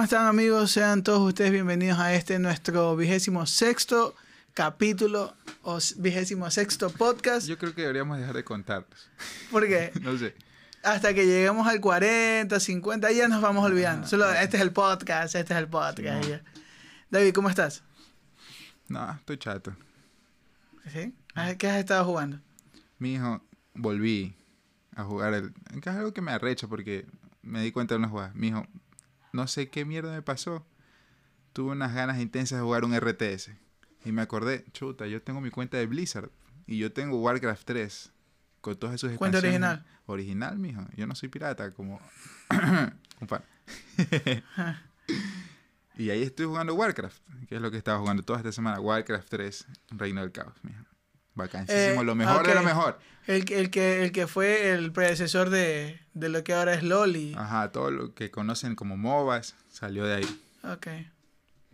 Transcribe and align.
¿Cómo 0.00 0.06
están 0.06 0.26
amigos? 0.28 0.70
Sean 0.70 1.02
todos 1.02 1.20
ustedes 1.20 1.52
bienvenidos 1.52 1.98
a 1.98 2.14
este 2.14 2.38
nuestro 2.38 2.96
vigésimo 2.96 3.44
sexto 3.44 4.14
capítulo 4.54 5.36
o 5.60 5.78
vigésimo 5.98 6.50
sexto 6.50 6.88
podcast. 6.88 7.46
Yo 7.46 7.58
creo 7.58 7.74
que 7.74 7.82
deberíamos 7.82 8.16
dejar 8.16 8.34
de 8.34 8.42
contarlos. 8.42 9.10
¿Por 9.50 9.68
qué? 9.68 9.92
No 10.00 10.16
sé. 10.16 10.34
Hasta 10.82 11.12
que 11.12 11.26
lleguemos 11.26 11.68
al 11.68 11.82
40, 11.82 12.58
50, 12.58 13.08
ahí 13.08 13.16
ya 13.16 13.28
nos 13.28 13.42
vamos 13.42 13.62
olvidando. 13.62 14.06
Ah, 14.06 14.08
Solo 14.08 14.32
este 14.32 14.56
es 14.56 14.62
el 14.62 14.72
podcast, 14.72 15.34
este 15.34 15.52
es 15.52 15.58
el 15.60 15.68
podcast. 15.68 16.24
Sí. 16.24 16.32
David, 17.10 17.34
¿cómo 17.34 17.50
estás? 17.50 17.82
No, 18.88 19.12
estoy 19.12 19.36
chato. 19.36 19.76
¿Sí? 20.90 21.14
Ah, 21.34 21.52
¿Qué 21.56 21.68
has 21.68 21.76
estado 21.76 22.06
jugando? 22.06 22.40
Mi 22.98 23.16
hijo, 23.16 23.42
volví 23.74 24.34
a 24.96 25.04
jugar 25.04 25.34
el. 25.34 25.52
Es 25.76 25.86
algo 25.88 26.14
que 26.14 26.22
me 26.22 26.32
arrecha 26.32 26.68
porque 26.68 27.04
me 27.42 27.60
di 27.60 27.70
cuenta 27.70 27.92
de 27.92 27.98
una 27.98 28.08
jugada. 28.08 28.32
Mi 28.34 28.48
hijo, 28.48 28.66
no 29.32 29.46
sé 29.46 29.68
qué 29.68 29.84
mierda 29.84 30.12
me 30.12 30.22
pasó. 30.22 30.66
Tuve 31.52 31.72
unas 31.72 31.94
ganas 31.94 32.20
intensas 32.20 32.58
de 32.58 32.62
jugar 32.62 32.84
un 32.84 32.94
RTS. 32.96 33.50
Y 34.04 34.12
me 34.12 34.22
acordé, 34.22 34.64
chuta, 34.72 35.06
yo 35.06 35.22
tengo 35.22 35.40
mi 35.40 35.50
cuenta 35.50 35.76
de 35.76 35.86
Blizzard. 35.86 36.30
Y 36.66 36.78
yo 36.78 36.92
tengo 36.92 37.20
Warcraft 37.20 37.64
3. 37.64 38.12
Con 38.60 38.76
todas 38.76 38.94
esas 38.94 39.16
Cuenta 39.16 39.38
original. 39.38 39.84
Original, 40.06 40.58
mijo. 40.58 40.86
Yo 40.96 41.06
no 41.06 41.14
soy 41.14 41.28
pirata, 41.28 41.72
como. 41.72 42.00
fan. 43.28 43.42
y 45.96 46.10
ahí 46.10 46.22
estoy 46.22 46.46
jugando 46.46 46.74
Warcraft, 46.74 47.22
que 47.48 47.56
es 47.56 47.60
lo 47.60 47.70
que 47.70 47.76
estaba 47.76 47.98
jugando 47.98 48.22
toda 48.22 48.38
esta 48.38 48.52
semana. 48.52 48.80
Warcraft 48.80 49.28
3, 49.28 49.66
Reino 49.90 50.20
del 50.20 50.32
Caos, 50.32 50.54
mijo. 50.62 50.84
Vacancísimo, 51.34 52.02
Eh, 52.02 52.04
lo 52.04 52.14
mejor 52.14 52.46
de 52.46 52.54
lo 52.54 52.62
mejor. 52.62 52.98
El, 53.26 53.44
que- 53.44 53.58
el, 53.60 53.70
que, 53.70 54.02
el 54.02 54.12
que 54.12 54.26
fue 54.26 54.70
el 54.72 54.92
predecesor 54.92 55.50
de, 55.50 56.00
de 56.14 56.28
lo 56.28 56.42
que 56.42 56.52
ahora 56.54 56.74
es 56.74 56.82
LOL 56.82 57.16
y... 57.16 57.34
Ajá, 57.36 57.70
todo 57.72 57.90
lo 57.90 58.14
que 58.14 58.30
conocen 58.30 58.74
como 58.74 58.96
MOBAs 58.96 59.54
salió 59.68 60.04
de 60.04 60.16
ahí. 60.16 60.40
Ok. 60.64 60.86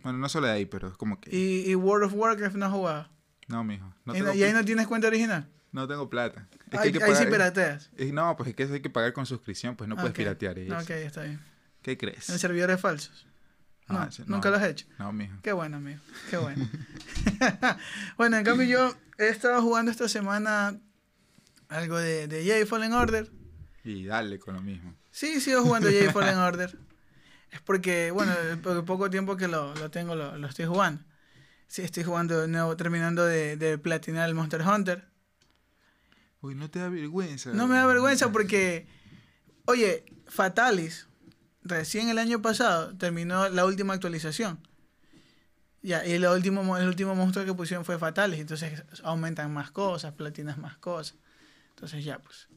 Bueno, 0.03 0.19
no 0.19 0.29
solo 0.29 0.47
de 0.47 0.53
ahí, 0.53 0.65
pero 0.65 0.87
es 0.89 0.93
como 0.95 1.19
que. 1.19 1.35
Y, 1.35 1.69
y 1.69 1.75
World 1.75 2.05
of 2.05 2.13
Warcraft 2.13 2.55
no 2.55 2.69
jugado. 2.71 3.09
No, 3.47 3.63
mijo. 3.63 3.93
No 4.05 4.13
y, 4.13 4.19
tengo, 4.19 4.33
y 4.33 4.43
ahí 4.43 4.53
no 4.53 4.63
tienes 4.63 4.87
cuenta 4.87 5.07
original. 5.07 5.47
no 5.71 5.87
tengo 5.87 6.09
plata. 6.09 6.47
Es 6.51 6.57
que 6.69 6.77
ahí 6.77 6.83
hay 6.87 6.91
que 6.93 7.03
ahí 7.03 7.15
sí 7.15 7.25
pirateas. 7.25 7.89
No, 8.13 8.35
pues 8.37 8.49
es 8.49 8.55
que 8.55 8.63
eso 8.63 8.73
hay 8.73 8.81
que 8.81 8.89
pagar 8.89 9.13
con 9.13 9.25
suscripción, 9.25 9.75
pues 9.75 9.87
no 9.89 9.95
puedes 9.95 10.13
piratear. 10.13 10.57
eso. 10.59 10.77
Ok, 10.77 10.89
está 10.91 11.23
bien. 11.23 11.41
¿Qué 11.81 11.97
crees? 11.97 12.29
En 12.29 12.39
servidores 12.39 12.79
falsos. 12.79 13.26
No, 13.89 13.99
Ah, 13.99 14.09
no. 14.19 14.25
nunca 14.35 14.49
lo 14.49 14.57
has 14.57 14.63
hecho. 14.65 14.85
No, 14.99 15.13
mijo. 15.13 15.35
Qué 15.41 15.51
bueno, 15.53 15.77
amigo. 15.77 15.99
Qué 16.29 16.37
bueno. 16.37 16.67
bueno, 18.17 18.37
en 18.37 18.43
cambio 18.43 18.67
yo 18.67 18.93
he 19.17 19.29
estado 19.29 19.61
jugando 19.61 19.91
esta 19.91 20.09
semana 20.09 20.77
algo 21.69 21.97
de, 21.97 22.27
de 22.27 22.45
Jay 22.45 22.65
Fallen 22.65 22.93
Order. 22.93 23.31
Y 23.83 24.05
dale 24.05 24.39
con 24.39 24.55
lo 24.55 24.61
mismo. 24.61 24.93
Sí, 25.11 25.39
sigo 25.39 25.63
jugando 25.63 25.89
Jay 25.89 26.09
Fallen 26.09 26.37
Order. 26.49 26.77
Es 27.51 27.61
porque, 27.61 28.11
bueno, 28.11 28.33
el 28.51 28.59
po- 28.59 28.83
poco 28.83 29.09
tiempo 29.09 29.37
que 29.37 29.47
lo, 29.47 29.73
lo 29.75 29.89
tengo 29.89 30.15
lo, 30.15 30.37
lo 30.37 30.47
estoy 30.47 30.65
jugando. 30.65 31.03
Sí, 31.67 31.81
estoy 31.81 32.03
jugando 32.03 32.41
de 32.41 32.47
nuevo, 32.49 32.75
terminando 32.77 33.25
de, 33.25 33.55
de 33.57 33.77
platinar 33.77 34.27
el 34.27 34.35
Monster 34.35 34.61
Hunter. 34.61 35.07
Uy, 36.41 36.55
no 36.55 36.69
te 36.69 36.79
da 36.79 36.89
vergüenza. 36.89 37.51
No 37.51 37.67
me 37.67 37.75
da 37.75 37.85
vergüenza 37.85 38.31
porque, 38.31 38.87
oye, 39.65 40.05
Fatalis, 40.27 41.07
recién 41.67 42.09
el 42.09 42.17
año 42.17 42.41
pasado 42.41 42.95
terminó 42.97 43.49
la 43.49 43.65
última 43.65 43.93
actualización. 43.93 44.59
Ya, 45.81 46.05
y 46.05 46.13
el 46.13 46.25
último, 46.25 46.63
mo- 46.63 46.77
el 46.77 46.87
último 46.87 47.15
monstruo 47.15 47.45
que 47.45 47.53
pusieron 47.53 47.85
fue 47.85 47.97
Fatalis, 47.97 48.39
entonces 48.39 48.83
aumentan 49.03 49.53
más 49.53 49.71
cosas, 49.71 50.13
platinas 50.13 50.57
más 50.57 50.77
cosas. 50.77 51.15
Entonces 51.69 52.03
ya, 52.03 52.19
pues. 52.19 52.47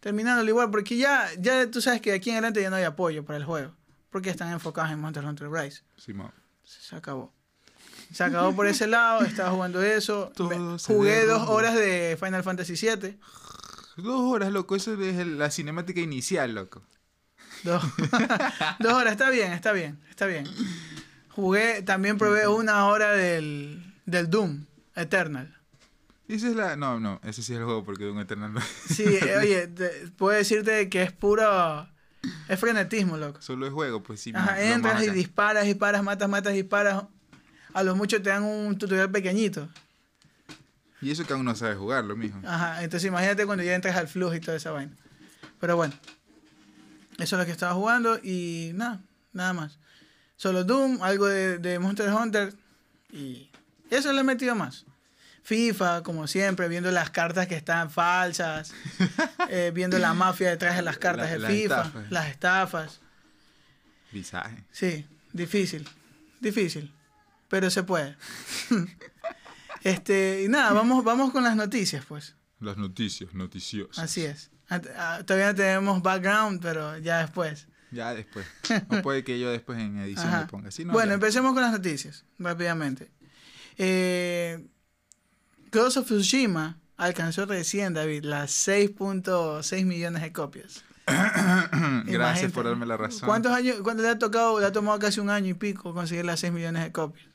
Terminándolo 0.00 0.48
igual, 0.48 0.70
porque 0.70 0.96
ya, 0.96 1.28
ya 1.38 1.70
tú 1.70 1.80
sabes 1.82 2.00
que 2.00 2.10
de 2.10 2.16
aquí 2.16 2.30
en 2.30 2.36
adelante 2.36 2.62
ya 2.62 2.70
no 2.70 2.76
hay 2.76 2.84
apoyo 2.84 3.24
para 3.24 3.36
el 3.36 3.44
juego. 3.44 3.76
Porque 4.10 4.30
están 4.30 4.50
enfocados 4.50 4.90
en 4.90 4.98
Monster 4.98 5.24
Hunter 5.24 5.50
Rise. 5.50 5.82
Simón. 5.96 6.32
Se 6.64 6.96
acabó. 6.96 7.32
Se 8.12 8.24
acabó 8.24 8.56
por 8.56 8.66
ese 8.66 8.86
lado, 8.88 9.22
estaba 9.24 9.50
jugando 9.50 9.82
eso. 9.82 10.32
Todo 10.34 10.78
Jugué 10.78 11.26
dos 11.26 11.48
horas 11.48 11.74
de 11.74 12.16
Final 12.18 12.42
Fantasy 12.42 12.74
VII. 12.74 13.18
Dos 13.98 14.20
horas, 14.32 14.50
loco. 14.50 14.74
Eso 14.74 14.94
es 15.00 15.26
la 15.26 15.50
cinemática 15.50 16.00
inicial, 16.00 16.54
loco. 16.54 16.82
Dos, 17.64 17.82
dos 18.78 18.92
horas, 18.92 19.12
está 19.12 19.30
bien, 19.30 19.52
está 19.52 19.72
bien, 19.72 19.98
está 20.08 20.26
bien. 20.26 20.44
Jugué, 21.30 21.82
también 21.82 22.18
probé 22.18 22.48
una 22.48 22.86
hora 22.86 23.12
del, 23.12 23.94
del 24.06 24.28
Doom 24.30 24.64
Eternal. 24.96 25.56
Esa 26.28 26.48
es 26.48 26.54
la. 26.56 26.76
No, 26.76 27.00
no. 27.00 27.20
Ese 27.24 27.42
sí 27.42 27.52
es 27.52 27.58
el 27.58 27.64
juego 27.64 27.84
porque 27.84 28.08
un 28.08 28.18
Eternal. 28.20 28.52
no- 28.54 28.60
Sí, 28.88 29.04
eh, 29.04 29.36
oye, 29.38 29.66
te- 29.66 30.08
puedo 30.16 30.36
decirte 30.36 30.88
que 30.88 31.02
es 31.02 31.12
puro. 31.12 31.88
Es 32.48 32.60
frenetismo, 32.60 33.16
loco. 33.16 33.40
Solo 33.42 33.66
es 33.66 33.72
juego, 33.72 34.02
pues 34.02 34.20
sí. 34.20 34.32
Ajá, 34.34 34.60
entras 34.62 35.02
y 35.02 35.10
disparas, 35.10 35.64
disparas, 35.64 36.02
matas, 36.02 36.28
matas, 36.28 36.52
disparas. 36.52 37.04
A 37.72 37.82
lo 37.82 37.96
mucho 37.96 38.20
te 38.20 38.30
dan 38.30 38.42
un 38.42 38.76
tutorial 38.78 39.10
pequeñito. 39.10 39.68
Y 41.00 41.10
eso 41.10 41.24
que 41.26 41.32
aún 41.32 41.44
no 41.46 41.54
sabe 41.56 41.76
jugarlo, 41.76 42.14
mijo. 42.14 42.38
Ajá, 42.46 42.84
entonces 42.84 43.08
imagínate 43.08 43.46
cuando 43.46 43.64
ya 43.64 43.74
entras 43.74 43.96
al 43.96 44.06
flujo 44.06 44.34
y 44.34 44.40
toda 44.40 44.56
esa 44.58 44.70
vaina. 44.70 44.92
Pero 45.58 45.76
bueno, 45.76 45.94
eso 47.22 47.36
es 47.36 47.40
lo 47.40 47.46
que 47.46 47.52
estaba 47.52 47.74
jugando 47.74 48.18
y 48.22 48.72
nada, 48.74 49.00
nada 49.32 49.52
más. 49.52 49.78
Solo 50.36 50.64
Doom, 50.64 51.02
algo 51.02 51.26
de, 51.26 51.58
de 51.58 51.78
Monster 51.78 52.12
Hunter 52.12 52.54
y 53.12 53.50
eso 53.90 54.12
le 54.12 54.20
he 54.20 54.24
metido 54.24 54.54
más. 54.54 54.86
FIFA, 55.42 56.02
como 56.02 56.26
siempre, 56.26 56.68
viendo 56.68 56.90
las 56.90 57.10
cartas 57.10 57.46
que 57.48 57.56
están 57.56 57.90
falsas, 57.90 58.72
eh, 59.48 59.72
viendo 59.74 59.98
la 59.98 60.14
mafia 60.14 60.50
detrás 60.50 60.76
de 60.76 60.82
las 60.82 60.98
cartas 60.98 61.30
La- 61.38 61.48
de 61.48 61.54
FIFA, 61.62 61.92
las 62.10 62.28
estafas. 62.28 63.00
Visaje. 64.12 64.64
Sí, 64.70 65.06
difícil, 65.32 65.88
difícil, 66.40 66.92
pero 67.48 67.70
se 67.70 67.82
puede. 67.82 68.16
este, 69.82 70.42
y 70.44 70.48
nada, 70.48 70.72
vamos, 70.72 71.04
vamos 71.04 71.32
con 71.32 71.44
las 71.44 71.56
noticias, 71.56 72.04
pues. 72.06 72.34
Las 72.60 72.76
noticias, 72.76 73.32
noticiosas. 73.34 73.98
Así 74.04 74.24
es. 74.24 74.50
Ant- 74.70 74.88
ah, 74.96 75.22
Todavía 75.26 75.48
no 75.48 75.54
tenemos 75.54 76.02
background, 76.02 76.60
pero 76.62 76.96
ya 76.98 77.18
después. 77.18 77.66
Ya 77.90 78.14
después. 78.14 78.46
O 78.88 79.02
puede 79.02 79.24
que 79.24 79.38
yo 79.40 79.50
después 79.50 79.78
en 79.78 79.98
edición 79.98 80.28
Ajá. 80.28 80.40
le 80.42 80.46
ponga. 80.46 80.70
Si 80.70 80.84
no, 80.84 80.92
bueno, 80.92 81.08
ya. 81.08 81.14
empecemos 81.14 81.52
con 81.52 81.62
las 81.62 81.72
noticias, 81.72 82.24
rápidamente. 82.38 83.10
Eh, 83.76 84.66
Ghost 85.72 85.96
of 85.98 86.06
Tsushima 86.06 86.78
alcanzó 86.96 87.46
recién, 87.46 87.94
David, 87.94 88.24
las 88.24 88.50
6.6 88.68 89.84
millones 89.86 90.22
de 90.22 90.32
copias. 90.32 90.84
Gracias 92.04 92.52
por 92.52 92.64
darme 92.66 92.86
la 92.86 92.96
razón. 92.96 93.26
¿Cuántos 93.26 93.52
años, 93.52 93.76
cuánto 93.82 94.02
le 94.02 94.10
ha 94.10 94.18
tocado? 94.18 94.60
Le 94.60 94.66
ha 94.66 94.72
tomado 94.72 94.98
casi 94.98 95.18
un 95.18 95.30
año 95.30 95.48
y 95.48 95.54
pico 95.54 95.92
conseguir 95.92 96.24
las 96.24 96.40
6 96.40 96.52
millones 96.52 96.84
de 96.84 96.92
copias. 96.92 97.26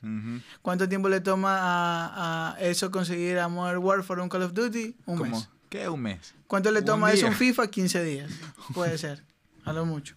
¿Cuánto 0.62 0.88
tiempo 0.88 1.08
le 1.08 1.20
toma 1.20 1.58
a, 1.58 2.54
a 2.54 2.60
eso 2.60 2.90
conseguir 2.90 3.38
a 3.38 3.48
Modern 3.48 3.78
Warfare 3.82 4.22
un 4.22 4.28
Call 4.28 4.42
of 4.44 4.54
Duty? 4.54 4.96
Un 5.06 5.18
mes. 5.30 5.48
¿Qué? 5.68 5.88
Un 5.88 6.02
mes. 6.02 6.34
¿Cuánto 6.46 6.70
le 6.70 6.82
toma 6.82 7.10
eso 7.12 7.22
día. 7.22 7.30
un 7.30 7.34
FIFA? 7.34 7.68
15 7.68 8.04
días. 8.04 8.30
Puede 8.74 8.96
ser. 8.98 9.22
A 9.64 9.72
lo 9.72 9.84
mucho. 9.84 10.14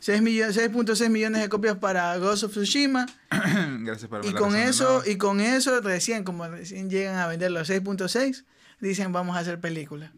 6 0.00 0.20
millo- 0.22 0.48
6.6 0.52 1.08
millones 1.08 1.40
de 1.42 1.48
copias 1.48 1.76
para 1.78 2.16
Ghost 2.18 2.44
of 2.44 2.52
Tsushima. 2.52 3.06
Gracias 3.80 4.08
por 4.08 4.24
Y 4.24 4.32
con 4.34 4.54
eso, 4.54 5.02
y 5.06 5.16
con 5.16 5.40
eso, 5.40 5.80
recién, 5.80 6.22
como 6.24 6.46
recién 6.46 6.90
llegan 6.90 7.16
a 7.16 7.26
vender 7.26 7.50
los 7.50 7.68
6.6, 7.70 8.44
dicen 8.80 9.12
vamos 9.12 9.36
a 9.36 9.40
hacer 9.40 9.58
película. 9.60 10.12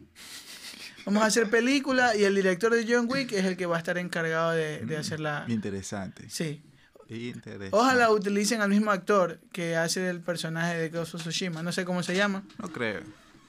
Vamos 1.05 1.23
a 1.23 1.27
hacer 1.27 1.49
película 1.49 2.15
y 2.15 2.23
el 2.25 2.35
director 2.35 2.71
de 2.73 2.85
John 2.87 3.07
Wick 3.09 3.31
es 3.31 3.45
el 3.45 3.57
que 3.57 3.65
va 3.65 3.77
a 3.77 3.79
estar 3.79 3.97
encargado 3.97 4.51
de, 4.51 4.85
de 4.85 4.97
hacer 4.97 5.19
la... 5.21 5.45
Interesante. 5.47 6.29
Sí. 6.29 6.61
Interesante. 7.07 7.69
Ojalá 7.71 8.11
utilicen 8.11 8.61
al 8.61 8.69
mismo 8.69 8.91
actor 8.91 9.39
que 9.51 9.75
hace 9.75 10.07
el 10.09 10.19
personaje 10.21 10.77
de 10.77 10.89
Ghost 10.89 11.15
of 11.15 11.21
Tsushima. 11.21 11.63
No 11.63 11.71
sé 11.71 11.83
cómo 11.85 12.03
se 12.03 12.15
llama. 12.15 12.43
No 12.59 12.67
creo. 12.71 13.01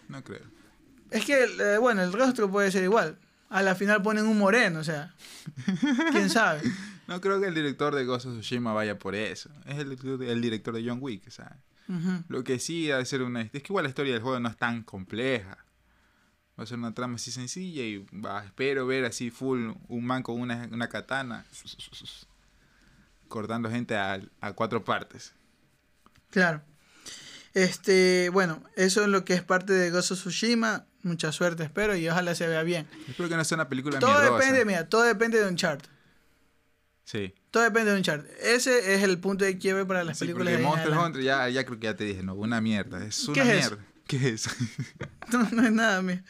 No 0.09 0.25
creo. 0.25 0.41
Es 1.11 1.25
que, 1.25 1.45
eh, 1.45 1.79
bueno, 1.79 2.03
el 2.03 2.13
rostro 2.13 2.51
puede 2.51 2.71
ser 2.71 2.85
igual. 2.85 3.19
A 3.49 3.63
la 3.63 3.75
final 3.75 4.01
ponen 4.03 4.27
un 4.27 4.39
moreno, 4.39 4.81
o 4.81 4.85
sea. 4.85 5.15
¿Quién 6.13 6.31
sabe? 6.31 6.63
No 7.11 7.21
creo 7.21 7.41
que 7.41 7.49
el 7.49 7.55
director 7.55 7.93
de 7.93 8.05
Ghost 8.05 8.27
of 8.27 8.35
Tsushima 8.35 8.73
vaya 8.73 8.97
por 8.97 9.17
eso. 9.17 9.51
Es 9.67 9.79
el, 9.79 9.99
el 10.23 10.41
director 10.41 10.73
de 10.73 10.89
John 10.89 10.99
Wick, 11.01 11.27
o 11.27 11.31
sea. 11.33 11.59
Lo 12.29 12.45
que 12.45 12.61
sí 12.61 12.87
debe 12.87 13.05
ser 13.05 13.23
una... 13.23 13.41
Es 13.43 13.51
que 13.51 13.67
igual 13.71 13.83
la 13.83 13.89
historia 13.89 14.13
del 14.13 14.23
juego 14.23 14.39
no 14.39 14.49
es 14.49 14.57
tan 14.57 14.85
compleja. 14.85 15.59
Va 16.57 16.63
a 16.63 16.67
ser 16.67 16.79
una 16.79 16.95
trama 16.95 17.17
así 17.17 17.33
sencilla 17.33 17.83
y 17.83 18.07
va, 18.15 18.45
espero 18.45 18.87
ver 18.87 19.07
así 19.07 19.31
full 19.33 19.73
un 19.89 20.05
man 20.05 20.23
con 20.23 20.41
una, 20.41 20.69
una 20.71 20.89
katana 20.89 21.45
cortando 23.27 23.69
gente 23.69 23.97
a, 23.97 24.21
a 24.41 24.53
cuatro 24.53 24.85
partes. 24.85 25.33
Claro. 26.31 26.63
Este, 27.55 28.29
bueno, 28.29 28.63
eso 28.77 29.03
es 29.03 29.09
lo 29.09 29.25
que 29.25 29.35
es 29.35 29.43
parte 29.43 29.73
de 29.73 29.91
Ghost 29.91 30.13
of 30.13 30.19
Tsushima. 30.21 30.87
Mucha 31.03 31.33
suerte, 31.33 31.63
espero, 31.65 31.97
y 31.97 32.09
ojalá 32.09 32.35
se 32.35 32.47
vea 32.47 32.63
bien. 32.63 32.87
Espero 33.09 33.29
que 33.29 33.37
no 33.37 33.45
sea 33.45 33.55
una 33.57 33.69
película 33.69 33.99
Todo 33.99 34.11
mierdosa. 34.11 34.35
depende, 34.45 34.65
mira, 34.67 34.89
todo 34.89 35.03
depende 35.03 35.41
de 35.43 35.49
un 35.49 35.57
chart. 35.57 35.83
Sí. 37.05 37.35
Todo 37.51 37.63
depende 37.65 37.91
de 37.91 37.97
un 37.97 38.03
chart. 38.03 38.25
Ese 38.43 38.95
es 38.95 39.03
el 39.03 39.19
punto 39.19 39.45
de 39.45 39.59
quiebre 39.59 39.85
para 39.87 40.05
las 40.05 40.19
Sí, 40.19 40.25
películas 40.27 40.53
de 40.57 40.63
Monster. 40.63 40.93
Hunter 40.97 41.23
ya, 41.23 41.49
ya 41.49 41.65
creo 41.65 41.79
que 41.81 41.85
ya 41.87 41.97
te 41.97 42.05
dije, 42.05 42.23
no, 42.23 42.35
una 42.35 42.61
mierda. 42.61 43.05
Es 43.05 43.25
una 43.29 43.35
¿Qué 43.35 43.41
es 43.41 43.47
mierda. 43.47 43.67
eso? 43.67 43.79
¿Qué 44.07 44.29
es? 44.29 44.49
No, 45.33 45.49
no 45.53 45.65
es 45.65 45.73
nada, 45.73 46.03
mira. 46.03 46.23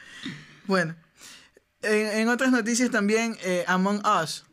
Bueno, 0.67 0.95
en, 1.83 2.07
en 2.21 2.29
otras 2.29 2.53
noticias 2.53 2.91
también, 2.91 3.37
eh, 3.43 3.65
Among 3.67 4.03
Us. 4.07 4.45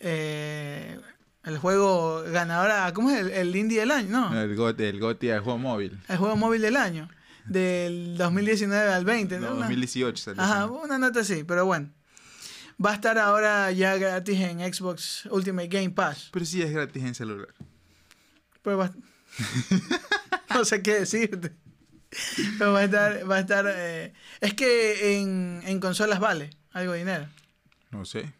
Eh, 0.00 0.98
El 1.44 1.58
juego 1.58 2.22
ganador, 2.22 2.70
a- 2.70 2.92
¿cómo 2.92 3.10
es? 3.10 3.18
El, 3.20 3.30
el 3.30 3.56
indie 3.56 3.80
del 3.80 3.90
año, 3.90 4.08
¿no? 4.30 4.40
El 4.40 4.54
GOTY, 4.56 4.84
el 4.84 5.00
GOTY 5.00 5.26
del 5.28 5.40
juego 5.40 5.58
móvil. 5.58 5.98
El 6.08 6.16
juego 6.18 6.36
móvil 6.36 6.62
del 6.62 6.76
año. 6.76 7.08
Del 7.46 8.16
2019 8.18 8.92
al 8.92 9.04
20, 9.04 9.38
No, 9.38 9.46
¿no? 9.46 9.52
Una- 9.56 9.66
2018 9.66 10.22
salió. 10.22 10.42
Ajá, 10.42 10.66
una 10.66 10.98
nota 10.98 11.20
así, 11.20 11.44
pero 11.44 11.66
bueno. 11.66 11.90
Va 12.84 12.92
a 12.92 12.94
estar 12.94 13.18
ahora 13.18 13.70
ya 13.72 13.96
gratis 13.96 14.40
en 14.40 14.60
Xbox 14.72 15.26
Ultimate 15.26 15.68
Game 15.68 15.90
Pass. 15.90 16.30
Pero 16.32 16.44
sí 16.44 16.62
es 16.62 16.70
gratis 16.72 17.02
en 17.04 17.14
celular. 17.14 17.48
Pues 18.62 18.76
va- 18.78 18.92
no 20.54 20.64
sé 20.64 20.82
qué 20.82 21.00
decirte. 21.00 21.52
Pero 22.58 22.72
va 22.72 22.80
a 22.80 22.84
estar, 22.84 23.30
va 23.30 23.36
a 23.36 23.40
estar. 23.40 23.64
eh, 23.68 24.12
Es 24.40 24.54
que 24.54 25.18
en, 25.20 25.62
en 25.64 25.80
consolas 25.80 26.20
vale 26.20 26.50
algo 26.72 26.92
de 26.92 26.98
dinero. 26.98 27.26
No 27.90 28.04
sé. 28.04 28.32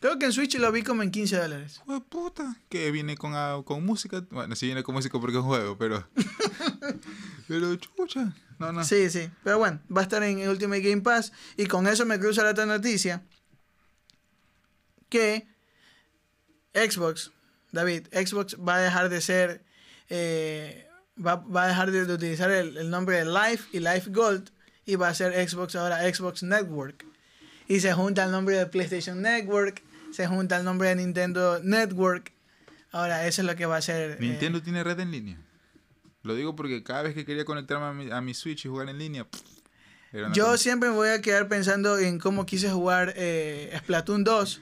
Creo 0.00 0.18
que 0.18 0.26
en 0.26 0.32
Switch 0.32 0.56
lo 0.58 0.70
vi 0.72 0.82
como 0.82 1.02
en 1.02 1.10
15 1.10 1.36
dólares. 1.36 1.82
Puta. 2.08 2.56
Que 2.68 2.90
viene 2.90 3.16
con, 3.16 3.32
ah, 3.34 3.62
con 3.64 3.84
música. 3.84 4.24
Bueno, 4.30 4.54
sí 4.54 4.66
viene 4.66 4.82
con 4.82 4.94
música 4.94 5.18
porque 5.18 5.36
es 5.36 5.42
un 5.42 5.48
juego, 5.48 5.78
pero. 5.78 6.06
pero 7.48 7.74
chucha. 7.76 8.34
No, 8.58 8.72
no. 8.72 8.84
Sí, 8.84 9.10
sí. 9.10 9.30
Pero 9.42 9.58
bueno, 9.58 9.80
va 9.94 10.02
a 10.02 10.04
estar 10.04 10.22
en 10.22 10.48
Ultimate 10.48 10.80
Game 10.82 11.02
Pass. 11.02 11.32
Y 11.56 11.66
con 11.66 11.86
eso 11.86 12.04
me 12.04 12.18
cruza 12.18 12.42
la 12.42 12.50
otra 12.50 12.66
noticia. 12.66 13.24
Que 15.08 15.48
Xbox, 16.74 17.32
David, 17.72 18.08
Xbox 18.12 18.56
va 18.56 18.76
a 18.76 18.80
dejar 18.80 19.08
de 19.08 19.20
ser. 19.20 19.64
eh, 20.08 20.86
va, 21.24 21.36
va 21.36 21.64
a 21.64 21.68
dejar 21.68 21.90
de, 21.90 22.02
utilizar 22.02 22.50
el, 22.50 22.76
el 22.76 22.90
nombre 22.90 23.16
de 23.16 23.24
Life 23.24 23.68
y 23.72 23.80
Life 23.80 24.10
Gold. 24.10 24.50
Y 24.84 24.96
va 24.96 25.08
a 25.08 25.14
ser 25.14 25.48
Xbox 25.48 25.74
ahora 25.74 26.02
Xbox 26.12 26.42
Network. 26.42 27.04
Y 27.68 27.80
se 27.80 27.92
junta 27.92 28.24
el 28.24 28.30
nombre 28.30 28.56
de 28.56 28.66
PlayStation 28.66 29.20
Network. 29.22 29.82
Se 30.12 30.26
junta 30.26 30.56
el 30.56 30.64
nombre 30.64 30.88
de 30.90 30.96
Nintendo 30.96 31.60
Network. 31.62 32.32
Ahora, 32.92 33.26
eso 33.26 33.42
es 33.42 33.46
lo 33.46 33.56
que 33.56 33.66
va 33.66 33.76
a 33.76 33.82
ser. 33.82 34.12
eh, 34.12 34.16
Nintendo 34.20 34.62
tiene 34.62 34.82
red 34.84 34.98
en 35.00 35.10
línea. 35.10 35.38
Lo 36.22 36.34
digo 36.34 36.56
porque 36.56 36.82
cada 36.82 37.02
vez 37.02 37.14
que 37.14 37.24
quería 37.24 37.44
conectarme 37.44 37.86
a 37.86 37.92
mi, 37.92 38.10
a 38.10 38.20
mi 38.20 38.34
Switch 38.34 38.64
y 38.64 38.68
jugar 38.68 38.88
en 38.88 38.98
línea. 38.98 39.24
pff, 39.24 39.42
Yo 40.32 40.44
cosa. 40.46 40.58
siempre 40.58 40.88
me 40.88 40.94
voy 40.96 41.08
a 41.10 41.20
quedar 41.20 41.48
pensando 41.48 41.98
en 41.98 42.18
cómo 42.18 42.46
quise 42.46 42.70
jugar 42.70 43.12
eh, 43.16 43.72
Splatoon 43.78 44.24
2 44.24 44.60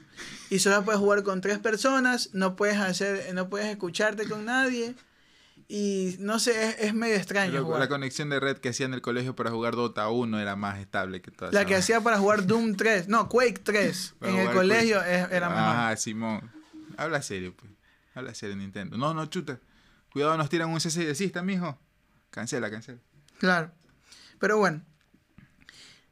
y 0.49 0.59
solo 0.59 0.83
puedes 0.83 0.99
jugar 0.99 1.23
con 1.23 1.41
tres 1.41 1.57
personas, 1.59 2.29
no 2.33 2.55
puedes 2.55 2.77
hacer, 2.77 3.33
no 3.33 3.49
puedes 3.49 3.67
escucharte 3.67 4.27
con 4.27 4.45
nadie 4.45 4.93
y 5.67 6.15
no 6.19 6.37
sé, 6.39 6.69
es, 6.69 6.75
es 6.79 6.93
medio 6.93 7.15
extraño 7.15 7.51
Pero 7.51 7.65
jugar. 7.65 7.79
la 7.79 7.87
conexión 7.87 8.29
de 8.29 8.39
red 8.39 8.57
que 8.57 8.69
hacía 8.69 8.85
en 8.85 8.93
el 8.93 9.01
colegio 9.01 9.35
para 9.35 9.49
jugar 9.51 9.75
Dota 9.75 10.07
1 10.09 10.39
era 10.39 10.55
más 10.55 10.79
estable 10.79 11.21
que 11.21 11.31
todas. 11.31 11.53
La 11.53 11.65
que 11.65 11.75
hacía 11.75 12.01
para 12.01 12.17
jugar 12.19 12.45
Doom 12.47 12.75
3, 12.75 13.07
no, 13.07 13.27
Quake 13.29 13.59
3 13.63 14.15
Para 14.19 14.31
en 14.31 14.39
el 14.39 14.53
colegio 14.53 15.01
es- 15.01 15.31
era 15.31 15.49
mejor. 15.49 15.63
Ah, 15.65 15.95
Simón. 15.97 16.51
Habla 16.97 17.21
serio, 17.21 17.53
pues. 17.55 17.71
Habla 18.13 18.33
serio, 18.33 18.55
Nintendo. 18.55 18.97
No, 18.97 19.13
no, 19.13 19.25
chuta. 19.25 19.59
Cuidado, 20.11 20.37
nos 20.37 20.49
tiran 20.49 20.69
un 20.69 20.79
CC 20.79 21.31
mijo. 21.43 21.77
Cancela, 22.29 22.69
cancela. 22.71 22.99
Claro. 23.39 23.71
Pero 24.39 24.57
bueno. 24.57 24.81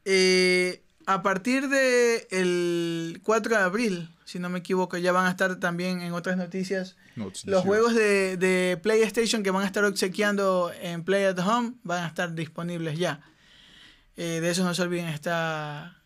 Eh, 0.04 0.82
a 1.06 1.22
partir 1.22 1.68
de 1.68 2.26
el 2.30 3.20
4 3.22 3.56
de 3.56 3.62
abril, 3.62 4.13
si 4.24 4.38
no 4.38 4.48
me 4.48 4.60
equivoco, 4.60 4.96
ya 4.96 5.12
van 5.12 5.26
a 5.26 5.30
estar 5.30 5.56
también 5.56 6.00
en 6.00 6.12
otras 6.12 6.36
noticias 6.36 6.96
Los 7.14 7.62
juegos 7.62 7.94
de, 7.94 8.36
de 8.36 8.78
PlayStation 8.82 9.42
que 9.42 9.50
van 9.50 9.62
a 9.62 9.66
estar 9.66 9.84
obsequiando 9.84 10.72
en 10.80 11.04
Play 11.04 11.24
at 11.24 11.38
Home 11.38 11.74
van 11.82 12.04
a 12.04 12.06
estar 12.06 12.34
disponibles 12.34 12.98
ya. 12.98 13.20
Eh, 14.16 14.40
de 14.40 14.50
eso 14.50 14.64
no 14.64 14.74
se 14.74 14.82
olviden. 14.82 15.06
Está. 15.06 15.96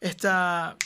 Está. 0.00 0.76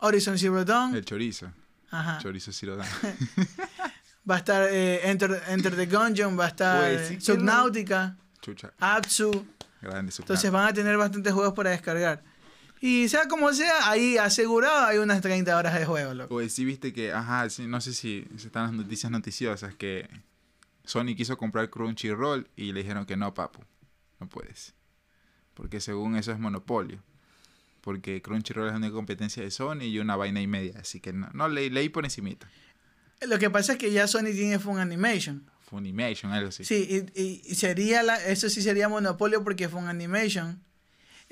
Horizon 0.00 0.38
Zero 0.38 0.64
Dawn. 0.64 0.94
El 0.94 1.04
chorizo. 1.04 1.52
Ajá. 1.90 2.18
Chorizo 2.18 2.52
Cirodán. 2.52 2.88
Va 4.28 4.36
a 4.36 4.38
estar 4.38 4.68
eh, 4.70 5.10
Enter, 5.10 5.42
Enter 5.48 5.76
the 5.76 5.86
Gungeon. 5.86 6.38
Va 6.38 6.46
a 6.46 6.48
estar 6.48 6.80
Pues 6.80 7.08
sí 7.08 7.20
Subnautica. 7.20 8.16
Chucha. 8.40 8.72
Apsu. 8.78 9.46
Grande 9.80 10.12
su 10.12 10.22
Entonces 10.22 10.50
van 10.50 10.68
a 10.68 10.72
tener 10.72 10.96
bastantes 10.96 11.32
juegos 11.32 11.54
para 11.54 11.70
descargar. 11.70 12.22
Y 12.84 13.08
sea 13.08 13.28
como 13.28 13.52
sea, 13.52 13.88
ahí 13.88 14.16
asegurado 14.18 14.86
hay 14.86 14.98
unas 14.98 15.20
30 15.22 15.56
horas 15.56 15.78
de 15.78 15.86
juego, 15.86 16.14
loco. 16.14 16.28
Pues 16.30 16.52
sí 16.52 16.64
viste 16.64 16.92
que, 16.92 17.12
ajá, 17.12 17.48
sí, 17.48 17.66
no 17.68 17.80
sé 17.80 17.94
si 17.94 18.26
están 18.36 18.64
las 18.64 18.72
noticias 18.72 19.10
noticiosas 19.12 19.72
que 19.76 20.08
Sony 20.84 21.14
quiso 21.16 21.38
comprar 21.38 21.70
Crunchyroll 21.70 22.48
y 22.56 22.72
le 22.72 22.80
dijeron 22.82 23.06
que 23.06 23.16
no, 23.16 23.32
papu, 23.34 23.60
no 24.18 24.28
puedes. 24.28 24.74
Porque 25.54 25.80
según 25.80 26.16
eso 26.16 26.32
es 26.32 26.40
monopolio. 26.40 26.98
Porque 27.82 28.20
Crunchyroll 28.20 28.68
es 28.70 28.74
una 28.74 28.90
competencia 28.90 29.44
de 29.44 29.52
Sony 29.52 29.82
y 29.82 30.00
una 30.00 30.16
vaina 30.16 30.40
y 30.40 30.48
media. 30.48 30.74
Así 30.80 30.98
que 30.98 31.12
no, 31.12 31.28
no 31.34 31.48
leí, 31.48 31.70
leí 31.70 31.88
por 31.88 32.04
encimita. 32.04 32.48
Lo 33.20 33.38
que 33.38 33.48
pasa 33.48 33.72
es 33.74 33.78
que 33.78 33.92
ya 33.92 34.08
Sony 34.08 34.32
tiene 34.32 34.58
Fun 34.58 34.78
Animation. 34.80 35.48
Funimation, 35.70 36.32
algo 36.32 36.48
así. 36.48 36.64
Sí, 36.64 37.06
y, 37.14 37.20
y- 37.22 37.42
y 37.44 37.54
sería 37.54 38.02
la, 38.02 38.16
eso 38.26 38.48
sí 38.50 38.60
sería 38.60 38.88
monopolio 38.88 39.44
porque 39.44 39.68
Fun 39.68 39.86
Animation 39.86 40.60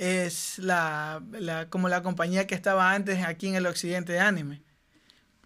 es 0.00 0.58
la, 0.58 1.23
la, 1.32 1.69
como 1.69 1.91
la 1.91 2.02
compañía 2.02 2.47
que 2.47 2.55
estaba 2.55 2.94
antes 2.94 3.23
aquí 3.23 3.49
en 3.49 3.55
el 3.55 3.67
occidente 3.67 4.14
de 4.14 4.20
anime. 4.20 4.62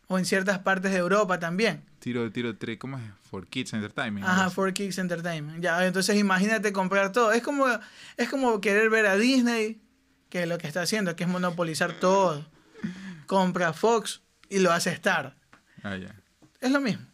O 0.07 0.17
en 0.19 0.25
ciertas 0.25 0.61
partes 0.61 0.93
de 0.93 0.99
Europa 0.99 1.41
también. 1.41 1.83
Tiro, 1.99 2.31
tiro, 2.31 2.57
tres, 2.57 2.79
¿cómo 2.79 2.99
es? 2.99 3.03
For 3.31 3.47
Kids 3.49 3.73
Entertainment. 3.73 4.25
Ajá. 4.27 4.51
For 4.51 4.73
Kicks 4.73 4.99
Entertainment. 4.99 5.61
Ya, 5.63 5.85
entonces 5.85 6.17
imagínate 6.17 6.73
comprar 6.73 7.11
todo. 7.11 7.33
Es 7.33 7.43
como, 7.43 7.67
es 8.17 8.29
como 8.29 8.61
querer 8.61 8.91
ver 8.91 9.07
a 9.07 9.17
Disney, 9.17 9.81
que 10.29 10.47
lo 10.47 10.57
que 10.59 10.69
está 10.69 10.83
haciendo, 10.83 11.17
que 11.17 11.25
es 11.25 11.29
monopolizar 11.31 11.95
todo. 11.99 12.47
Compra 13.27 13.73
Fox 13.73 14.21
y 14.49 14.59
lo 14.61 14.71
hace 14.73 14.91
Star. 14.91 15.37
Ah, 15.83 15.97
ya. 15.97 16.15
Es 16.61 16.71
lo 16.71 16.81
mismo. 16.81 17.05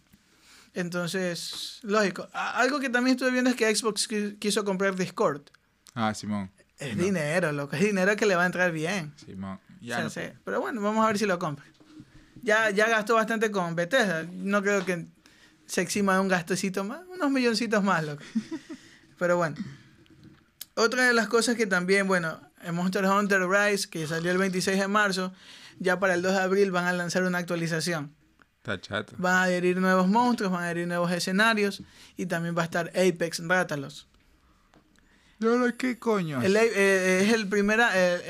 Entonces, 0.75 1.79
lógico. 1.83 2.29
Algo 2.33 2.81
que 2.81 2.91
también 2.91 3.15
estuve 3.17 3.31
viendo 3.31 3.51
es 3.51 3.57
que 3.57 3.75
Xbox 3.75 4.09
qui- 4.11 4.39
quiso 4.39 4.65
comprar 4.65 4.95
Discord. 4.97 5.43
Ah, 5.95 6.13
Simón. 6.15 6.51
Es 6.81 6.97
No. 6.97 7.05
dinero, 7.05 7.53
loco. 7.53 7.77
Es 7.77 7.83
dinero 7.83 8.17
que 8.17 8.27
le 8.27 8.35
va 8.37 8.43
a 8.43 8.47
entrar 8.47 8.73
bien. 8.73 9.13
O 9.43 9.59
Ya 9.81 9.97
sea, 9.97 10.05
no 10.05 10.11
sí. 10.11 10.21
puedo. 10.21 10.35
Pero 10.45 10.61
bueno, 10.61 10.81
vamos 10.81 11.05
a 11.05 11.09
ver 11.09 11.19
si 11.19 11.27
lo 11.27 11.39
compra. 11.39 11.65
Ya, 12.43 12.71
ya 12.71 12.89
gastó 12.89 13.15
bastante 13.15 13.51
con 13.51 13.75
Bethesda. 13.77 14.25
No 14.33 14.63
creo 14.63 14.85
que 14.85 15.07
se 15.67 15.83
exima 15.83 16.15
de 16.15 16.21
un 16.21 16.29
gastocito 16.29 16.83
más. 16.85 17.01
Unos 17.13 17.31
milloncitos 17.31 17.85
más, 17.85 18.03
loco. 18.05 18.23
Pero 19.19 19.37
bueno. 19.37 19.57
Otra 20.75 21.07
de 21.07 21.13
las 21.13 21.29
cosas 21.29 21.57
que 21.57 21.67
también, 21.67 22.07
bueno, 22.09 22.41
en 22.63 22.75
Monster 22.75 23.05
Hunter 23.05 23.43
Rise, 23.47 23.89
que 23.91 24.07
salió 24.07 24.31
el 24.33 24.39
26 24.39 24.79
de 24.79 24.89
marzo, 24.89 25.33
ya 25.79 25.99
para 26.01 26.15
el 26.15 26.23
2 26.23 26.33
de 26.33 26.39
abril 26.41 26.71
van 26.71 26.87
a 26.87 26.93
lanzar 26.93 27.23
una 27.25 27.39
actualización. 27.39 28.15
Está 28.59 28.81
chato. 28.81 29.15
Van 29.19 29.35
a 29.35 29.43
adherir 29.45 29.79
nuevos 29.79 30.09
monstruos, 30.09 30.53
van 30.53 30.63
a 30.63 30.65
adherir 30.67 30.87
nuevos 30.87 31.11
escenarios 31.13 31.83
y 32.17 32.27
también 32.27 32.57
va 32.57 32.63
a 32.63 32.65
estar 32.67 32.89
Apex 32.91 33.43
Rátalos. 33.47 34.07
¿Y 35.41 35.47
ahora 35.47 35.73
qué 35.77 35.99
coño? 35.99 36.43
El, 36.43 36.55
eh, 36.57 37.23
es 37.27 37.33
el 37.33 37.49
primera, 37.49 37.97
el, 37.99 38.21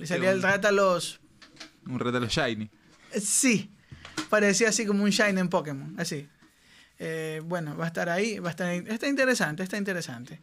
el- 0.00 0.06
sería 0.06 0.30
el 0.32 0.42
Rátalos 0.42 1.20
Un 1.86 1.98
reto 1.98 2.12
de 2.12 2.20
los 2.20 2.32
Shiny. 2.32 2.70
Eh, 3.12 3.20
Sí, 3.20 3.70
parecía 4.28 4.68
así 4.68 4.84
como 4.86 5.02
un 5.04 5.10
Shine 5.10 5.40
en 5.40 5.48
Pokémon, 5.48 5.94
así. 5.98 6.28
Eh, 6.98 7.40
bueno, 7.44 7.76
va 7.76 7.84
a 7.84 7.88
estar 7.88 8.08
ahí, 8.08 8.38
va 8.38 8.48
a 8.48 8.50
estar 8.52 8.70
está 8.72 9.08
interesante, 9.08 9.62
está 9.62 9.76
interesante. 9.76 10.40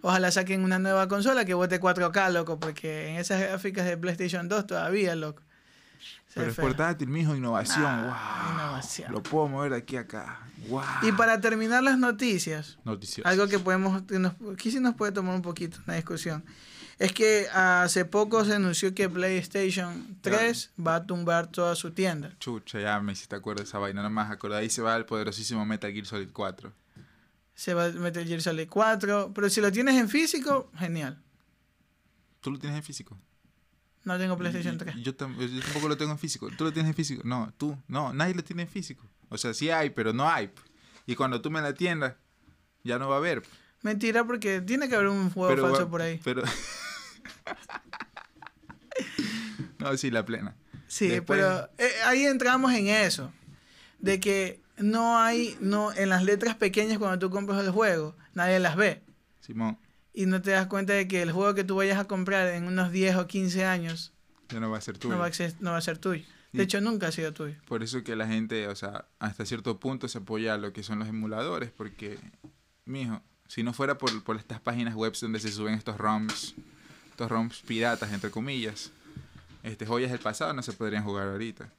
Ojalá 0.00 0.30
saquen 0.32 0.64
una 0.64 0.78
nueva 0.78 1.06
consola 1.06 1.44
que 1.44 1.54
bote 1.54 1.78
4K, 1.80 2.32
loco, 2.32 2.58
porque 2.58 3.08
en 3.10 3.16
esas 3.16 3.40
gráficas 3.40 3.86
de 3.86 3.96
PlayStation 3.96 4.48
2 4.48 4.66
todavía, 4.66 5.14
loco. 5.14 5.42
Pero 6.34 6.50
es 6.50 6.56
portátil, 6.56 7.08
mijo, 7.08 7.34
innovación. 7.36 7.84
Ah, 7.86 8.44
wow. 8.46 8.54
innovación. 8.54 9.12
Lo 9.12 9.22
puedo 9.22 9.48
mover 9.48 9.72
de 9.72 9.78
aquí 9.78 9.96
a 9.96 10.00
acá. 10.00 10.40
Wow. 10.68 10.82
Y 11.02 11.12
para 11.12 11.40
terminar 11.40 11.82
las 11.82 11.98
noticias, 11.98 12.78
Noticias. 12.84 13.26
algo 13.26 13.48
que 13.48 13.58
podemos, 13.58 14.02
que 14.02 14.18
nos, 14.18 14.34
aquí 14.52 14.70
sí 14.70 14.80
nos 14.80 14.94
puede 14.94 15.12
tomar 15.12 15.34
un 15.34 15.42
poquito 15.42 15.78
una 15.86 15.96
discusión, 15.96 16.44
es 16.98 17.12
que 17.12 17.48
hace 17.52 18.04
poco 18.04 18.44
se 18.44 18.54
anunció 18.54 18.94
que 18.94 19.08
PlayStation 19.08 20.18
3 20.20 20.70
va 20.86 20.96
a 20.96 21.06
tumbar 21.06 21.48
toda 21.48 21.74
su 21.74 21.90
tienda. 21.90 22.32
Chucha, 22.38 22.80
ya 22.80 23.00
me 23.00 23.12
hiciste 23.12 23.34
acuerdo 23.34 23.62
de 23.62 23.68
esa 23.68 23.78
vaina. 23.78 24.02
Nada 24.02 24.10
más 24.10 24.30
acordé. 24.30 24.56
Ahí 24.56 24.70
se 24.70 24.82
va 24.82 24.94
el 24.96 25.04
poderosísimo 25.04 25.66
Metal 25.66 25.92
Gear 25.92 26.06
Solid 26.06 26.30
4. 26.32 26.72
Se 27.54 27.74
va 27.74 27.86
a 27.86 27.90
meter 27.90 28.26
Gear 28.26 28.40
Solid 28.40 28.68
4, 28.68 29.32
pero 29.34 29.50
si 29.50 29.60
lo 29.60 29.72
tienes 29.72 29.96
en 29.96 30.08
físico, 30.08 30.70
genial. 30.78 31.20
¿Tú 32.40 32.50
lo 32.52 32.58
tienes 32.58 32.78
en 32.78 32.84
físico? 32.84 33.18
No 34.04 34.18
tengo 34.18 34.36
PlayStation 34.36 34.74
Y- 34.74 34.78
3. 34.78 34.96
y 34.96 35.02
Yo, 35.02 35.16
tam- 35.16 35.36
yo 35.38 35.60
tampoco 35.62 35.88
lo 35.88 35.96
tengo 35.96 36.12
en 36.12 36.18
físico. 36.18 36.48
¿Tú 36.56 36.64
lo 36.64 36.72
tienes 36.72 36.90
en 36.90 36.94
físico? 36.96 37.22
No, 37.24 37.52
tú. 37.56 37.78
No, 37.88 38.12
nadie 38.12 38.34
lo 38.34 38.42
tiene 38.42 38.62
en 38.62 38.68
físico. 38.68 39.06
O 39.28 39.38
sea, 39.38 39.54
sí 39.54 39.70
hay, 39.70 39.90
pero 39.90 40.12
no 40.12 40.28
hay. 40.28 40.50
Y 41.06 41.14
cuando 41.14 41.40
tú 41.40 41.50
me 41.50 41.60
la 41.60 41.74
tiendas, 41.74 42.14
ya 42.84 42.98
no 42.98 43.08
va 43.08 43.16
a 43.16 43.18
haber. 43.18 43.42
Mentira, 43.82 44.24
porque 44.24 44.60
tiene 44.60 44.88
que 44.88 44.94
haber 44.96 45.08
un 45.08 45.30
juego 45.30 45.50
pero 45.54 45.68
falso 45.68 45.88
por 45.90 46.02
ahí. 46.02 46.20
Pero... 46.22 46.42
no, 49.78 49.96
sí, 49.96 50.10
la 50.10 50.24
plena. 50.24 50.56
Sí, 50.86 51.08
después- 51.08 51.40
pero 51.40 51.70
eh, 51.78 51.90
ahí 52.06 52.26
entramos 52.26 52.72
en 52.72 52.88
eso. 52.88 53.32
De 53.98 54.20
que 54.20 54.60
no 54.76 55.18
hay, 55.18 55.56
no, 55.60 55.92
en 55.92 56.08
las 56.08 56.24
letras 56.24 56.56
pequeñas 56.56 56.98
cuando 56.98 57.18
tú 57.18 57.30
compras 57.30 57.62
el 57.64 57.70
juego, 57.70 58.16
nadie 58.34 58.58
las 58.58 58.76
ve. 58.76 59.02
Simón, 59.40 59.78
Y 60.14 60.26
no 60.26 60.42
te 60.42 60.50
das 60.50 60.66
cuenta 60.66 60.92
de 60.92 61.08
que 61.08 61.22
el 61.22 61.32
juego 61.32 61.54
que 61.54 61.64
tú 61.64 61.76
vayas 61.76 61.98
a 61.98 62.04
comprar 62.04 62.48
en 62.48 62.64
unos 62.64 62.92
10 62.92 63.16
o 63.16 63.26
15 63.26 63.64
años 63.64 64.12
ya 64.50 64.60
no 64.60 64.70
va 64.70 64.78
a 64.78 64.80
ser 64.82 64.98
tuyo. 64.98 65.14
no 65.14 65.20
va, 65.20 65.26
a 65.26 65.32
ser, 65.32 65.54
no 65.60 65.70
va 65.70 65.78
a 65.78 65.80
ser 65.80 65.96
tuyo. 65.98 66.22
De 66.52 66.60
Y- 66.62 66.64
hecho, 66.64 66.80
nunca 66.82 67.08
ha 67.08 67.12
sido 67.12 67.32
tuyo. 67.32 67.54
Por 67.66 67.82
eso 67.82 68.04
que 68.04 68.14
la 68.14 68.26
gente, 68.26 68.68
o 68.68 68.76
sea, 68.76 69.06
hasta 69.18 69.46
cierto 69.46 69.80
punto 69.80 70.06
se 70.08 70.18
apoya 70.18 70.52
a 70.54 70.58
lo 70.58 70.72
que 70.74 70.82
son 70.82 70.98
los 70.98 71.08
emuladores, 71.08 71.70
porque, 71.70 72.18
mijo, 72.84 73.22
si 73.48 73.62
no 73.62 73.72
fuera 73.72 73.96
por, 73.96 74.22
por 74.22 74.36
estas 74.36 74.60
páginas 74.60 74.94
web 74.94 75.14
donde 75.18 75.40
se 75.40 75.50
suben 75.50 75.72
estos 75.74 75.96
ROMs, 75.96 76.54
estos 77.10 77.30
ROMs 77.30 77.60
piratas, 77.62 78.12
entre 78.12 78.30
comillas, 78.30 78.90
este, 79.62 79.86
joyas 79.86 80.10
del 80.10 80.20
pasado 80.20 80.52
no 80.52 80.62
se 80.62 80.74
podrían 80.74 81.04
jugar 81.04 81.28
ahorita. 81.28 81.72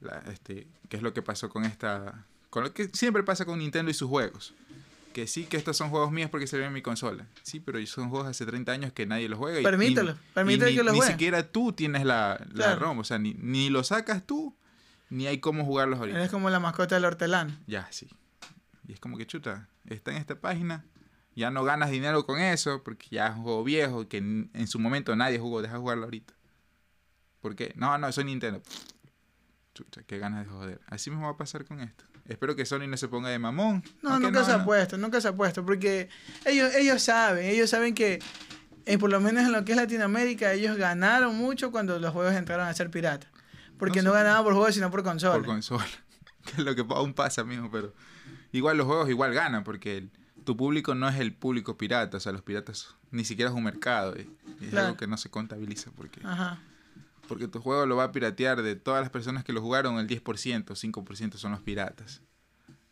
La, 0.00 0.18
este, 0.32 0.66
¿Qué 0.88 0.96
es 0.96 1.02
lo 1.02 1.12
que 1.12 1.20
pasó 1.20 1.50
con 1.50 1.66
esta... 1.66 2.24
Con 2.48 2.64
lo 2.64 2.72
que 2.72 2.88
siempre 2.94 3.22
pasa 3.22 3.44
con 3.44 3.58
Nintendo 3.58 3.90
y 3.90 3.94
sus 3.94 4.08
juegos. 4.08 4.54
Que 5.12 5.26
sí, 5.26 5.44
que 5.44 5.56
estos 5.56 5.76
son 5.76 5.90
juegos 5.90 6.10
míos 6.12 6.30
porque 6.30 6.46
salieron 6.46 6.68
en 6.68 6.74
mi 6.74 6.82
consola. 6.82 7.26
Sí, 7.42 7.60
pero 7.60 7.84
son 7.86 8.08
juegos 8.10 8.28
hace 8.28 8.46
30 8.46 8.72
años 8.72 8.92
que 8.92 9.06
nadie 9.06 9.28
los 9.28 9.38
juega. 9.38 9.60
y- 9.60 9.62
Permítelo, 9.62 10.12
y- 10.12 10.34
permítele 10.34 10.70
y 10.70 10.74
ni, 10.74 10.78
que 10.78 10.84
los 10.84 10.92
Ni 10.92 10.98
juegue. 10.98 11.12
siquiera 11.12 11.46
tú 11.50 11.72
tienes 11.72 12.04
la, 12.04 12.38
la 12.52 12.64
Claro. 12.64 12.80
ROM. 12.80 12.98
O 13.00 13.04
sea, 13.04 13.18
ni, 13.18 13.34
ni 13.34 13.68
lo 13.70 13.84
sacas 13.84 14.26
tú, 14.26 14.56
ni 15.10 15.26
hay 15.26 15.38
cómo 15.38 15.64
jugarlos 15.64 15.98
ahorita. 15.98 16.18
Eres 16.18 16.30
como 16.30 16.48
la 16.50 16.60
mascota 16.60 16.94
del 16.94 17.04
hortelano. 17.04 17.56
Ya, 17.66 17.86
sí. 17.90 18.08
Y 18.88 18.92
es 18.94 19.00
como 19.00 19.16
que 19.18 19.26
chuta, 19.26 19.68
está 19.86 20.10
en 20.10 20.16
esta 20.16 20.40
página, 20.40 20.84
ya 21.36 21.50
no 21.50 21.62
ganas 21.64 21.90
dinero 21.90 22.24
con 22.26 22.40
eso, 22.40 22.82
porque 22.82 23.06
ya 23.10 23.28
es 23.28 23.36
un 23.36 23.42
juego 23.42 23.62
viejo, 23.64 24.08
que 24.08 24.18
en, 24.18 24.50
en 24.54 24.66
su 24.66 24.78
momento 24.78 25.14
nadie 25.16 25.38
jugó, 25.38 25.62
deja 25.62 25.74
de 25.74 25.80
jugarlo 25.80 26.04
ahorita. 26.04 26.34
¿Por 27.40 27.54
qué? 27.56 27.72
No, 27.76 27.96
no, 27.98 28.10
soy 28.12 28.24
Nintendo. 28.24 28.62
Chuta, 29.74 30.02
qué 30.04 30.18
ganas 30.18 30.44
de 30.44 30.50
joder. 30.52 30.80
Así 30.86 31.10
mismo 31.10 31.26
va 31.26 31.32
a 31.32 31.36
pasar 31.36 31.64
con 31.64 31.80
esto. 31.80 32.04
Espero 32.28 32.54
que 32.54 32.64
Sony 32.64 32.86
no 32.88 32.96
se 32.96 33.08
ponga 33.08 33.28
de 33.30 33.38
mamón. 33.38 33.82
No, 34.00 34.18
nunca 34.18 34.44
se 34.44 34.52
ha 34.52 34.58
no. 34.58 34.64
puesto, 34.64 34.96
nunca 34.96 35.20
se 35.20 35.28
ha 35.28 35.34
puesto, 35.36 35.64
porque 35.64 36.08
ellos, 36.44 36.74
ellos 36.74 37.02
saben, 37.02 37.44
ellos 37.46 37.68
saben 37.68 37.94
que, 37.94 38.20
eh, 38.86 38.98
por 38.98 39.10
lo 39.10 39.20
menos 39.20 39.44
en 39.44 39.52
lo 39.52 39.64
que 39.64 39.72
es 39.72 39.76
Latinoamérica, 39.76 40.52
ellos 40.52 40.76
ganaron 40.76 41.36
mucho 41.36 41.70
cuando 41.72 41.98
los 41.98 42.12
juegos 42.12 42.34
entraron 42.34 42.66
a 42.68 42.74
ser 42.74 42.90
piratas. 42.90 43.28
Porque 43.78 44.02
No 44.02 44.10
no, 44.10 44.14
ganaban 44.14 44.44
por 44.44 44.54
juegos, 44.54 44.74
sino 44.74 44.90
por 44.90 45.02
consola. 45.02 45.34
Por 45.34 45.46
consola. 45.46 45.84
que 46.44 46.52
es 46.52 46.58
lo 46.58 46.74
que 46.76 46.84
aún 46.90 47.12
pasa, 47.14 47.42
mismo, 47.44 47.70
pero 47.70 47.92
igual 48.52 48.76
los 48.76 48.86
juegos 48.86 49.08
igual 49.10 49.34
ganan, 49.34 49.64
porque 49.64 49.98
el- 49.98 50.10
tu 50.44 50.56
público 50.56 50.94
no 50.94 51.08
es 51.08 51.18
el 51.20 51.32
público 51.34 51.76
pirata, 51.76 52.16
o 52.16 52.20
sea, 52.20 52.32
los 52.32 52.42
piratas 52.42 52.94
ni 53.10 53.24
siquiera 53.24 53.50
es 53.50 53.56
un 53.56 53.62
mercado, 53.64 54.14
es 54.16 54.26
Claro. 54.70 54.86
algo 54.88 54.96
que 54.96 55.06
no 55.06 55.16
se 55.16 55.28
contabiliza, 55.30 55.90
porque... 55.96 56.20
Ajá. 56.24 56.58
Porque 57.28 57.48
tu 57.48 57.60
juego 57.60 57.86
lo 57.86 57.96
va 57.96 58.04
a 58.04 58.12
piratear 58.12 58.62
de 58.62 58.74
todas 58.76 59.00
las 59.00 59.10
personas 59.10 59.44
que 59.44 59.52
lo 59.52 59.60
jugaron, 59.62 59.98
el 59.98 60.06
10%, 60.08 60.64
5% 60.76 61.36
son 61.36 61.52
los 61.52 61.60
piratas. 61.62 62.20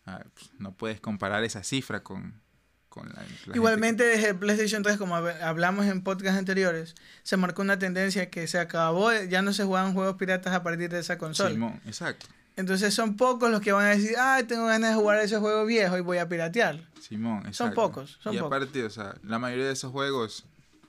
Ah, 0.06 0.22
pues, 0.34 0.50
no 0.58 0.72
puedes 0.72 1.00
comparar 1.00 1.44
esa 1.44 1.62
cifra 1.62 2.02
con, 2.02 2.40
con 2.88 3.08
la, 3.08 3.14
la 3.16 3.20
gente 3.22 3.50
Igualmente 3.54 4.02
desde 4.04 4.30
el 4.30 4.36
PlayStation 4.38 4.82
3, 4.82 4.96
como 4.96 5.14
hab- 5.16 5.40
hablamos 5.42 5.86
en 5.86 6.02
podcasts 6.02 6.38
anteriores, 6.38 6.94
se 7.22 7.36
marcó 7.36 7.62
una 7.62 7.78
tendencia 7.78 8.30
que 8.30 8.46
se 8.46 8.58
acabó, 8.58 9.12
ya 9.12 9.42
no 9.42 9.52
se 9.52 9.64
jugaban 9.64 9.92
juegos 9.94 10.16
piratas 10.16 10.54
a 10.54 10.62
partir 10.62 10.88
de 10.90 11.00
esa 11.00 11.18
consola. 11.18 11.50
Simón, 11.50 11.80
exacto. 11.86 12.26
Entonces 12.56 12.92
son 12.94 13.16
pocos 13.16 13.50
los 13.50 13.60
que 13.60 13.72
van 13.72 13.86
a 13.86 13.90
decir, 13.90 14.14
ah, 14.18 14.40
tengo 14.46 14.66
ganas 14.66 14.90
de 14.90 14.96
jugar 15.00 15.18
ese 15.20 15.38
juego 15.38 15.64
viejo 15.66 15.96
y 15.96 16.00
voy 16.00 16.18
a 16.18 16.28
piratearlo. 16.28 16.82
Simón, 17.00 17.38
exacto. 17.46 17.54
Son 17.54 17.74
pocos, 17.74 18.18
son 18.22 18.34
y 18.34 18.38
pocos. 18.38 18.56
aparte, 18.56 18.84
o 18.84 18.90
sea, 18.90 19.14
la 19.22 19.38
mayoría 19.38 19.66
de 19.66 19.72
esos 19.72 19.92
juegos 19.92 20.46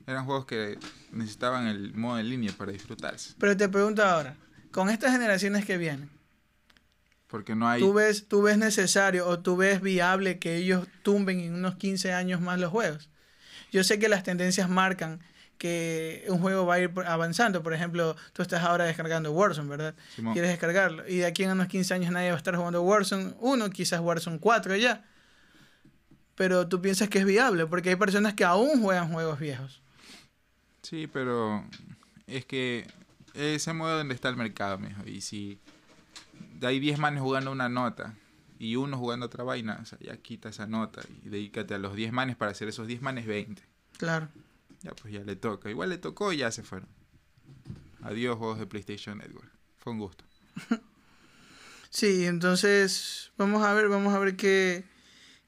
eran 0.07 0.25
juegos 0.25 0.45
que 0.45 0.77
necesitaban 1.11 1.67
el 1.67 1.93
modo 1.93 2.19
en 2.19 2.29
línea 2.29 2.51
para 2.57 2.71
disfrutarse. 2.71 3.33
Pero 3.37 3.55
te 3.55 3.69
pregunto 3.69 4.03
ahora, 4.03 4.35
con 4.71 4.89
estas 4.89 5.11
generaciones 5.11 5.65
que 5.65 5.77
vienen, 5.77 6.09
Porque 7.27 7.55
no 7.55 7.67
hay... 7.67 7.81
¿tú 7.81 7.93
ves, 7.93 8.27
¿tú 8.27 8.41
ves 8.41 8.57
necesario 8.57 9.27
o 9.27 9.39
tú 9.39 9.55
ves 9.57 9.81
viable 9.81 10.39
que 10.39 10.57
ellos 10.57 10.87
tumben 11.03 11.39
en 11.39 11.53
unos 11.53 11.75
15 11.75 12.13
años 12.13 12.41
más 12.41 12.59
los 12.59 12.71
juegos? 12.71 13.09
Yo 13.71 13.83
sé 13.83 13.99
que 13.99 14.09
las 14.09 14.23
tendencias 14.23 14.69
marcan 14.69 15.21
que 15.57 16.25
un 16.27 16.39
juego 16.39 16.65
va 16.65 16.73
a 16.73 16.79
ir 16.79 16.91
avanzando. 17.05 17.61
Por 17.61 17.73
ejemplo, 17.73 18.15
tú 18.33 18.41
estás 18.41 18.63
ahora 18.63 18.85
descargando 18.85 19.31
Warzone, 19.31 19.69
¿verdad? 19.69 19.95
Simón, 20.15 20.33
Quieres 20.33 20.49
descargarlo. 20.49 21.07
Y 21.07 21.17
de 21.17 21.27
aquí 21.27 21.43
en 21.43 21.51
unos 21.51 21.67
15 21.67 21.93
años 21.93 22.11
nadie 22.11 22.29
va 22.29 22.33
a 22.33 22.37
estar 22.37 22.55
jugando 22.55 22.81
Warzone 22.81 23.35
1, 23.39 23.69
quizás 23.69 23.99
Warzone 24.01 24.39
4 24.39 24.75
ya. 24.77 25.05
Pero 26.35 26.67
tú 26.67 26.81
piensas 26.81 27.09
que 27.09 27.19
es 27.19 27.25
viable, 27.25 27.67
porque 27.67 27.89
hay 27.89 27.95
personas 27.95 28.33
que 28.33 28.43
aún 28.43 28.81
juegan 28.81 29.11
juegos 29.11 29.39
viejos. 29.39 29.81
Sí, 30.81 31.07
pero 31.07 31.63
es 32.27 32.45
que 32.45 32.87
ese 33.33 33.73
modo 33.73 33.97
donde 33.97 34.15
está 34.15 34.29
el 34.29 34.35
mercado, 34.35 34.77
mijo. 34.77 35.05
Y 35.05 35.21
si 35.21 35.59
hay 36.61 36.79
10 36.79 36.99
manes 36.99 37.21
jugando 37.21 37.51
una 37.51 37.69
nota 37.69 38.15
y 38.59 38.75
uno 38.75 38.97
jugando 38.97 39.25
otra 39.25 39.43
vaina, 39.43 39.79
o 39.81 39.85
sea, 39.85 39.97
ya 39.99 40.17
quita 40.17 40.49
esa 40.49 40.67
nota 40.67 41.01
y 41.23 41.29
dedícate 41.29 41.73
a 41.73 41.79
los 41.79 41.95
10 41.95 42.11
manes 42.11 42.35
para 42.35 42.51
hacer 42.51 42.67
esos 42.67 42.87
10 42.87 43.01
manes 43.01 43.25
20. 43.25 43.61
Claro. 43.97 44.29
Ya 44.81 44.91
pues 44.91 45.13
ya 45.13 45.21
le 45.21 45.35
toca. 45.35 45.69
Igual 45.69 45.89
le 45.89 45.97
tocó 45.97 46.33
y 46.33 46.37
ya 46.37 46.51
se 46.51 46.63
fueron. 46.63 46.89
Adiós 48.01 48.37
juegos 48.37 48.59
de 48.59 48.65
PlayStation 48.65 49.19
Network. 49.19 49.51
Fue 49.77 49.93
un 49.93 49.99
gusto. 49.99 50.23
Sí, 51.93 52.25
entonces 52.25 53.33
vamos 53.37 53.63
a 53.63 53.73
ver, 53.73 53.89
vamos 53.89 54.13
a 54.13 54.19
ver 54.19 54.37
qué, 54.37 54.85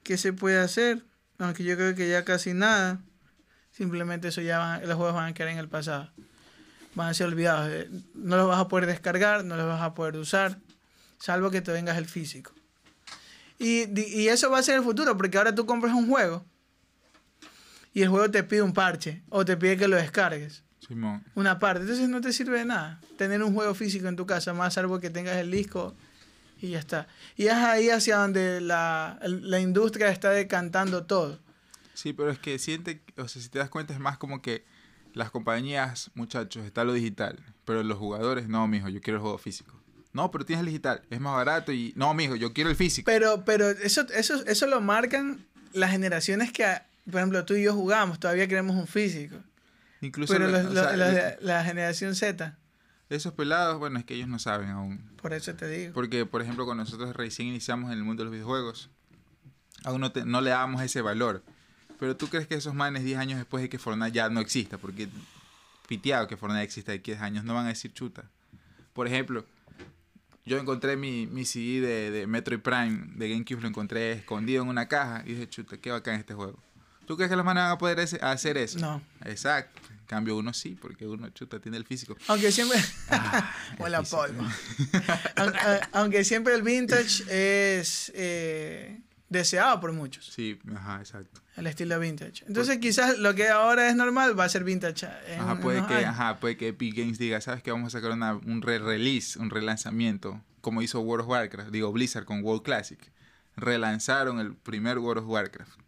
qué 0.02 0.18
se 0.18 0.34
puede 0.34 0.58
hacer. 0.58 1.02
Aunque 1.38 1.64
yo 1.64 1.74
creo 1.74 1.94
que 1.94 2.06
ya 2.06 2.26
casi 2.26 2.52
nada. 2.52 3.00
Simplemente 3.76 4.28
eso 4.28 4.40
ya 4.40 4.58
van- 4.58 4.82
los 4.86 4.96
juegos 4.96 5.14
van 5.14 5.26
a 5.30 5.34
quedar 5.34 5.50
en 5.52 5.58
el 5.58 5.68
pasado. 5.68 6.10
Van 6.94 7.08
a 7.08 7.14
ser 7.14 7.26
olvidados. 7.26 7.68
Eh, 7.70 7.90
No 8.14 8.36
los 8.36 8.46
vas 8.48 8.60
a 8.60 8.68
poder 8.68 8.86
descargar, 8.86 9.44
no 9.44 9.56
los 9.56 9.66
vas 9.66 9.82
a 9.82 9.94
poder 9.94 10.16
usar. 10.16 10.58
Salvo 11.18 11.50
que 11.50 11.60
te 11.60 11.72
vengas 11.72 11.98
el 11.98 12.06
físico. 12.06 12.52
Y, 13.58 13.88
y 14.00 14.28
eso 14.28 14.50
va 14.50 14.58
a 14.58 14.62
ser 14.62 14.76
el 14.76 14.82
futuro, 14.82 15.16
porque 15.16 15.38
ahora 15.38 15.54
tú 15.54 15.64
compras 15.66 15.94
un 15.94 16.08
juego 16.08 16.44
y 17.92 18.02
el 18.02 18.08
juego 18.08 18.30
te 18.30 18.42
pide 18.42 18.62
un 18.62 18.72
parche 18.72 19.22
o 19.28 19.44
te 19.44 19.56
pide 19.56 19.76
que 19.76 19.86
lo 19.88 19.96
descargues 19.96 20.64
Simón. 20.86 21.24
una 21.34 21.58
parte. 21.58 21.82
Entonces 21.82 22.08
no 22.08 22.20
te 22.20 22.32
sirve 22.32 22.58
de 22.58 22.64
nada 22.64 23.00
tener 23.16 23.42
un 23.42 23.54
juego 23.54 23.74
físico 23.74 24.08
en 24.08 24.16
tu 24.16 24.26
casa, 24.26 24.52
más 24.54 24.74
salvo 24.74 24.98
que 25.00 25.08
tengas 25.10 25.36
el 25.36 25.50
disco 25.50 25.94
y 26.60 26.70
ya 26.70 26.78
está. 26.80 27.06
Y 27.36 27.46
es 27.46 27.52
ahí 27.54 27.90
hacia 27.90 28.16
donde 28.18 28.60
la, 28.60 29.18
la 29.22 29.60
industria 29.60 30.08
está 30.08 30.30
decantando 30.30 31.04
todo. 31.06 31.38
Sí, 31.94 32.12
pero 32.12 32.30
es 32.30 32.38
que 32.38 32.58
siente, 32.58 33.02
o 33.16 33.26
sea, 33.28 33.40
si 33.40 33.48
te 33.48 33.58
das 33.58 33.70
cuenta 33.70 33.92
es 33.94 34.00
más 34.00 34.18
como 34.18 34.42
que 34.42 34.64
las 35.14 35.30
compañías, 35.30 36.10
muchachos, 36.14 36.64
está 36.66 36.84
lo 36.84 36.92
digital, 36.92 37.38
pero 37.64 37.82
los 37.82 37.98
jugadores, 37.98 38.48
no, 38.48 38.66
mijo, 38.66 38.88
yo 38.88 39.00
quiero 39.00 39.18
el 39.18 39.22
juego 39.22 39.38
físico. 39.38 39.80
No, 40.12 40.30
pero 40.30 40.44
tienes 40.44 40.60
el 40.60 40.66
digital, 40.66 41.02
es 41.10 41.20
más 41.20 41.34
barato 41.34 41.72
y 41.72 41.92
no, 41.96 42.12
mijo, 42.14 42.36
yo 42.36 42.52
quiero 42.52 42.70
el 42.70 42.76
físico. 42.76 43.06
Pero, 43.06 43.44
pero 43.44 43.68
eso, 43.70 44.06
eso, 44.14 44.44
eso 44.46 44.66
lo 44.66 44.80
marcan 44.80 45.44
las 45.72 45.90
generaciones 45.90 46.52
que, 46.52 46.66
por 47.10 47.16
ejemplo, 47.20 47.44
tú 47.44 47.54
y 47.54 47.62
yo 47.64 47.72
jugamos, 47.74 48.18
todavía 48.20 48.46
queremos 48.48 48.76
un 48.76 48.86
físico. 48.86 49.36
Incluso 50.00 50.32
Pero 50.34 50.48
los- 50.48 50.64
los- 50.64 50.74
sea, 50.86 51.36
la 51.40 51.64
generación 51.64 52.14
Z, 52.14 52.58
esos 53.08 53.32
pelados, 53.34 53.78
bueno, 53.78 53.98
es 53.98 54.04
que 54.04 54.14
ellos 54.14 54.28
no 54.28 54.38
saben 54.38 54.70
aún. 54.70 55.10
por 55.22 55.32
eso 55.32 55.54
te 55.54 55.66
digo. 55.68 55.92
Porque, 55.94 56.26
por 56.26 56.42
ejemplo, 56.42 56.64
cuando 56.64 56.84
nosotros 56.84 57.14
recién 57.16 57.48
iniciamos 57.48 57.90
en 57.92 57.98
el 57.98 58.04
mundo 58.04 58.22
de 58.22 58.24
los 58.26 58.32
videojuegos, 58.32 58.90
aún 59.84 60.00
no, 60.00 60.12
te- 60.12 60.24
no 60.24 60.40
le 60.40 60.50
dábamos 60.50 60.82
ese 60.82 61.00
valor. 61.00 61.42
Pero 61.98 62.16
tú 62.16 62.28
crees 62.28 62.46
que 62.46 62.54
esos 62.56 62.74
manes 62.74 63.04
10 63.04 63.18
años 63.18 63.38
después 63.38 63.62
de 63.62 63.68
que 63.68 63.78
Fortnite 63.78 64.12
ya 64.12 64.28
no 64.28 64.40
exista, 64.40 64.78
porque 64.78 65.08
piteado 65.88 66.26
que 66.26 66.36
Fortnite 66.36 66.64
exista 66.64 66.92
de 66.92 66.98
10 66.98 67.20
años, 67.20 67.44
no 67.44 67.54
van 67.54 67.66
a 67.66 67.68
decir 67.68 67.92
chuta. 67.92 68.24
Por 68.92 69.06
ejemplo, 69.06 69.44
yo 70.44 70.58
encontré 70.58 70.96
mi, 70.96 71.26
mi 71.26 71.44
CD 71.44 71.80
de, 71.80 72.10
de 72.10 72.26
Metroid 72.26 72.60
Prime 72.60 73.06
de 73.14 73.28
GameCube, 73.30 73.62
lo 73.62 73.68
encontré 73.68 74.12
escondido 74.12 74.62
en 74.62 74.68
una 74.68 74.88
caja 74.88 75.22
y 75.24 75.30
dije, 75.34 75.48
chuta, 75.48 75.76
qué 75.78 75.90
bacán 75.90 76.16
este 76.16 76.34
juego. 76.34 76.58
¿Tú 77.06 77.16
crees 77.16 77.30
que 77.30 77.36
los 77.36 77.44
manes 77.44 77.62
van 77.64 77.72
a 77.72 77.78
poder 77.78 77.98
ese- 78.00 78.18
hacer 78.22 78.56
eso? 78.56 78.78
No. 78.78 79.02
Exacto. 79.24 79.80
En 79.90 80.06
cambio, 80.06 80.36
uno 80.36 80.52
sí, 80.52 80.76
porque 80.80 81.06
uno 81.06 81.28
chuta 81.30 81.58
tiene 81.60 81.76
el 81.76 81.84
físico. 81.84 82.16
Aunque 82.28 82.50
siempre... 82.52 82.78
Ah, 83.10 83.54
Hola, 83.78 84.02
polvo. 84.02 84.42
Aun- 85.36 85.54
a- 85.56 85.88
Aunque 85.92 86.24
siempre 86.24 86.54
el 86.54 86.62
vintage 86.62 87.24
es 87.78 88.10
eh, 88.14 89.00
deseado 89.34 89.80
por 89.80 89.92
muchos. 89.92 90.26
Sí, 90.26 90.58
ajá, 90.74 91.00
exacto. 91.00 91.40
El 91.56 91.66
estilo 91.66 92.00
vintage. 92.00 92.44
Entonces, 92.46 92.78
quizás 92.78 93.18
lo 93.18 93.34
que 93.34 93.48
ahora 93.48 93.88
es 93.88 93.96
normal 93.96 94.38
va 94.38 94.44
a 94.44 94.48
ser 94.48 94.64
vintage. 94.64 95.06
En 95.28 95.40
Ajá, 95.40 95.60
puede 95.60 95.86
que, 95.86 95.94
años. 95.94 96.08
ajá, 96.10 96.38
puede 96.40 96.56
que 96.56 96.68
Epic 96.68 96.96
Games 96.96 97.18
diga, 97.18 97.40
¿sabes 97.42 97.62
qué? 97.62 97.70
Vamos 97.70 97.94
a 97.94 97.98
sacar 97.98 98.12
una- 98.12 98.34
un 98.36 98.62
re-release, 98.62 99.38
un 99.38 99.50
relanzamiento, 99.50 100.42
como 100.62 100.80
hizo 100.80 101.00
World 101.00 101.24
of 101.24 101.30
Warcraft, 101.30 101.70
digo 101.70 101.92
Blizzard 101.92 102.24
con 102.24 102.42
World 102.42 102.62
Classic. 102.62 102.98
Relanzaron 103.56 104.40
el 104.40 104.54
primer 104.56 104.98
World 104.98 105.22
of 105.24 105.28
Warcraft, 105.30 105.78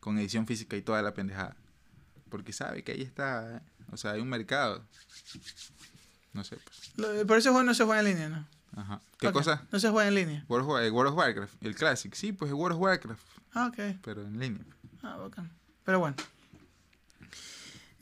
con 0.00 0.18
edición 0.18 0.46
física 0.46 0.76
y 0.76 0.82
toda 0.82 1.00
la 1.02 1.14
pendejada. 1.14 1.56
Porque 2.28 2.52
sabe 2.52 2.82
que 2.82 2.92
ahí 2.92 3.02
está, 3.02 3.56
¿eh? 3.56 3.60
o 3.92 3.96
sea, 3.96 4.12
hay 4.12 4.20
un 4.20 4.28
mercado. 4.28 4.84
No 6.32 6.42
sé, 6.44 6.56
pues. 6.64 7.24
Por 7.26 7.38
eso 7.38 7.62
no 7.62 7.74
se 7.74 7.84
juega 7.84 8.00
en 8.00 8.06
línea, 8.06 8.28
¿no? 8.28 8.46
Ajá. 8.76 9.00
¿Qué 9.18 9.30
cosa? 9.32 9.64
No 9.70 9.78
se 9.78 9.88
juega 9.90 10.08
en 10.08 10.14
línea. 10.14 10.44
World 10.48 10.64
of, 10.66 10.72
War- 10.72 10.84
eh, 10.84 10.90
World 10.90 11.12
of 11.12 11.18
Warcraft, 11.18 11.54
el 11.64 11.74
Classic. 11.74 12.12
Sí, 12.14 12.32
pues 12.32 12.48
el 12.50 12.54
World 12.56 12.76
of 12.76 12.82
Warcraft, 12.82 13.22
Ah, 13.52 13.66
ok. 13.68 13.96
pero 14.02 14.22
en 14.22 14.38
línea. 14.38 14.64
Ah, 15.02 15.16
bacán. 15.16 15.50
Pero 15.84 16.00
bueno. 16.00 16.16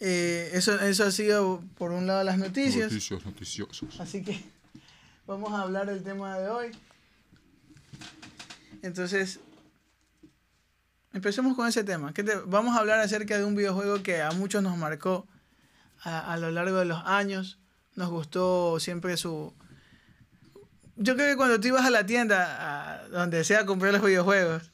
Eh, 0.00 0.50
eso, 0.54 0.80
eso 0.80 1.04
ha 1.04 1.10
sido 1.10 1.62
por 1.76 1.92
un 1.92 2.06
lado 2.06 2.24
las 2.24 2.38
noticias. 2.38 2.90
Noticios, 2.90 3.24
noticiosos. 3.24 4.00
Así 4.00 4.22
que 4.22 4.42
vamos 5.26 5.52
a 5.52 5.62
hablar 5.62 5.86
del 5.86 6.02
tema 6.02 6.36
de 6.38 6.48
hoy. 6.48 6.70
Entonces, 8.82 9.38
empecemos 11.12 11.54
con 11.56 11.68
ese 11.68 11.84
tema. 11.84 12.12
¿Qué 12.12 12.24
te- 12.24 12.36
vamos 12.46 12.74
a 12.76 12.80
hablar 12.80 12.98
acerca 12.98 13.38
de 13.38 13.44
un 13.44 13.54
videojuego 13.54 14.02
que 14.02 14.22
a 14.22 14.30
muchos 14.32 14.62
nos 14.62 14.76
marcó 14.76 15.26
a, 16.02 16.32
a 16.32 16.36
lo 16.36 16.50
largo 16.50 16.78
de 16.78 16.84
los 16.86 17.02
años. 17.04 17.58
Nos 17.94 18.08
gustó 18.10 18.80
siempre 18.80 19.16
su, 19.16 19.54
yo 20.96 21.14
creo 21.14 21.28
que 21.30 21.36
cuando 21.36 21.58
tú 21.60 21.68
ibas 21.68 21.84
a 21.86 21.90
la 21.90 22.04
tienda, 22.06 23.00
a 23.02 23.08
donde 23.08 23.44
sea 23.44 23.60
a 23.60 23.66
comprar 23.66 23.92
los 23.92 24.02
videojuegos, 24.04 24.70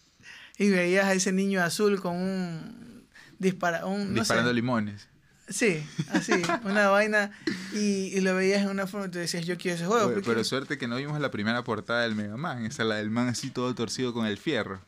y 0.59 0.71
veías 0.71 1.07
a 1.07 1.13
ese 1.13 1.33
niño 1.33 1.63
azul 1.63 2.01
con 2.01 2.17
un 2.17 3.07
dispara, 3.39 3.87
un, 3.87 4.13
no 4.15 4.21
Disparando 4.21 4.51
sé, 4.51 4.55
limones. 4.55 5.09
sí, 5.49 5.87
así, 6.11 6.33
una 6.65 6.89
vaina, 6.89 7.31
y, 7.73 8.13
y 8.17 8.21
lo 8.21 8.35
veías 8.35 8.63
en 8.63 8.69
una 8.71 8.87
forma 8.87 9.07
y 9.07 9.11
tú 9.11 9.19
decías, 9.19 9.47
yo 9.47 9.57
quiero 9.57 9.77
ese 9.77 9.87
juego. 9.87 10.09
Oye, 10.09 10.23
pero 10.25 10.43
suerte 10.45 10.77
que 10.79 10.89
no 10.89 10.97
vimos 10.97 11.21
la 11.21 11.31
primera 11.31 11.63
portada 11.63 12.03
del 12.03 12.15
Mega 12.17 12.37
Man. 12.37 12.67
Esa 12.67 12.83
la 12.85 12.97
del 12.97 13.11
man 13.11 13.29
así 13.29 13.51
todo 13.51 13.73
torcido 13.75 14.13
con 14.13 14.27
el 14.27 14.37
fierro. 14.39 14.81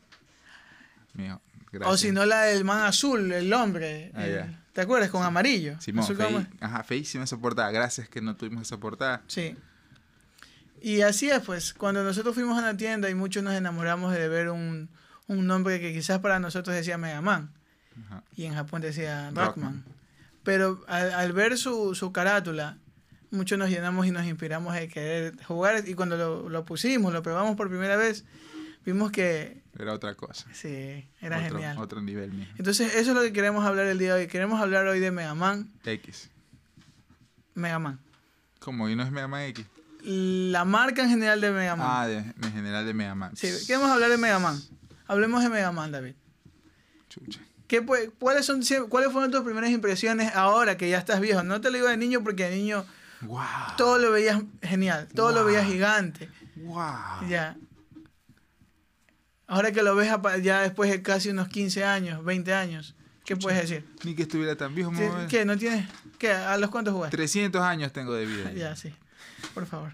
Mío, 1.13 1.41
gracias. 1.71 1.93
o 1.93 1.97
si 1.97 2.11
no, 2.11 2.25
la 2.25 2.41
del 2.43 2.63
man 2.65 2.83
azul, 2.83 3.31
el 3.31 3.51
hombre. 3.53 4.11
Ah, 4.13 4.25
el- 4.25 4.33
ya. 4.35 4.57
¿Te 4.73 4.79
acuerdas? 4.81 5.09
Con 5.09 5.23
amarillo. 5.23 5.75
Simón, 5.81 6.05
fei- 6.07 6.47
ajá, 6.61 6.83
feísima 6.83 7.25
esa 7.25 7.37
portada. 7.37 7.69
Gracias 7.71 8.07
que 8.07 8.21
no 8.21 8.35
tuvimos 8.37 8.61
esa 8.63 8.77
portada. 8.77 9.21
Sí. 9.27 9.55
Y 10.81 11.01
así 11.01 11.29
es, 11.29 11.39
pues, 11.41 11.73
cuando 11.73 12.03
nosotros 12.03 12.33
fuimos 12.33 12.57
a 12.57 12.61
la 12.65 12.75
tienda 12.75 13.09
y 13.09 13.15
muchos 13.15 13.43
nos 13.43 13.53
enamoramos 13.53 14.13
de 14.13 14.27
ver 14.27 14.49
un, 14.49 14.89
un 15.27 15.45
nombre 15.47 15.79
que 15.79 15.93
quizás 15.93 16.19
para 16.19 16.39
nosotros 16.39 16.75
decía 16.75 16.97
Mega 16.97 17.21
Man 17.21 17.51
Ajá. 18.07 18.23
y 18.35 18.45
en 18.45 18.55
Japón 18.55 18.81
decía 18.81 19.27
Rockman. 19.29 19.45
Rockman. 19.45 19.85
Pero 20.43 20.83
al, 20.87 21.11
al 21.13 21.33
ver 21.33 21.57
su, 21.57 21.93
su 21.93 22.11
carátula, 22.11 22.77
muchos 23.29 23.59
nos 23.59 23.69
llenamos 23.69 24.07
y 24.07 24.11
nos 24.11 24.25
inspiramos 24.25 24.73
de 24.73 24.87
querer 24.87 25.43
jugar 25.43 25.87
y 25.87 25.93
cuando 25.93 26.17
lo, 26.17 26.49
lo 26.49 26.65
pusimos, 26.65 27.13
lo 27.13 27.21
probamos 27.21 27.55
por 27.55 27.69
primera 27.69 27.95
vez, 27.95 28.25
vimos 28.83 29.11
que 29.11 29.61
Era 29.77 29.93
otra 29.93 30.15
cosa. 30.15 30.47
sí, 30.51 31.07
era 31.21 31.37
otro, 31.37 31.49
genial. 31.57 31.77
Otro 31.77 32.01
nivel 32.01 32.31
mío. 32.31 32.47
Entonces, 32.57 32.95
eso 32.95 33.11
es 33.11 33.15
lo 33.15 33.21
que 33.21 33.31
queremos 33.33 33.63
hablar 33.65 33.85
el 33.85 33.99
día 33.99 34.15
de 34.15 34.21
hoy. 34.21 34.27
Queremos 34.27 34.59
hablar 34.59 34.87
hoy 34.87 34.99
de 34.99 35.11
Mega 35.11 35.35
Man. 35.35 35.71
X. 35.85 36.31
Mega 37.53 37.77
Man. 37.77 37.99
¿Cómo? 38.59 38.89
¿Y 38.89 38.95
no 38.95 39.03
es 39.03 39.11
Mega 39.11 39.27
Man 39.27 39.43
X? 39.43 39.63
La 40.03 40.65
marca 40.65 41.03
en 41.03 41.09
general 41.09 41.41
de 41.41 41.51
Mega 41.51 41.75
Man. 41.75 41.87
Ah, 41.89 42.07
de, 42.07 42.17
en 42.17 42.53
general 42.53 42.85
de 42.85 42.93
Mega 42.93 43.15
Man. 43.15 43.35
Sí, 43.35 43.49
queremos 43.67 43.89
hablar 43.89 44.09
de 44.09 44.17
Mega 44.17 44.39
Man. 44.39 44.59
Hablemos 45.07 45.43
de 45.43 45.49
Mega 45.49 45.71
Man, 45.71 45.91
David. 45.91 46.15
Chucha. 47.09 47.41
¿Qué, 47.67 47.85
cuáles, 48.19 48.45
son, 48.45 48.61
¿Cuáles 48.89 49.11
fueron 49.13 49.31
tus 49.31 49.41
primeras 49.41 49.69
impresiones 49.69 50.35
ahora 50.35 50.75
que 50.75 50.89
ya 50.89 50.97
estás 50.97 51.21
viejo? 51.21 51.41
No 51.43 51.61
te 51.61 51.69
lo 51.69 51.75
digo 51.77 51.87
de 51.87 51.95
niño 51.95 52.21
porque 52.21 52.49
de 52.49 52.55
niño 52.57 52.85
¡Wow! 53.21 53.39
todo 53.77 53.97
lo 53.97 54.11
veías 54.11 54.41
genial, 54.61 55.07
todo 55.15 55.31
lo 55.31 55.45
veías 55.45 55.65
gigante. 55.65 56.29
¡Wow! 56.57 57.29
Ya. 57.29 57.55
Ahora 59.47 59.71
que 59.71 59.83
lo 59.83 59.95
ves 59.95 60.09
ya 60.43 60.61
después 60.61 60.89
de 60.89 61.01
casi 61.01 61.29
unos 61.29 61.47
15 61.47 61.85
años, 61.85 62.23
20 62.25 62.53
años, 62.53 62.95
¿qué 63.23 63.35
puedes 63.37 63.61
decir? 63.61 63.85
Ni 64.03 64.15
que 64.15 64.23
estuviera 64.23 64.55
tan 64.55 64.75
viejo, 64.75 64.91
¿Qué, 64.91 65.07
mamá. 65.07 65.27
qué, 65.27 65.45
¿No 65.45 65.57
tienes? 65.57 65.87
¿Qué? 66.17 66.31
¿A 66.31 66.57
los 66.57 66.69
cuántos 66.69 66.93
jugaste? 66.93 67.15
300 67.15 67.61
años 67.61 67.93
tengo 67.93 68.13
de 68.13 68.25
vida. 68.25 68.51
Ya, 68.53 68.75
sí. 68.75 68.93
Por 69.53 69.65
favor. 69.65 69.91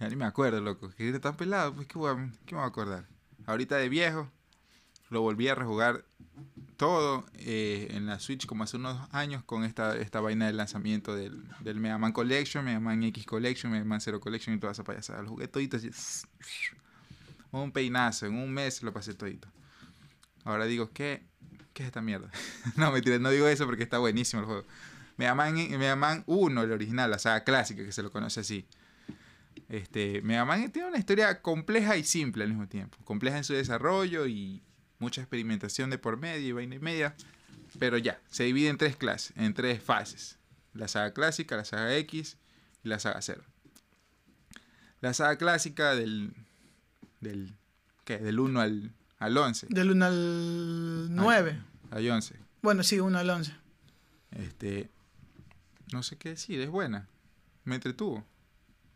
Ya 0.00 0.08
ni 0.08 0.16
me 0.16 0.24
acuerdo, 0.24 0.60
loco. 0.62 0.90
Que 0.96 1.18
tan 1.18 1.36
pelado, 1.36 1.74
pues 1.74 1.86
¿qué, 1.86 1.98
voy 1.98 2.16
qué 2.46 2.54
me 2.54 2.60
voy 2.60 2.64
a 2.64 2.68
acordar? 2.68 3.06
Ahorita 3.46 3.76
de 3.76 3.90
viejo, 3.90 4.30
lo 5.10 5.20
volví 5.20 5.48
a 5.48 5.54
rejugar 5.54 6.04
todo 6.78 7.26
eh, 7.34 7.88
en 7.90 8.06
la 8.06 8.18
Switch 8.18 8.46
como 8.46 8.64
hace 8.64 8.78
unos 8.78 9.06
años 9.12 9.44
con 9.44 9.64
esta, 9.64 9.94
esta 9.98 10.22
vaina 10.22 10.46
del 10.46 10.56
lanzamiento 10.56 11.14
del, 11.14 11.44
del 11.60 11.78
Mega 11.78 11.98
Man 11.98 12.12
Collection, 12.12 12.64
Mega 12.64 12.80
Man 12.80 13.02
X 13.02 13.26
Collection, 13.26 13.70
Mega 13.70 13.84
Man 13.84 14.00
Zero 14.00 14.20
Collection 14.20 14.56
y 14.56 14.58
toda 14.58 14.72
esa 14.72 14.84
payasada. 14.84 15.22
Lo 15.22 15.28
jugué 15.28 15.48
todito 15.48 15.76
así. 15.76 15.90
Un 17.52 17.70
peinazo, 17.70 18.24
en 18.26 18.34
un 18.36 18.50
mes 18.50 18.82
lo 18.82 18.92
pasé 18.92 19.12
todito. 19.12 19.48
Ahora 20.44 20.64
digo, 20.64 20.90
¿qué, 20.94 21.26
qué 21.74 21.82
es 21.82 21.88
esta 21.88 22.00
mierda? 22.00 22.30
no, 22.76 22.90
mentira, 22.92 23.18
no 23.18 23.28
digo 23.28 23.48
eso 23.48 23.66
porque 23.66 23.82
está 23.82 23.98
buenísimo 23.98 24.40
el 24.40 24.46
juego. 24.46 24.64
Mega 25.20 25.34
Man, 25.34 25.54
Mega 25.54 25.96
Man 25.96 26.24
1, 26.24 26.62
el 26.62 26.72
original, 26.72 27.10
la 27.10 27.18
saga 27.18 27.44
clásica 27.44 27.84
que 27.84 27.92
se 27.92 28.02
lo 28.02 28.10
conoce 28.10 28.40
así. 28.40 28.66
Este, 29.68 30.22
Mega 30.22 30.46
Man 30.46 30.72
tiene 30.72 30.88
una 30.88 30.96
historia 30.96 31.42
compleja 31.42 31.98
y 31.98 32.04
simple 32.04 32.42
al 32.42 32.48
mismo 32.48 32.66
tiempo. 32.68 32.96
Compleja 33.04 33.36
en 33.36 33.44
su 33.44 33.52
desarrollo 33.52 34.26
y 34.26 34.62
mucha 34.98 35.20
experimentación 35.20 35.90
de 35.90 35.98
por 35.98 36.16
medio 36.16 36.48
y 36.48 36.52
vaina 36.52 36.76
y 36.76 36.78
media. 36.78 37.14
Pero 37.78 37.98
ya, 37.98 38.18
se 38.30 38.44
divide 38.44 38.70
en 38.70 38.78
tres 38.78 38.96
clases, 38.96 39.36
en 39.36 39.52
tres 39.52 39.82
fases. 39.82 40.38
La 40.72 40.88
saga 40.88 41.12
clásica, 41.12 41.54
la 41.54 41.66
saga 41.66 41.94
X 41.96 42.38
y 42.82 42.88
la 42.88 42.98
saga 42.98 43.20
0. 43.20 43.42
La 45.02 45.12
saga 45.12 45.36
clásica 45.36 45.94
del, 45.94 46.32
del, 47.20 47.52
¿qué? 48.06 48.16
del 48.16 48.40
1 48.40 48.58
al, 48.58 48.94
al 49.18 49.36
11. 49.36 49.66
Del 49.68 49.90
1 49.90 50.02
al 50.06 51.14
9. 51.14 51.60
Al 51.90 52.10
11. 52.10 52.36
Bueno, 52.62 52.82
sí, 52.82 53.00
1 53.00 53.18
al 53.18 53.28
11. 53.28 53.52
Este, 54.30 54.88
no 55.92 56.02
sé 56.02 56.16
qué 56.16 56.30
decir, 56.30 56.60
es 56.60 56.68
buena. 56.68 57.08
Me 57.64 57.74
entretuvo. 57.76 58.24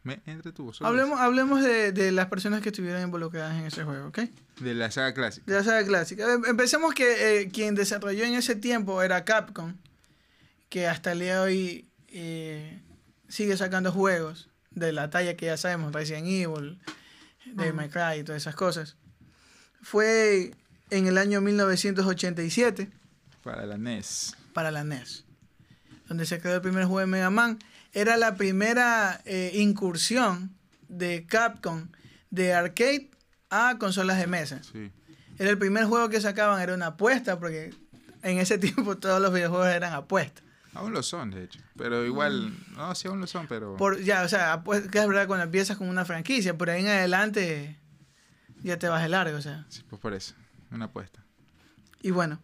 Me 0.02 0.20
entretuvo. 0.26 0.72
Hablemos, 0.80 1.18
hablemos 1.18 1.62
de, 1.62 1.90
de 1.92 2.12
las 2.12 2.26
personas 2.26 2.60
que 2.60 2.68
estuvieron 2.68 3.00
involucradas 3.02 3.58
en 3.58 3.64
ese 3.66 3.84
juego, 3.84 4.08
¿ok? 4.08 4.18
De 4.60 4.74
la 4.74 4.90
saga 4.90 5.14
clásica. 5.14 5.44
De 5.50 5.56
la 5.58 5.64
saga 5.64 5.84
clásica. 5.86 6.30
Em- 6.34 6.44
Empecemos 6.44 6.92
que 6.94 7.40
eh, 7.40 7.48
quien 7.50 7.74
desarrolló 7.74 8.24
en 8.24 8.34
ese 8.34 8.54
tiempo 8.54 9.00
era 9.02 9.24
Capcom, 9.24 9.74
que 10.68 10.86
hasta 10.86 11.12
el 11.12 11.20
día 11.20 11.34
de 11.36 11.40
hoy 11.40 11.88
eh, 12.08 12.82
sigue 13.28 13.56
sacando 13.56 13.92
juegos 13.92 14.50
de 14.72 14.92
la 14.92 15.08
talla 15.08 15.36
que 15.36 15.46
ya 15.46 15.56
sabemos, 15.56 15.92
Resident 15.92 16.26
Evil, 16.26 16.78
Devil 17.46 17.72
May 17.74 17.88
Cry 17.88 18.20
y 18.20 18.24
todas 18.24 18.42
esas 18.42 18.54
cosas. 18.56 18.96
Fue 19.80 20.54
en 20.90 21.06
el 21.06 21.16
año 21.16 21.40
1987 21.40 22.90
Para 23.42 23.64
la 23.64 23.78
NES. 23.78 24.36
para 24.52 24.70
la 24.70 24.84
NES, 24.84 25.24
donde 26.08 26.26
se 26.26 26.40
creó 26.40 26.54
el 26.56 26.60
primer 26.60 26.84
juego 26.84 27.00
de 27.00 27.06
Mega 27.06 27.30
Man. 27.30 27.58
Era 27.92 28.16
la 28.16 28.34
primera 28.36 29.20
eh, 29.24 29.52
incursión 29.54 30.54
de 30.88 31.26
Capcom 31.26 31.88
de 32.30 32.52
arcade 32.54 33.10
a 33.50 33.76
consolas 33.78 34.18
de 34.18 34.26
mesa. 34.26 34.60
Sí. 34.62 34.90
Era 35.38 35.50
el 35.50 35.58
primer 35.58 35.84
juego 35.84 36.08
que 36.08 36.20
sacaban, 36.20 36.60
era 36.60 36.74
una 36.74 36.86
apuesta, 36.88 37.38
porque 37.38 37.72
en 38.22 38.38
ese 38.38 38.58
tiempo 38.58 38.96
todos 38.98 39.20
los 39.20 39.32
videojuegos 39.32 39.68
eran 39.68 39.92
apuestas. 39.92 40.42
Aún 40.74 40.92
lo 40.92 41.04
son, 41.04 41.30
de 41.30 41.44
hecho. 41.44 41.60
Pero 41.76 42.04
igual, 42.04 42.52
no, 42.76 42.92
sí, 42.96 43.06
aún 43.06 43.20
lo 43.20 43.28
son, 43.28 43.46
pero. 43.46 43.76
Por, 43.76 44.00
ya, 44.02 44.22
o 44.24 44.28
sea, 44.28 44.60
apuest- 44.64 44.90
que 44.90 44.98
es 44.98 45.06
verdad 45.06 45.28
cuando 45.28 45.44
empiezas 45.44 45.76
con 45.76 45.88
una 45.88 46.04
franquicia, 46.04 46.58
por 46.58 46.68
ahí 46.68 46.80
en 46.82 46.88
adelante 46.88 47.78
ya 48.62 48.76
te 48.76 48.88
vas 48.88 49.00
de 49.02 49.08
largo, 49.08 49.38
o 49.38 49.40
sea. 49.42 49.64
Sí, 49.68 49.84
pues 49.88 50.02
por 50.02 50.14
eso. 50.14 50.34
Una 50.72 50.86
apuesta. 50.86 51.24
Y 52.02 52.10
bueno, 52.10 52.42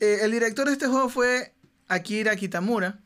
eh, 0.00 0.20
el 0.22 0.30
director 0.32 0.66
de 0.66 0.72
este 0.72 0.86
juego 0.86 1.10
fue 1.10 1.51
Akira 1.92 2.36
Kitamura, 2.36 2.98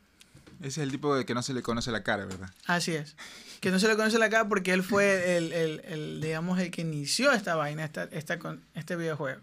Ese 0.59 0.67
es 0.67 0.77
el 0.79 0.91
tipo 0.91 1.15
de 1.15 1.25
que 1.25 1.33
no 1.33 1.41
se 1.43 1.53
le 1.53 1.61
conoce 1.61 1.91
la 1.91 2.03
cara, 2.03 2.25
¿verdad? 2.25 2.49
así 2.65 2.93
es. 2.93 3.15
Que 3.59 3.71
no 3.71 3.79
se 3.79 3.87
le 3.87 3.95
conoce 3.95 4.19
la 4.19 4.29
cara 4.29 4.47
porque 4.47 4.71
él 4.73 4.83
fue 4.83 5.37
el, 5.37 5.51
el- 5.51 5.81
el, 5.85 6.21
digamos, 6.21 6.59
el 6.59 6.69
que 6.71 6.81
inició 6.81 7.31
esta 7.31 7.55
vaina, 7.55 7.83
esta, 7.83 8.03
esta, 8.05 8.37
con, 8.39 8.61
este 8.75 8.95
videojuego. 8.95 9.41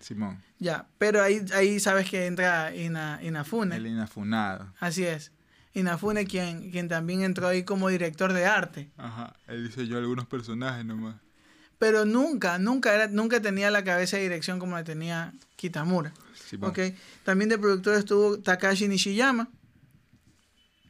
Simón. 0.00 0.42
Ya, 0.58 0.86
pero 0.98 1.22
ahí, 1.22 1.44
ahí 1.54 1.78
sabes 1.80 2.08
que 2.08 2.26
entra 2.26 2.74
Ina, 2.74 3.20
Inafune. 3.22 3.76
El 3.76 3.86
inafunado. 3.86 4.72
Así 4.80 5.04
es. 5.04 5.32
Inafune, 5.74 6.24
quien, 6.26 6.70
quien 6.70 6.88
también 6.88 7.22
entró 7.22 7.46
ahí 7.48 7.62
como 7.64 7.88
director 7.90 8.32
de 8.32 8.46
arte. 8.46 8.90
Ajá. 8.96 9.34
Él 9.46 9.68
diseñó 9.68 9.98
algunos 9.98 10.26
personajes 10.26 10.84
nomás. 10.86 11.16
Pero 11.78 12.04
nunca, 12.06 12.58
nunca, 12.58 12.94
era, 12.94 13.06
nunca 13.08 13.40
tenía 13.42 13.70
la 13.70 13.84
cabeza 13.84 14.16
de 14.16 14.22
dirección 14.24 14.58
como 14.58 14.76
la 14.76 14.84
tenía 14.84 15.32
Kitamura. 15.56 16.12
Simón. 16.48 16.70
¿ok? 16.70 16.78
También 17.24 17.48
de 17.50 17.58
productor 17.58 17.94
estuvo 17.96 18.38
Takashi 18.38 18.88
Nishiyama. 18.88 19.50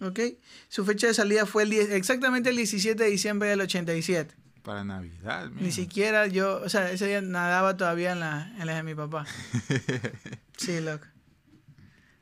¿ok? 0.01 0.21
Su 0.69 0.85
fecha 0.85 1.07
de 1.09 1.15
salida 1.15 1.47
fue 1.47 1.65
el 1.65 1.71
10 1.71 1.91
exactamente 1.91 2.51
el 2.51 2.57
17 2.57 3.03
de 3.03 3.11
diciembre 3.11 3.49
del 3.49 3.61
87. 3.63 4.35
Para 4.63 4.85
Navidad, 4.85 5.49
Ni 5.51 5.63
mijo. 5.63 5.75
siquiera 5.77 6.27
yo, 6.27 6.61
o 6.63 6.69
sea, 6.69 6.91
ese 6.91 7.07
día 7.07 7.21
nadaba 7.21 7.77
todavía 7.77 8.13
en 8.13 8.21
la, 8.21 8.53
en 8.59 8.67
la 8.67 8.75
de 8.77 8.83
mi 8.83 8.95
papá. 8.95 9.25
Sí, 10.57 10.81
loco. 10.81 11.07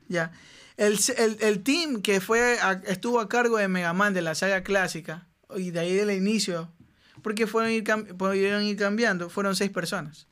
Ya. 0.09 0.33
El, 0.77 0.99
el, 1.17 1.37
el 1.41 1.63
team 1.63 2.03
que 2.03 2.21
fue 2.21 2.59
a- 2.61 2.83
estuvo 2.87 3.21
a 3.21 3.29
cargo 3.29 3.59
de 3.59 3.69
Mega 3.69 3.93
Man 3.93 4.13
de 4.13 4.23
la 4.23 4.35
saga 4.35 4.63
clásica, 4.65 5.27
y 5.57 5.71
de 5.71 5.79
ahí 5.81 5.95
del 5.95 6.11
inicio, 6.11 6.71
porque 7.25 7.49
fueron 7.49 7.73
ir, 7.73 7.83
pudieron 8.17 8.63
ir 8.63 8.77
cambiando, 8.77 9.29
fueron 9.29 9.57
seis 9.57 9.71
personas. 9.73 10.29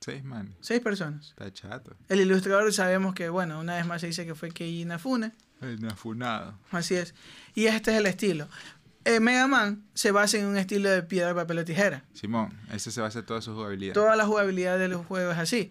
Seis 0.00 0.22
man. 0.24 0.54
Seis 0.60 0.80
personas. 0.80 1.30
Está 1.30 1.52
chato. 1.52 1.96
El 2.08 2.20
ilustrador 2.20 2.72
sabemos 2.72 3.14
que, 3.14 3.28
bueno, 3.28 3.58
una 3.58 3.74
vez 3.74 3.84
más 3.86 4.00
se 4.00 4.06
dice 4.06 4.24
que 4.24 4.34
fue 4.34 4.50
Keiji 4.50 4.82
Inafune, 4.82 5.32
El 5.60 5.78
inafunado. 5.80 6.56
así 6.70 6.94
es. 6.94 7.14
Y 7.54 7.66
este 7.66 7.90
es 7.90 7.98
el 7.98 8.06
estilo. 8.06 8.46
Eh, 9.04 9.20
Mega 9.20 9.46
Man 9.48 9.84
se 9.94 10.10
basa 10.12 10.38
en 10.38 10.46
un 10.46 10.56
estilo 10.56 10.88
de 10.90 11.02
piedra, 11.02 11.34
papel 11.34 11.58
o 11.58 11.64
tijera. 11.64 12.04
Simón, 12.12 12.56
ese 12.72 12.90
se 12.90 13.00
va 13.00 13.06
a 13.06 13.08
hacer 13.08 13.24
toda 13.24 13.40
su 13.42 13.52
jugabilidad. 13.54 13.94
Toda 13.94 14.14
la 14.16 14.24
jugabilidad 14.26 14.78
del 14.78 14.94
juego 14.94 15.32
es 15.32 15.38
así. 15.38 15.70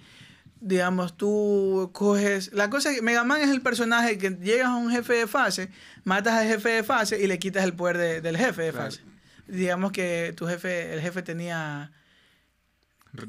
Digamos, 0.62 1.16
tú 1.16 1.92
coges... 1.94 2.52
La 2.54 2.70
cosa 2.70 2.90
es 2.90 2.96
que 2.98 3.02
Mega 3.02 3.24
Man 3.24 3.42
es 3.42 3.50
el 3.50 3.62
personaje 3.62 4.18
que 4.18 4.32
llegas 4.32 4.68
a 4.68 4.76
un 4.76 4.90
jefe 4.90 5.14
de 5.14 5.28
fase, 5.28 5.70
matas 6.06 6.34
al 6.34 6.48
jefe 6.48 6.70
de 6.70 6.84
fase 6.84 7.22
y 7.22 7.28
le 7.28 7.38
quitas 7.40 7.64
el 7.64 7.74
poder 7.74 7.98
de- 7.98 8.22
del 8.22 8.36
jefe 8.38 8.64
de 8.64 8.72
Claro. 8.72 8.86
fase. 8.92 9.02
Digamos 9.48 9.92
que 9.92 10.34
tu 10.36 10.48
jefe, 10.48 10.94
el 10.94 11.02
jefe 11.02 11.22
tenía... 11.22 11.92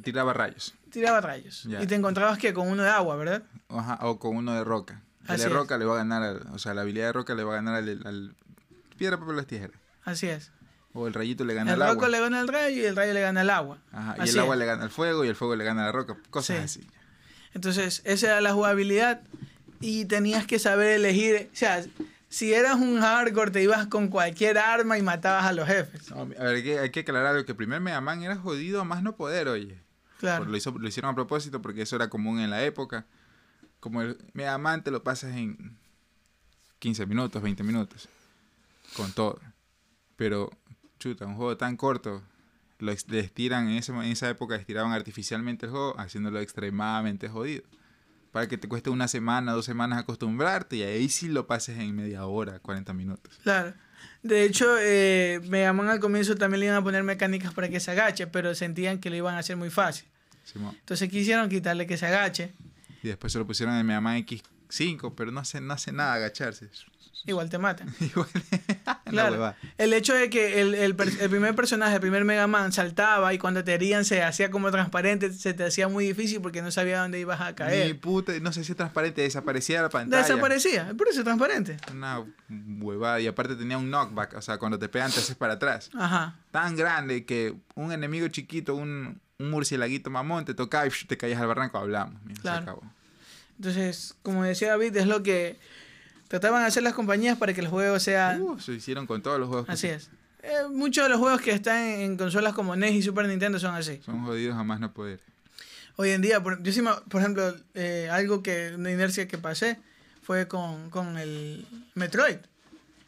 Tiraba 0.02 0.32
rayos. 0.32 0.74
Tiraba 0.90 1.20
rayos. 1.20 1.62
Ya. 1.64 1.80
Y 1.82 1.86
te 1.86 1.94
encontrabas 1.94 2.38
que 2.38 2.52
con 2.52 2.66
uno 2.68 2.82
de 2.82 2.88
agua, 2.90 3.14
¿verdad? 3.16 3.42
Ajá, 3.68 3.98
o 4.02 4.18
con 4.18 4.36
uno 4.36 4.52
de 4.54 4.64
roca. 4.64 5.02
La 5.28 5.34
es. 5.36 5.50
roca 5.50 5.78
le 5.78 5.84
va 5.84 5.94
a 5.94 5.98
ganar, 5.98 6.22
al- 6.22 6.46
o 6.52 6.58
sea, 6.58 6.74
la 6.74 6.80
habilidad 6.82 7.06
de 7.06 7.12
roca 7.12 7.34
le 7.34 7.44
va 7.44 7.52
a 7.52 7.56
ganar 7.56 7.74
al, 7.76 8.02
al 8.04 8.34
piedra, 8.96 9.18
papel, 9.18 9.36
las 9.36 9.46
tijeras. 9.46 9.76
Así 10.04 10.26
es. 10.28 10.50
O 10.92 11.06
el 11.06 11.14
rayito 11.14 11.44
le 11.44 11.54
gana 11.54 11.74
El 11.74 11.82
al 11.82 11.88
roco 11.90 12.06
agua. 12.06 12.08
le 12.08 12.20
gana 12.20 12.40
al 12.40 12.48
rayo 12.48 12.82
y 12.82 12.84
el 12.84 12.96
rayo 12.96 13.12
le 13.12 13.20
gana 13.20 13.42
al 13.42 13.50
agua. 13.50 13.78
Ajá, 13.92 14.16
y 14.24 14.28
el 14.28 14.38
agua 14.38 14.54
es. 14.54 14.58
le 14.60 14.66
gana 14.66 14.82
al 14.84 14.90
fuego 14.90 15.24
y 15.24 15.28
el 15.28 15.36
fuego 15.36 15.54
le 15.54 15.64
gana 15.64 15.82
a 15.82 15.86
la 15.86 15.92
roca. 15.92 16.16
Cosas 16.30 16.56
Sí. 16.72 16.80
así. 16.80 16.90
Entonces, 17.54 18.02
esa 18.04 18.26
era 18.28 18.40
la 18.40 18.52
jugabilidad 18.54 19.20
y 19.80 20.06
tenías 20.06 20.46
que 20.46 20.58
saber 20.58 20.88
elegir. 20.90 21.48
O 21.52 21.56
sea, 21.56 21.84
si 22.28 22.52
eras 22.52 22.76
un 22.76 23.00
hardcore, 23.00 23.50
te 23.50 23.62
ibas 23.62 23.86
con 23.86 24.08
cualquier 24.08 24.58
arma 24.58 24.98
y 24.98 25.02
matabas 25.02 25.44
a 25.44 25.52
los 25.52 25.66
jefes. 25.66 26.10
No, 26.10 26.22
a 26.22 26.24
ver, 26.24 26.40
hay 26.56 26.62
que, 26.62 26.78
hay 26.78 26.90
que 26.90 27.00
aclarar 27.00 27.26
algo, 27.34 27.44
que 27.44 27.52
el 27.52 27.56
primer 27.56 27.80
Mega 27.80 28.00
Man 28.00 28.22
era 28.22 28.36
jodido 28.36 28.80
a 28.80 28.84
más 28.84 29.02
no 29.02 29.16
poder, 29.16 29.48
oye. 29.48 29.80
Claro. 30.18 30.44
Lo, 30.46 30.56
hizo- 30.56 30.76
lo 30.78 30.88
hicieron 30.88 31.10
a 31.10 31.14
propósito 31.14 31.60
porque 31.62 31.82
eso 31.82 31.96
era 31.96 32.08
común 32.08 32.40
en 32.40 32.50
la 32.50 32.62
época. 32.64 33.06
Como 33.80 34.02
el 34.02 34.16
Mega 34.32 34.56
Man 34.58 34.82
te 34.82 34.90
lo 34.90 35.02
pasas 35.04 35.36
en 35.36 35.76
15 36.78 37.06
minutos, 37.06 37.42
20 37.42 37.62
minutos. 37.62 38.08
Con 38.96 39.12
todo. 39.12 39.40
Pero, 40.16 40.50
chuta, 40.98 41.26
un 41.26 41.36
juego 41.36 41.56
tan 41.56 41.76
corto. 41.76 42.22
Lo 42.78 42.92
estiran, 42.92 43.68
en, 43.68 43.76
ese, 43.76 43.92
en 43.92 44.02
esa 44.04 44.28
época 44.28 44.56
estiraban 44.56 44.92
artificialmente 44.92 45.66
el 45.66 45.72
juego, 45.72 45.98
haciéndolo 45.98 46.40
extremadamente 46.40 47.28
jodido. 47.28 47.62
Para 48.32 48.48
que 48.48 48.58
te 48.58 48.68
cueste 48.68 48.90
una 48.90 49.08
semana, 49.08 49.52
dos 49.52 49.64
semanas 49.64 49.98
acostumbrarte 49.98 50.76
y 50.76 50.82
ahí 50.82 51.08
sí 51.08 51.28
lo 51.28 51.46
pases 51.46 51.78
en 51.78 51.94
media 51.94 52.26
hora, 52.26 52.58
40 52.58 52.92
minutos. 52.92 53.38
Claro. 53.42 53.72
De 54.22 54.44
hecho, 54.44 54.76
eh, 54.78 55.40
Mega 55.48 55.72
Man 55.72 55.88
al 55.88 56.00
comienzo 56.00 56.34
también 56.36 56.60
le 56.60 56.66
iban 56.66 56.78
a 56.78 56.82
poner 56.82 57.02
mecánicas 57.02 57.54
para 57.54 57.68
que 57.68 57.80
se 57.80 57.92
agache, 57.92 58.26
pero 58.26 58.54
sentían 58.54 58.98
que 58.98 59.08
lo 59.08 59.16
iban 59.16 59.34
a 59.34 59.38
hacer 59.38 59.56
muy 59.56 59.70
fácil. 59.70 60.06
Simón. 60.44 60.76
Entonces 60.78 61.08
quisieron 61.08 61.48
quitarle 61.48 61.86
que 61.86 61.96
se 61.96 62.06
agache. 62.06 62.52
Y 63.02 63.08
después 63.08 63.32
se 63.32 63.38
lo 63.38 63.46
pusieron 63.46 63.74
en 63.76 63.86
Mega 63.86 64.00
Man 64.00 64.16
X5, 64.68 65.14
pero 65.16 65.30
no 65.32 65.40
hace, 65.40 65.60
no 65.60 65.74
hace 65.74 65.92
nada 65.92 66.14
agacharse. 66.14 66.68
Igual 67.28 67.50
te 67.50 67.58
matan. 67.58 67.92
Igual. 68.00 68.28
la 68.84 69.00
Claro. 69.06 69.54
El 69.78 69.92
hecho 69.92 70.14
de 70.14 70.30
que 70.30 70.60
el, 70.60 70.74
el 70.74 70.94
el 71.20 71.30
primer 71.30 71.54
personaje, 71.56 71.94
el 71.94 72.00
primer 72.00 72.24
Mega 72.24 72.46
Man, 72.46 72.72
saltaba 72.72 73.34
y 73.34 73.38
cuando 73.38 73.64
te 73.64 73.74
herían 73.74 74.04
se 74.04 74.22
hacía 74.22 74.50
como 74.50 74.70
transparente, 74.70 75.32
se 75.32 75.52
te 75.54 75.64
hacía 75.64 75.88
muy 75.88 76.06
difícil 76.06 76.40
porque 76.40 76.62
no 76.62 76.70
sabía 76.70 77.00
dónde 77.00 77.18
ibas 77.18 77.40
a 77.40 77.54
caer. 77.54 77.98
puta, 77.98 78.32
no 78.40 78.52
sé 78.52 78.62
si 78.62 78.72
es 78.72 78.76
transparente, 78.76 79.22
desaparecía 79.22 79.78
de 79.78 79.82
la 79.84 79.88
pantalla. 79.88 80.22
Desaparecía, 80.22 80.92
por 80.96 81.08
eso 81.08 81.24
transparente. 81.24 81.76
Una 81.90 82.24
huevada. 82.48 83.20
Y 83.20 83.26
aparte 83.26 83.56
tenía 83.56 83.78
un 83.78 83.90
knockback, 83.90 84.34
o 84.34 84.42
sea, 84.42 84.58
cuando 84.58 84.78
te 84.78 84.88
pegan 84.88 85.10
te 85.10 85.18
haces 85.18 85.34
para 85.36 85.54
atrás. 85.54 85.90
Ajá. 85.94 86.36
Tan 86.52 86.76
grande 86.76 87.24
que 87.24 87.54
un 87.74 87.90
enemigo 87.92 88.28
chiquito, 88.28 88.74
un, 88.76 89.20
un 89.38 89.50
murcielaguito 89.50 90.10
mamón, 90.10 90.44
te 90.44 90.54
tocaba 90.54 90.86
y 90.86 90.90
te 91.06 91.16
caías 91.16 91.40
al 91.40 91.48
barranco, 91.48 91.78
hablamos. 91.78 92.22
mira, 92.24 92.40
Claro. 92.40 92.56
Se 92.56 92.62
acabó. 92.62 92.82
Entonces, 93.56 94.14
como 94.22 94.44
decía 94.44 94.68
David, 94.68 94.96
es 94.96 95.06
lo 95.06 95.22
que 95.22 95.58
trataban 96.28 96.62
de 96.62 96.68
hacer 96.68 96.82
las 96.82 96.94
compañías 96.94 97.38
para 97.38 97.52
que 97.54 97.60
el 97.60 97.68
juego 97.68 97.98
sea... 97.98 98.38
Uh, 98.40 98.58
se 98.58 98.72
hicieron 98.72 99.06
con 99.06 99.22
todos 99.22 99.38
los 99.38 99.48
juegos. 99.48 99.68
así 99.68 99.88
es. 99.88 100.10
Eh, 100.42 100.68
muchos 100.70 101.04
de 101.04 101.10
los 101.10 101.18
juegos 101.18 101.40
que 101.40 101.50
están 101.50 101.82
en, 101.82 102.16
consolas 102.16 102.52
como 102.54 102.76
NES 102.76 102.94
y 102.94 103.02
Super 103.02 103.26
Nintendo 103.26 103.58
son 103.58 103.74
así. 103.74 104.00
Son 104.04 104.24
jodidos 104.24 104.54
jamás 104.54 104.78
no 104.78 104.92
poder. 104.92 105.20
Hoy 105.96 106.10
en 106.10 106.22
día, 106.22 106.42
por, 106.42 106.62
yo 106.62 106.72
sí 106.72 106.82
me- 106.82 106.92
por 107.08 107.20
ejemplo, 107.20 107.54
eh, 107.74 108.08
algo 108.12 108.42
que, 108.42 108.72
una 108.76 108.92
inercia 108.92 109.26
que 109.26 109.38
pasé 109.38 109.78
fue 110.22 110.46
con, 110.46 110.90
con 110.90 111.18
el 111.18 111.66
Metroid. 111.94 112.36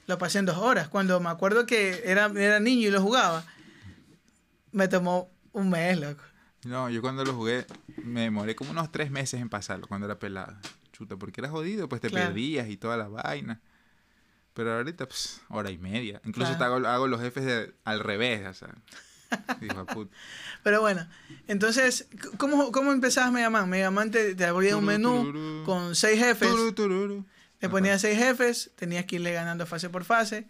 Lo 0.07 0.19
pasé 0.19 0.39
en 0.39 0.47
dos 0.47 0.57
horas. 0.57 0.89
Cuando 0.89 1.21
me 1.21 1.29
acuerdo 1.29 1.67
que 1.67 2.03
era, 2.07 2.33
era 2.35 2.59
niño 2.61 2.89
y 2.89 2.91
lo 2.91 3.03
jugaba, 3.03 3.45
me 4.73 4.89
tomó 4.89 5.31
un 5.53 5.69
mes, 5.69 6.01
loco. 6.01 6.23
No, 6.65 6.91
yo 6.91 7.01
cuando 7.01 7.25
lo 7.25 7.35
jugué 7.35 7.67
me 8.03 8.23
demoré 8.23 8.55
como 8.57 8.71
unos 8.73 8.91
tres 8.91 9.11
meses 9.11 9.41
en 9.41 9.49
pasarlo 9.49 9.87
cuando 9.87 10.07
era 10.07 10.19
pelado. 10.19 10.57
Chuta, 10.93 11.17
porque 11.17 11.41
era 11.41 11.49
jodido, 11.51 11.89
pues 11.89 12.01
te 12.01 12.09
Claro. 12.11 12.27
perdías 12.29 12.69
y 12.69 12.77
toda 12.77 12.97
la 12.97 13.09
vaina. 13.09 13.61
Pero 14.55 14.75
ahorita, 14.75 15.07
pues, 15.07 15.41
hora 15.51 15.71
y 15.71 15.79
media. 15.79 16.21
Incluso 16.25 16.57
Claro. 16.57 16.59
te 16.59 16.65
hago, 16.65 16.89
hago 16.89 17.07
los 17.07 17.21
jefes 17.21 17.45
de- 17.45 17.73
al 17.85 18.01
revés, 18.01 18.45
o 18.47 18.55
sea. 18.55 18.75
Hijo 19.61 19.87
puta. 19.87 20.17
Pero 20.65 20.81
bueno, 20.81 21.07
entonces, 21.47 22.09
¿cómo, 22.39 22.73
cómo 22.73 22.93
empezabas 22.93 23.31
Mega 23.31 23.51
Man? 23.51 23.69
Mega 23.69 23.91
Man 23.93 24.11
te, 24.11 24.35
te 24.35 24.45
abría 24.45 24.77
un 24.77 24.85
menú 24.87 25.63
con 25.65 25.95
seis 25.95 26.19
jefes. 26.19 26.49
Turu, 26.49 26.73
tururu. 26.73 27.27
Le 27.61 27.69
ponías 27.69 28.01
seis 28.01 28.19
jefes, 28.19 28.73
tenías 28.75 29.05
que 29.05 29.17
irle 29.17 29.33
ganando 29.33 29.67
fase 29.67 29.91
por 29.91 30.05
fase. 30.05 30.49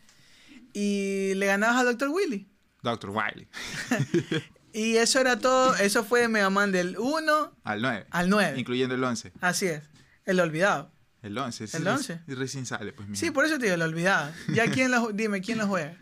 Y 0.72 1.34
le 1.34 1.46
ganabas 1.46 1.76
a 1.80 1.84
Dr. 1.84 2.08
Willy. 2.10 2.46
Dr. 2.82 3.10
Wily. 3.10 3.48
Y 4.72 4.96
eso 4.96 5.18
era 5.20 5.38
todo. 5.38 5.74
Eso 5.76 6.04
fue 6.04 6.28
Mega 6.28 6.50
Man 6.50 6.72
del 6.72 6.96
1 6.98 7.52
Al 7.64 7.82
9. 7.82 8.06
al 8.10 8.28
9. 8.30 8.58
Incluyendo 8.60 8.94
el 8.94 9.02
11. 9.04 9.32
Así 9.40 9.66
es. 9.66 9.82
El 10.24 10.40
olvidado. 10.40 10.90
El 11.22 11.36
11. 11.36 11.64
ese 11.64 11.76
¿El 11.78 11.84
reci- 11.84 11.90
11? 11.96 12.20
y 12.28 12.34
recién 12.34 12.66
sale, 12.66 12.92
pues, 12.92 13.08
mira. 13.08 13.18
Sí, 13.18 13.30
por 13.30 13.44
eso 13.44 13.56
te 13.58 13.64
digo, 13.64 13.74
el 13.74 13.82
olvidado. 13.82 14.32
Ya 14.52 14.70
quién 14.70 14.90
lo, 14.90 15.10
dime, 15.12 15.40
¿quién 15.40 15.58
lo 15.58 15.66
juega? 15.66 15.96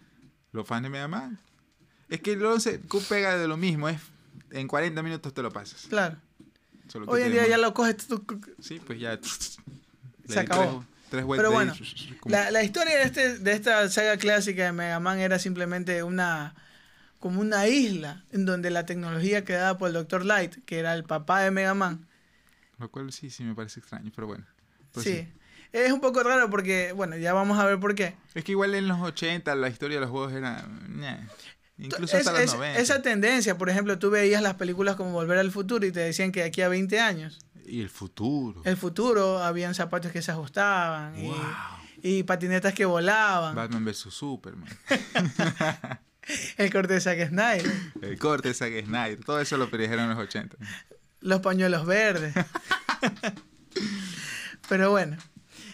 Los 0.53 0.67
fans 0.67 0.83
de 0.83 0.91
Mega 0.91 1.09
Man. 1.09 1.39
Es 2.09 2.21
que 2.21 2.33
el 2.33 2.45
11 2.45 2.81
cu- 2.81 3.03
pega 3.09 3.37
de 3.39 3.49
lo 3.49 3.57
mismo. 3.57 3.89
Es, 3.89 4.01
en 4.51 4.69
40 4.69 5.03
minutos 5.03 5.33
te 5.33 5.43
lo 5.43 5.51
pasas. 5.53 5.87
Claro. 5.89 6.17
Solo 6.89 7.07
que 7.07 7.13
Hoy 7.13 7.23
en 7.23 7.33
día 7.33 7.47
ya 7.49 7.59
lo 7.59 7.73
coges 7.75 7.97
tú. 8.07 8.25
Sí, 8.61 8.81
pues 8.85 8.99
ya. 9.01 9.19
Se 10.29 10.41
acabó. 10.41 10.85
Tres, 11.11 11.25
tres 11.25 11.37
Pero 11.37 11.51
bueno, 11.53 11.73
La, 12.27 12.51
la 12.51 12.63
historia 12.65 12.97
de, 12.99 13.03
este, 13.05 13.39
de 13.39 13.53
esta 13.53 13.89
saga 13.89 14.17
clásica 14.17 14.65
de 14.65 14.73
Mega 14.73 14.99
Man 15.01 15.19
era 15.21 15.39
simplemente 15.39 16.03
una 16.03 16.55
como 17.21 17.41
una 17.41 17.67
isla 17.69 18.25
en 18.33 18.45
donde 18.47 18.71
la 18.71 18.87
tecnología 18.87 19.45
creada 19.45 19.79
por 19.79 19.89
el 19.89 19.95
Dr. 19.95 20.25
Light, 20.25 20.57
que 20.65 20.79
era 20.79 20.95
el 20.95 21.05
papá 21.05 21.41
de 21.41 21.51
Mega 21.51 21.75
Man, 21.75 22.07
Lo 22.79 22.91
cual 22.91 23.13
sí, 23.13 23.31
sí 23.31 23.43
me 23.45 23.55
parece 23.55 23.81
extraño, 23.81 24.11
pero 24.15 24.27
bueno. 24.27 24.45
Pues 24.93 25.05
sí. 25.07 25.29
Es 25.73 25.93
un 25.93 26.01
poco 26.01 26.23
raro 26.23 26.49
porque, 26.49 26.93
bueno, 26.93 27.17
ya 27.17 27.33
vamos 27.33 27.59
a 27.59 27.65
ver 27.67 27.79
por 27.81 27.95
qué. 27.95 28.15
Es 28.35 28.45
que 28.45 28.53
igual 28.53 28.75
en 28.75 28.87
los 28.89 29.01
80 29.01 29.55
la 29.57 29.69
historia 29.69 29.97
de 29.97 30.01
los 30.03 30.11
juegos 30.11 30.33
era... 30.33 30.67
ñe. 30.89 31.27
Incluso 31.79 32.17
hasta 32.17 32.31
es- 32.43 32.47
los 32.53 32.55
90. 32.61 32.81
esa 32.81 33.03
tendencia, 33.03 33.59
por 33.59 33.69
ejemplo, 33.69 33.99
tú 33.99 34.09
veías 34.11 34.41
las 34.43 34.55
películas 34.55 34.97
como 34.97 35.11
Volver 35.13 35.37
al 35.39 35.51
Futuro 35.51 35.85
y 35.85 35.93
te 35.93 36.01
decían 36.01 36.33
que 36.33 36.41
de 36.41 36.47
aquí 36.47 36.63
a 36.63 36.69
20 36.69 37.01
años, 37.01 37.39
Y 37.67 37.81
el 37.83 37.91
futuro. 37.91 38.63
el 38.65 38.77
futuro, 38.79 39.43
habían 39.43 39.75
zapatos 39.75 40.11
que 40.13 40.23
se 40.23 40.31
ajustaban 40.33 41.19
y, 41.19 41.27
Wow. 41.29 41.37
y 42.03 42.23
patinetas 42.23 42.73
que 42.73 42.85
volaban, 42.87 43.55
Batman 43.55 43.85
vs 43.85 43.99
Superman. 44.11 44.69
el 46.57 46.73
corte 46.73 46.95
de 46.95 47.01
Zack 47.01 47.29
Snyder, 47.29 47.73
El 48.03 48.19
corte 48.19 48.49
de 48.49 48.55
Zack 48.55 48.85
Snyder. 48.85 49.25
Todo 49.25 49.41
eso 49.41 49.57
lo 49.57 49.71
predijeron 49.71 50.05
en 50.05 50.11
los 50.11 50.19
80. 50.19 50.57
los 51.21 51.41
pañuelos 51.41 51.87
verdes. 51.87 52.35
Pero 54.69 54.91
bueno, 54.91 55.17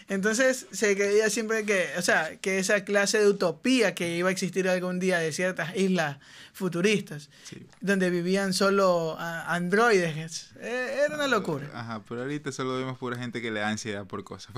entonces 0.09 0.67
se 0.71 0.95
creía 0.95 1.29
siempre 1.29 1.65
que, 1.65 1.87
o 1.97 2.01
sea, 2.01 2.37
que 2.37 2.59
esa 2.59 2.83
clase 2.83 3.19
de 3.19 3.27
utopía 3.27 3.95
que 3.95 4.15
iba 4.15 4.29
a 4.29 4.31
existir 4.31 4.67
algún 4.69 4.99
día 4.99 5.17
de 5.17 5.31
ciertas 5.31 5.75
islas 5.75 6.17
futuristas, 6.53 7.29
Sí. 7.43 7.65
donde 7.81 8.11
vivían 8.11 8.53
solo 8.53 9.15
ah, 9.17 9.45
androides, 9.55 10.51
eh, 10.59 10.99
era 11.05 11.15
una 11.15 11.27
locura. 11.27 11.67
Ajá, 11.73 12.03
pero 12.07 12.21
ahorita 12.21 12.51
solo 12.51 12.77
vemos 12.77 12.99
pura 12.99 13.17
gente 13.17 13.41
que 13.41 13.49
le 13.49 13.61
da 13.61 13.69
ansiedad 13.69 14.05
por 14.05 14.23
cosas. 14.23 14.53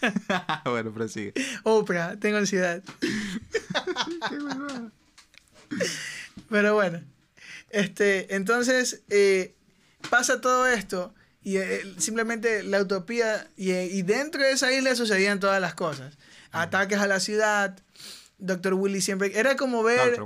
bueno, 0.64 0.92
prosigue. 0.92 1.32
Oprah, 1.62 2.16
tengo 2.18 2.38
ansiedad. 2.38 2.82
Qué. 3.00 3.08
Pero 6.50 6.74
bueno, 6.74 7.00
este, 7.70 8.34
entonces 8.34 9.02
eh, 9.10 9.54
pasa 10.10 10.40
todo 10.40 10.66
esto 10.66 11.14
y 11.42 11.58
eh, 11.58 11.94
simplemente 11.98 12.62
la 12.62 12.82
utopía 12.82 13.48
y, 13.56 13.70
eh, 13.70 13.88
y 13.90 14.02
dentro 14.02 14.42
de 14.42 14.52
esa 14.52 14.72
isla 14.72 14.94
sucedían 14.94 15.40
todas 15.40 15.60
las 15.60 15.74
cosas. 15.74 16.18
Ataques 16.52 16.98
a 16.98 17.06
la 17.06 17.20
ciudad, 17.20 17.78
Dr. 18.38 18.74
Willy 18.74 19.00
siempre... 19.00 19.38
Era 19.38 19.56
como 19.56 19.82
ver... 19.82 20.18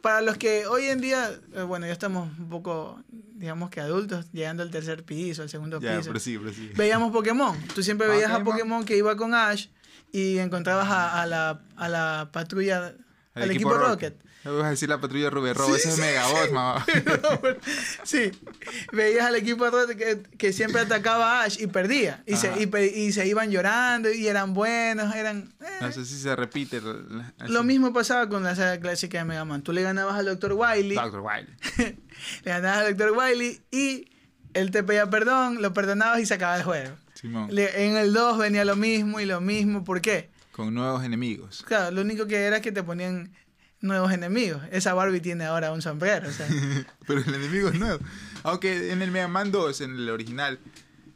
Para 0.00 0.20
los 0.20 0.36
que 0.36 0.66
hoy 0.66 0.84
en 0.84 1.00
día, 1.00 1.30
eh, 1.54 1.62
bueno, 1.62 1.86
ya 1.86 1.92
estamos 1.92 2.28
un 2.38 2.48
poco, 2.48 3.02
digamos 3.08 3.70
que 3.70 3.80
adultos, 3.80 4.26
llegando 4.32 4.62
al 4.62 4.70
tercer 4.70 5.02
piso, 5.04 5.42
al 5.42 5.48
segundo 5.48 5.80
Ya, 5.80 5.98
piso. 5.98 6.10
prosigue, 6.10 6.38
prosigue. 6.38 6.74
Veíamos 6.74 7.10
Pokémon. 7.10 7.58
Tú 7.74 7.82
siempre 7.82 8.06
veías 8.06 8.30
a 8.30 8.44
Pokémon. 8.44 8.84
Que 8.84 8.96
iba 8.96 9.16
con 9.16 9.34
Ash 9.34 9.66
y 10.12 10.38
encontrabas 10.38 10.88
a, 10.88 11.22
a 11.22 11.26
la, 11.26 11.60
a 11.76 11.88
la 11.88 12.28
patrulla, 12.32 12.94
al, 13.34 13.50
equipo, 13.50 13.74
Rocket. 13.74 14.14
Me 14.46 14.52
vas 14.58 14.66
a 14.66 14.70
decir 14.70 14.88
la 14.88 15.00
patrulla 15.00 15.28
Rubio 15.30 15.54
Robo, 15.54 15.74
ese 15.76 15.88
es 15.88 15.98
Megabot, 15.98 16.50
mamá. 16.52 16.86
sí, 18.04 18.30
veías 18.92 19.26
al 19.26 19.34
equipo 19.36 19.64
que, 19.96 20.22
que 20.38 20.52
siempre 20.52 20.80
atacaba 20.82 21.40
a 21.40 21.44
Ash 21.44 21.56
y 21.60 21.66
perdía. 21.66 22.22
Y 22.26 22.36
se, 22.36 22.48
Ajá. 22.50 22.60
y, 22.60 22.66
pe- 22.66 22.86
y 22.86 23.12
se 23.12 23.26
iban 23.26 23.50
llorando 23.50 24.10
y 24.12 24.26
eran 24.28 24.54
buenos, 24.54 25.14
eran... 25.14 25.52
eh. 25.60 25.66
No 25.80 25.92
sé 25.92 26.04
si 26.04 26.16
se 26.18 26.34
repite. 26.36 26.80
Lo 27.48 27.64
mismo 27.64 27.92
pasaba 27.92 28.28
con 28.28 28.42
la 28.44 28.54
saga 28.54 28.78
clásica 28.80 29.18
de 29.18 29.24
Mega 29.24 29.44
Man. 29.44 29.62
Tú 29.62 29.72
le 29.72 29.82
ganabas 29.82 30.14
al 30.14 30.26
Dr. 30.26 30.52
Wily. 30.52 30.94
Dr. 30.94 31.20
Wily. 31.20 31.48
le 32.44 32.50
ganabas 32.50 32.86
al 32.86 32.96
Dr. 32.96 33.12
Wily 33.16 33.60
y 33.70 34.08
él 34.54 34.70
te 34.70 34.82
pedía 34.82 35.10
perdón, 35.10 35.60
lo 35.60 35.72
perdonabas 35.72 36.20
y 36.20 36.26
se 36.26 36.34
acababa 36.34 36.58
el 36.58 36.64
juego. 36.64 36.96
Simón. 37.14 37.48
Le- 37.50 37.86
en 37.86 37.96
el 37.96 38.12
2 38.12 38.38
venía 38.38 38.64
lo 38.64 38.76
mismo 38.76 39.20
y 39.20 39.26
lo 39.26 39.40
mismo. 39.40 39.84
¿Por 39.84 40.00
qué? 40.00 40.30
Con 40.52 40.72
nuevos 40.72 41.04
enemigos. 41.04 41.64
Claro, 41.66 41.90
lo 41.90 42.00
único 42.00 42.26
que 42.26 42.36
era 42.44 42.60
que 42.62 42.72
te 42.72 42.82
ponían 42.82 43.30
nuevos 43.80 44.12
enemigos. 44.12 44.62
Esa 44.70 44.94
Barbie 44.94 45.20
tiene 45.20 45.44
ahora 45.44 45.72
un 45.72 45.82
sombrero. 45.82 46.28
O 46.28 46.32
sea, 46.32 46.46
Pero 47.06 47.20
el 47.20 47.34
enemigo 47.34 47.68
es 47.68 47.78
nuevo. 47.78 47.98
Aunque 48.42 48.92
en 48.92 49.02
el 49.02 49.10
Mega 49.10 49.28
Man 49.28 49.50
2, 49.52 49.80
en 49.82 49.96
el 49.96 50.10
original, 50.10 50.58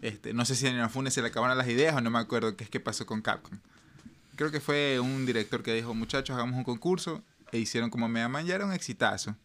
Este, 0.03 0.33
no 0.33 0.45
sé 0.45 0.55
si 0.55 0.67
a 0.67 0.71
Inafune 0.71 1.11
se 1.11 1.21
le 1.21 1.29
acabaron 1.29 1.57
las 1.59 1.69
ideas 1.69 1.95
o 1.95 2.01
no 2.01 2.11
me 2.11 2.19
acuerdo 2.19 2.57
qué 2.57 2.65
es 2.65 2.71
que 2.71 2.81
pasó 2.81 3.05
con 3.07 3.21
Capcom. 3.23 3.59
Creo 4.37 4.51
que 4.51 4.61
fue 4.61 4.99
un 5.01 5.27
director 5.27 5.63
que 5.63 5.75
dijo, 5.75 5.93
muchachos, 5.95 6.35
hagamos 6.35 6.57
un 6.57 6.65
concurso. 6.65 7.23
E 7.53 7.59
hicieron 7.59 7.91
como 7.91 8.09
Mega 8.09 8.29
Man, 8.29 8.47
ya 8.47 8.55
era 8.55 8.65
un 8.65 8.73
exitazo. 8.73 9.37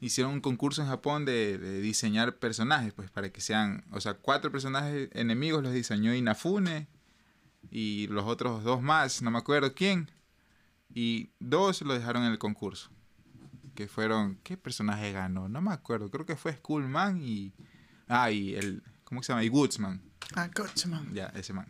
Hicieron 0.00 0.32
un 0.32 0.40
concurso 0.40 0.82
en 0.82 0.88
Japón 0.88 1.24
de, 1.24 1.58
de 1.58 1.80
diseñar 1.80 2.36
personajes, 2.36 2.92
pues 2.92 3.10
para 3.10 3.30
que 3.30 3.40
sean, 3.40 3.84
o 3.92 4.00
sea, 4.00 4.14
cuatro 4.14 4.50
personajes 4.50 5.08
enemigos 5.12 5.62
los 5.62 5.72
diseñó 5.72 6.12
Inafune 6.14 6.88
y 7.70 8.06
los 8.08 8.24
otros 8.24 8.64
dos 8.64 8.82
más, 8.82 9.22
no 9.22 9.30
me 9.30 9.38
acuerdo 9.38 9.74
quién. 9.74 10.10
Y 10.98 11.28
dos 11.38 11.82
lo 11.82 11.92
dejaron 11.92 12.24
en 12.24 12.32
el 12.32 12.38
concurso. 12.38 12.90
Que 13.74 13.86
fueron, 13.86 14.38
¿qué 14.42 14.56
personaje 14.56 15.12
ganó? 15.12 15.46
No 15.46 15.60
me 15.60 15.70
acuerdo, 15.70 16.10
creo 16.10 16.24
que 16.24 16.36
fue 16.36 16.54
Skullman 16.54 17.20
y... 17.22 17.52
Ah, 18.08 18.30
y 18.30 18.54
el, 18.54 18.82
¿cómo 19.04 19.22
se 19.22 19.28
llama? 19.32 19.44
Y 19.44 19.50
Woodsman. 19.50 20.00
Ah, 20.34 20.48
Coachman. 20.54 21.12
Ya, 21.12 21.26
ese 21.36 21.52
man. 21.52 21.66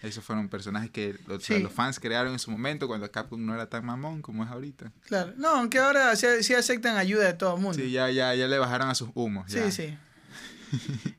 Esos 0.00 0.24
fueron 0.24 0.48
personajes 0.48 0.90
que 0.90 1.14
los, 1.26 1.44
Sí. 1.44 1.58
los 1.58 1.70
fans 1.72 2.00
crearon 2.00 2.32
en 2.32 2.38
su 2.38 2.50
momento 2.50 2.86
cuando 2.88 3.10
Capcom 3.10 3.44
no 3.44 3.52
era 3.52 3.68
tan 3.68 3.84
mamón 3.84 4.22
como 4.22 4.44
es 4.44 4.48
ahorita. 4.50 4.92
Claro. 5.02 5.34
No, 5.36 5.48
aunque 5.48 5.78
ahora 5.78 6.16
sí, 6.16 6.26
sí 6.40 6.54
aceptan 6.54 6.96
ayuda 6.96 7.24
de 7.26 7.34
todo 7.34 7.56
el 7.56 7.60
mundo. 7.60 7.76
Sí, 7.78 7.90
ya, 7.90 8.08
ya, 8.10 8.34
ya 8.34 8.46
le 8.48 8.58
bajaron 8.58 8.88
a 8.88 8.94
sus 8.94 9.10
humos. 9.14 9.44
Sí, 9.52 9.58
ya. 9.58 9.70
sí. 9.70 9.94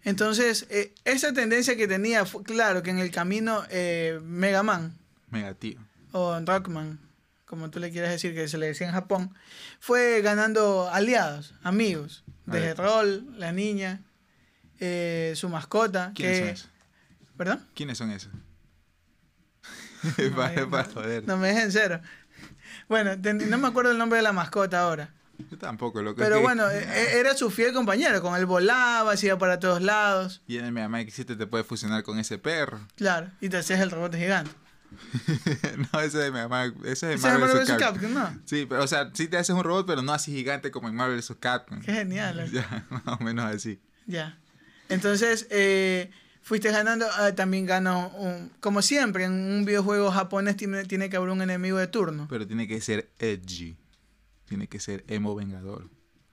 Entonces, 0.03 0.65
eh, 0.69 0.93
esa 1.05 1.33
tendencia 1.33 1.75
que 1.75 1.87
tenía, 1.87 2.25
fue, 2.25 2.41
claro, 2.43 2.81
que 2.83 2.89
en 2.89 2.99
el 2.99 3.11
camino 3.11 3.63
eh, 3.69 4.19
Mega 4.23 4.63
Man 4.63 4.97
Negativo. 5.31 5.81
o 6.11 6.39
Rockman, 6.39 6.99
como 7.49 7.71
tú 7.71 7.79
le 7.79 7.89
quieras 7.89 8.12
decir, 8.12 8.35
que 8.35 8.47
se 8.47 8.59
le 8.59 8.67
decía 8.67 8.85
en 8.85 8.93
Japón, 8.93 9.33
fue 9.79 10.21
ganando 10.21 10.88
aliados, 10.91 11.55
amigos. 11.63 12.23
Desde. 12.45 12.75
Roll, 12.75 13.25
la 13.39 13.51
niña, 13.51 14.01
eh, 14.79 15.33
su 15.35 15.49
mascota. 15.49 16.12
¿Quiénes 16.13 16.38
que, 16.38 16.45
son 16.45 16.53
esos? 16.53 16.69
¿Perdón? 17.38 17.67
¿Quiénes 17.73 17.97
son 17.97 18.12
esos? 18.12 18.31
No, 20.03 20.35
para, 20.35 20.53
eh, 20.53 20.65
para 20.67 20.83
joder. 20.85 21.27
No 21.27 21.38
me 21.38 21.49
dejen 21.49 21.71
cero. 21.71 21.99
Bueno, 22.88 23.15
no 23.17 23.57
me 23.57 23.67
acuerdo 23.67 23.91
el 23.91 23.97
nombre 23.97 24.17
de 24.17 24.23
la 24.23 24.31
mascota 24.31 24.81
ahora. 24.81 25.13
Yo 25.51 25.57
tampoco, 25.57 26.01
loco. 26.01 26.17
Pero 26.17 26.35
es 26.35 26.39
que- 26.39 26.43
bueno, 26.43 26.69
eh, 26.69 26.88
eh, 26.88 27.19
era 27.19 27.35
su 27.35 27.49
fiel 27.49 27.73
compañero. 27.73 28.21
Con 28.21 28.35
él 28.35 28.45
volaba, 28.45 29.17
se 29.17 29.25
iba 29.25 29.38
para 29.38 29.59
todos 29.59 29.81
lados. 29.81 30.41
Y 30.47 30.57
en 30.57 30.65
el 30.65 30.71
Mega 30.71 30.88
Man 30.88 31.01
X7 31.01 31.38
te 31.38 31.47
puede 31.47 31.63
fusionar 31.63 32.03
con 32.03 32.19
ese 32.19 32.38
perro. 32.38 32.79
Claro, 32.95 33.31
y 33.41 33.49
te 33.49 33.57
hacías 33.57 33.79
el 33.79 33.91
robot 33.91 34.15
gigante. 34.15 34.51
no, 35.93 35.99
ese 36.02 36.17
de 36.19 36.32
Mega 36.32 36.47
Man, 36.47 36.73
ese 36.84 36.91
es 36.91 37.02
de 37.02 37.13
Ese 37.15 37.28
Marvel 37.28 37.41
Marvel 37.47 37.63
vs. 37.65 37.69
Capcom. 37.78 38.02
Capcom, 38.02 38.13
¿no? 38.13 38.41
Sí, 38.45 38.65
pero 38.67 38.84
o 38.84 38.88
sea, 38.88 39.12
sí 39.13 39.28
te 39.28 39.38
haces 39.38 39.56
un 39.56 39.63
robot, 39.63 39.86
pero 39.88 40.02
no 40.02 40.13
así 40.13 40.32
gigante 40.32 40.71
como 40.71 40.88
en 40.89 40.95
Marvel 40.95 41.17
vs. 41.17 41.36
Capcom. 41.39 41.80
Qué 41.82 41.93
genial. 41.93 42.49
Ya, 42.52 42.86
más 42.89 43.19
o 43.19 43.23
menos 43.23 43.45
así. 43.45 43.80
Ya. 44.06 44.38
Entonces, 44.89 45.47
eh, 45.52 46.10
fuiste 46.41 46.71
ganando, 46.71 47.06
ah, 47.17 47.34
también 47.34 47.65
ganó, 47.65 48.10
un- 48.10 48.52
como 48.60 48.82
siempre, 48.82 49.25
en 49.25 49.32
un 49.34 49.65
videojuego 49.65 50.12
japonés 50.12 50.58
tiene, 50.58 50.84
tiene 50.86 51.10
que 51.10 51.17
haber 51.17 51.30
un 51.30 51.41
enemigo 51.41 51.78
de 51.78 51.88
turno. 51.88 52.28
Pero 52.30 52.47
tiene 52.47 52.67
que 52.67 52.82
ser 52.82 53.10
edgy. 53.19 53.78
Tiene 54.45 54.67
que 54.67 54.80
ser 54.80 55.04
emo 55.08 55.36
vengador. 55.36 55.89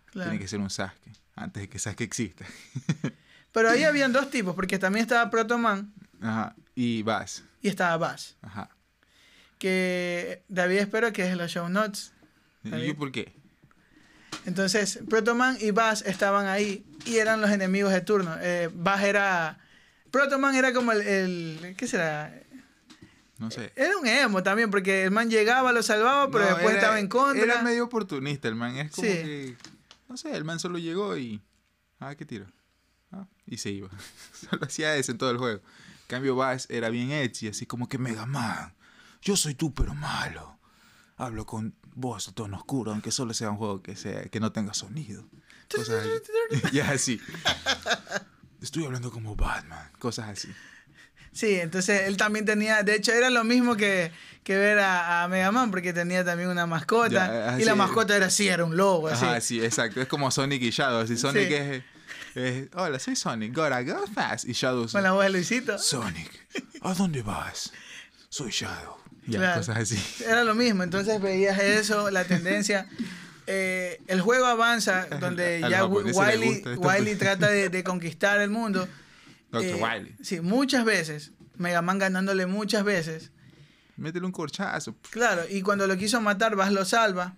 Claro. 0.06 0.30
Tiene 0.30 0.42
que 0.42 0.48
ser 0.48 0.60
un 0.60 0.70
Sasuke. 0.70 1.12
Antes 1.34 1.62
de 1.64 1.68
que 1.68 1.78
Sasuke 1.78 2.00
exista. 2.04 2.46
Pero 3.52 3.70
ahí 3.70 3.84
habían 3.84 4.12
dos 4.12 4.30
tipos, 4.30 4.54
porque 4.54 4.78
también 4.78 5.02
estaba 5.02 5.30
Protoman 5.30 5.92
Ajá. 6.20 6.54
Y 6.76 7.02
vas. 7.02 7.42
y 7.62 7.68
estaba 7.68 7.96
Bass. 7.96 8.36
Ajá. 8.42 8.70
Que 9.58 10.44
David 10.48 10.76
espero 10.78 11.12
que 11.12 11.28
es 11.28 11.36
los 11.36 11.50
show 11.50 11.68
notes. 11.68 12.12
¿Y 12.62 12.92
por 12.92 13.10
qué? 13.10 13.34
Entonces, 14.44 15.00
Protoman 15.08 15.56
y 15.60 15.70
Bass 15.70 16.02
estaban 16.06 16.46
ahí 16.46 16.84
y 17.04 17.16
eran 17.16 17.40
los 17.40 17.50
enemigos 17.50 17.92
de 17.92 18.00
turno. 18.02 18.36
Eh, 18.40 18.70
Bass 18.72 19.02
era. 19.02 19.58
Protoman 20.10 20.54
era 20.54 20.72
como 20.72 20.92
el, 20.92 21.00
el- 21.02 21.74
¿Qué 21.76 21.86
será? 21.88 22.32
No 23.38 23.50
sé. 23.50 23.72
Era 23.76 23.96
un 23.98 24.06
emo 24.06 24.42
también, 24.42 24.70
porque 24.70 25.04
el 25.04 25.10
man 25.10 25.28
llegaba, 25.30 25.72
lo 25.72 25.82
salvaba, 25.82 26.30
pero 26.30 26.44
No, 26.44 26.50
después 26.50 26.66
era- 26.70 26.78
estaba 26.78 27.00
en 27.00 27.08
contra. 27.08 27.42
Era 27.42 27.62
medio 27.62 27.84
oportunista 27.84 28.48
el 28.48 28.54
man. 28.54 28.76
Es 28.76 28.92
como 28.92 29.06
Sí. 29.08 29.12
que. 29.14 29.56
No 30.08 30.16
sé, 30.16 30.34
el 30.36 30.44
man 30.44 30.58
solo 30.60 30.78
llegó 30.78 31.16
y. 31.16 31.40
Ah, 31.98 32.14
qué 32.14 32.24
tiro. 32.26 32.46
Ah, 33.12 33.26
y 33.46 33.56
se 33.58 33.70
iba. 33.70 33.88
solo 34.50 34.64
hacía 34.66 34.94
eso 34.96 35.12
en 35.12 35.18
todo 35.18 35.30
el 35.30 35.38
juego. 35.38 35.60
Cambio, 36.06 36.36
Bass 36.36 36.66
era 36.70 36.88
bien 36.88 37.10
edgy, 37.10 37.48
así 37.48 37.66
como 37.66 37.88
que 37.88 37.98
Mega 37.98 38.26
Man. 38.26 38.74
Yo 39.22 39.36
soy 39.36 39.54
tú, 39.54 39.74
pero 39.74 39.94
malo. 39.94 40.58
Hablo 41.16 41.46
con 41.46 41.74
voz 41.94 42.28
a 42.28 42.32
tono 42.32 42.56
oscuro, 42.58 42.92
aunque 42.92 43.10
solo 43.10 43.32
sea 43.34 43.50
un 43.50 43.56
juego 43.56 43.82
que, 43.82 43.96
sea, 43.96 44.24
que 44.24 44.38
no 44.38 44.52
tenga 44.52 44.74
sonido. 44.74 45.24
Cosas 45.74 46.04
así. 46.06 46.68
ya 46.72 46.90
así. 46.90 47.20
Estoy 48.60 48.84
hablando 48.84 49.10
como 49.10 49.34
Batman. 49.34 49.90
Cosas 49.98 50.28
así. 50.28 50.48
Sí, 51.32 51.56
entonces 51.60 52.02
él 52.02 52.16
también 52.16 52.46
tenía, 52.46 52.82
de 52.82 52.94
hecho 52.94 53.12
era 53.12 53.28
lo 53.28 53.44
mismo 53.44 53.76
que, 53.76 54.10
que 54.42 54.56
ver 54.56 54.78
a, 54.78 55.22
a 55.24 55.28
Mega 55.28 55.52
Man, 55.52 55.70
porque 55.70 55.92
tenía 55.92 56.24
también 56.24 56.48
una 56.48 56.66
mascota, 56.66 57.10
Ya, 57.56 57.60
y 57.60 57.64
la 57.64 57.74
mascota 57.74 58.16
era 58.16 58.26
así, 58.26 58.48
era 58.48 58.64
un 58.64 58.74
lobo, 58.76 59.08
así. 59.08 59.24
Ajá, 59.24 59.40
sí, 59.42 59.62
exacto. 59.62 60.00
Es 60.00 60.08
como 60.08 60.30
Sonic 60.30 60.62
y 60.62 60.70
Shadow. 60.70 61.00
Así 61.00 61.16
Sonic 61.18 61.48
Sí. 61.48 61.54
es, 61.54 61.82
es, 62.36 62.68
Hola, 62.74 62.98
soy 62.98 63.16
Sonic. 63.16 63.54
Gotta 63.54 63.82
go 63.82 64.06
fast. 64.12 64.44
Y 64.46 64.52
Shadow 64.52 64.86
Con 64.90 65.02
la 65.02 65.12
voz 65.12 65.24
de 65.24 65.30
Luisito. 65.30 65.78
Sonic, 65.78 66.30
¿a 66.82 66.94
dónde 66.94 67.22
vas? 67.22 67.72
Soy 68.28 68.50
Shadow. 68.50 68.96
Ya, 69.26 69.38
Claro. 69.40 69.60
cosas 69.60 69.76
así. 69.78 70.24
Era 70.24 70.44
lo 70.44 70.54
mismo, 70.54 70.82
entonces 70.84 71.20
veías 71.20 71.58
eso, 71.58 72.10
la 72.10 72.24
tendencia. 72.24 72.86
Eh, 73.48 74.00
el 74.06 74.20
juego 74.20 74.46
avanza 74.46 75.06
donde 75.20 75.64
A 75.64 75.68
ya 75.68 75.84
Wiley. 75.86 76.62
Wiley 76.76 77.16
trata 77.16 77.48
de, 77.48 77.68
de 77.68 77.82
conquistar 77.84 78.40
el 78.40 78.50
mundo. 78.50 78.86
Dr. 79.50 79.64
Eh, 79.66 79.82
Wily. 79.82 80.14
Sí, 80.22 80.40
muchas 80.40 80.84
veces. 80.84 81.32
Mega 81.56 81.80
Man 81.82 81.98
ganándole 81.98 82.46
muchas 82.46 82.84
veces. 82.84 83.30
Métele 83.96 84.26
un 84.26 84.32
corchazo. 84.32 84.94
Claro, 85.10 85.42
y 85.48 85.62
cuando 85.62 85.86
lo 85.86 85.96
quiso 85.96 86.20
matar, 86.20 86.54
Bass 86.54 86.70
lo 86.70 86.84
salva. 86.84 87.34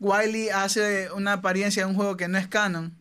Wiley 0.00 0.48
hace 0.50 1.10
una 1.12 1.34
apariencia 1.34 1.84
de 1.84 1.88
un 1.90 1.94
juego 1.94 2.16
que 2.16 2.26
no 2.28 2.38
es 2.38 2.48
canon, 2.48 2.94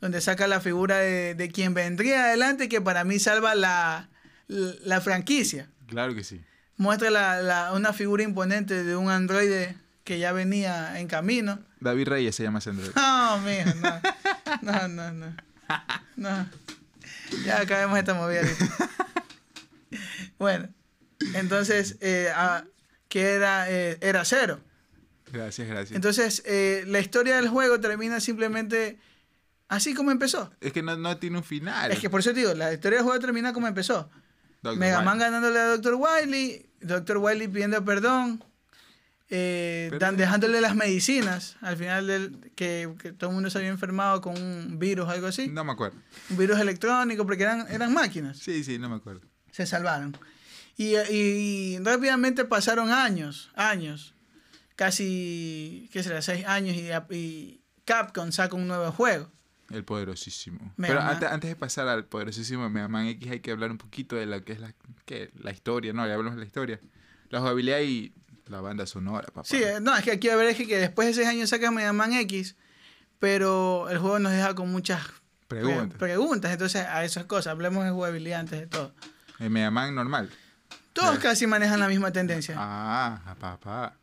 donde 0.00 0.20
saca 0.20 0.46
la 0.46 0.60
figura 0.60 0.98
de, 0.98 1.34
de 1.34 1.50
quien 1.50 1.74
vendría 1.74 2.24
adelante, 2.26 2.68
que 2.68 2.80
para 2.80 3.04
mí 3.04 3.18
salva 3.18 3.54
la, 3.54 4.08
la, 4.46 4.72
la 4.84 5.00
franquicia. 5.00 5.68
Claro 5.86 6.14
que 6.14 6.24
sí. 6.24 6.40
Muestra 6.76 7.10
la, 7.10 7.40
la- 7.40 7.72
una 7.72 7.92
figura 7.92 8.22
imponente 8.22 8.84
de 8.84 8.96
un 8.96 9.10
androide 9.10 9.76
que 10.04 10.18
ya 10.18 10.32
venía 10.32 11.00
en 11.00 11.08
camino. 11.08 11.58
David 11.80 12.08
Reyes 12.08 12.34
se 12.36 12.42
llama 12.42 12.58
ese 12.58 12.70
androide. 12.70 12.92
No, 12.96 13.38
mijo, 13.38 13.70
no. 13.82 14.00
No, 14.62 14.88
no, 14.88 15.12
no. 15.12 15.36
No. 16.16 16.48
Ya 17.44 17.60
acabemos 17.60 17.98
esta 17.98 18.14
movida. 18.14 18.42
Bueno, 20.38 20.68
entonces, 21.34 21.96
eh, 22.00 22.28
ah, 22.34 22.64
que 23.08 23.22
era, 23.32 23.70
eh, 23.70 23.96
era 24.00 24.24
cero. 24.24 24.60
Gracias, 25.32 25.66
gracias. 25.66 25.92
Entonces, 25.96 26.42
eh, 26.44 26.84
la 26.86 27.00
historia 27.00 27.36
del 27.36 27.48
juego 27.48 27.80
termina 27.80 28.20
simplemente 28.20 28.98
así 29.68 29.94
como 29.94 30.10
empezó. 30.10 30.50
es 30.60 30.72
que 30.72 30.82
no, 30.82 30.96
no 30.96 31.16
tiene 31.18 31.38
un 31.38 31.44
final. 31.44 31.90
Es 31.92 31.98
que 32.00 32.10
por 32.10 32.20
eso 32.20 32.32
te 32.32 32.40
digo, 32.40 32.54
la 32.54 32.72
historia 32.72 32.98
del 32.98 33.04
juego 33.04 33.20
termina 33.20 33.52
como 33.52 33.66
empezó. 33.66 34.10
Dr. 34.62 34.78
Mega 34.78 34.96
Wily. 34.98 35.04
Man 35.06 35.18
ganándole 35.18 35.58
a 35.58 35.66
Dr. 35.76 35.94
Wily, 35.94 36.70
Dr. 36.80 37.18
Wily 37.18 37.48
pidiendo 37.48 37.84
perdón, 37.84 38.42
eh, 39.28 39.90
dan- 39.98 40.16
dejándole 40.16 40.60
las 40.60 40.74
medicinas 40.76 41.56
al 41.60 41.76
final 41.76 42.06
del 42.06 42.52
que, 42.54 42.92
que 42.98 43.12
todo 43.12 43.30
el 43.30 43.34
mundo 43.34 43.50
se 43.50 43.58
había 43.58 43.70
enfermado 43.70 44.20
con 44.20 44.40
un 44.40 44.78
virus, 44.78 45.08
algo 45.08 45.26
así, 45.26 45.48
No 45.48 45.64
me 45.64 45.72
acuerdo. 45.72 45.96
un 46.30 46.36
virus 46.36 46.58
electrónico, 46.60 47.26
porque 47.26 47.42
eran, 47.42 47.66
eran 47.70 47.92
máquinas, 47.92 48.38
Sí, 48.38 48.62
sí, 48.64 48.78
no 48.78 48.88
me 48.88 48.96
acuerdo. 48.96 49.22
se 49.50 49.66
salvaron. 49.66 50.16
Y, 50.76 50.94
y- 50.96 51.76
y 51.76 51.78
rápidamente 51.78 52.44
pasaron 52.44 52.90
años, 52.90 53.50
años, 53.56 54.14
casi, 54.76 55.88
¿qué 55.92 56.02
será? 56.02 56.22
Seis 56.22 56.44
años 56.46 56.76
y, 56.76 56.90
y 57.14 57.60
Capcom 57.84 58.30
saca 58.32 58.56
un 58.56 58.68
nuevo 58.68 58.90
juego. 58.92 59.30
El 59.70 59.84
poderosísimo. 59.84 60.72
Mega 60.76 60.94
Pero 60.94 61.00
Man. 61.04 61.14
antes, 61.14 61.28
antes 61.30 61.50
de 61.50 61.56
pasar 61.56 61.88
al 61.88 62.04
poderosísimo 62.04 62.68
Mega 62.70 62.86
Man 62.88 63.06
X 63.06 63.30
hay 63.30 63.40
que 63.40 63.50
hablar 63.50 63.70
un 63.72 63.78
poquito 63.78 64.14
de 64.16 64.26
lo 64.26 64.44
que 64.44 64.52
es 64.52 64.60
la, 64.60 64.72
¿qué? 65.04 65.30
la 65.40 65.50
historia, 65.50 65.92
¿no? 65.92 66.06
Ya 66.06 66.14
hablamos 66.14 66.34
de 66.34 66.40
la 66.40 66.46
historia. 66.46 66.80
La 67.30 67.40
jugabilidad 67.40 67.80
y 67.80 68.12
la 68.46 68.60
banda 68.60 68.86
sonora, 68.86 69.26
papá. 69.26 69.42
Sí, 69.44 69.56
eh, 69.62 69.80
no, 69.80 69.96
es 69.96 70.04
que 70.04 70.12
aquí 70.12 70.28
a 70.28 70.36
ver 70.36 70.46
es 70.48 70.56
que, 70.56 70.66
que 70.68 70.78
después 70.78 71.08
de 71.08 71.14
seis 71.14 71.26
años 71.26 71.50
sacas 71.50 71.72
Mega 71.72 71.92
Man 71.92 72.12
X, 72.12 72.54
pero 73.18 73.88
el 73.90 73.98
juego 73.98 74.18
nos 74.18 74.32
deja 74.32 74.54
con 74.54 74.70
muchas 74.70 75.02
pre- 75.48 75.62
Pregunta. 75.62 75.98
preguntas. 75.98 76.52
Entonces, 76.52 76.86
a 76.86 77.04
esas 77.04 77.24
cosas, 77.24 77.50
hablemos 77.52 77.84
de 77.84 77.90
jugabilidad 77.90 78.40
antes 78.40 78.60
de 78.60 78.66
todo. 78.68 78.94
El 79.40 79.50
Mega 79.50 79.70
Man 79.70 79.94
normal. 79.94 80.30
Todos 80.92 81.16
Eh. 81.16 81.20
casi 81.20 81.46
manejan 81.46 81.80
la 81.80 81.88
misma 81.88 82.12
tendencia. 82.12 82.54
Ah, 82.56 83.34
papá. 83.40 83.96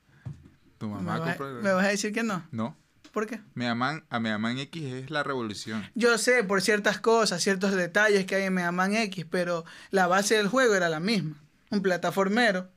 Tu 0.77 0.87
¿Me, 0.87 0.95
mamá 0.95 1.19
vas, 1.19 1.37
compró... 1.37 1.61
me 1.61 1.71
vas 1.71 1.85
a 1.85 1.89
decir 1.89 2.11
que 2.11 2.23
no? 2.23 2.43
No. 2.51 2.75
¿Por 3.13 3.27
qué? 3.27 3.39
Mega 3.53 3.75
Man, 3.75 4.03
a 4.09 4.19
Mega 4.19 4.37
Man 4.39 4.57
X 4.57 4.83
es 4.91 5.11
la 5.11 5.21
revolución. 5.23 5.87
Yo 5.93 6.17
sé 6.17 6.43
por 6.43 6.61
ciertas 6.61 6.99
cosas, 6.99 7.41
ciertos 7.43 7.71
detalles 7.75 8.25
que 8.25 8.35
hay 8.35 8.43
en 8.45 8.53
Mega 8.55 8.71
Man 8.71 8.95
X, 8.95 9.25
pero 9.29 9.63
la 9.91 10.07
base 10.07 10.35
del 10.35 10.47
juego 10.47 10.73
era 10.73 10.89
la 10.89 10.99
misma. 10.99 11.37
Un 11.69 11.81
plataformero 11.83 12.69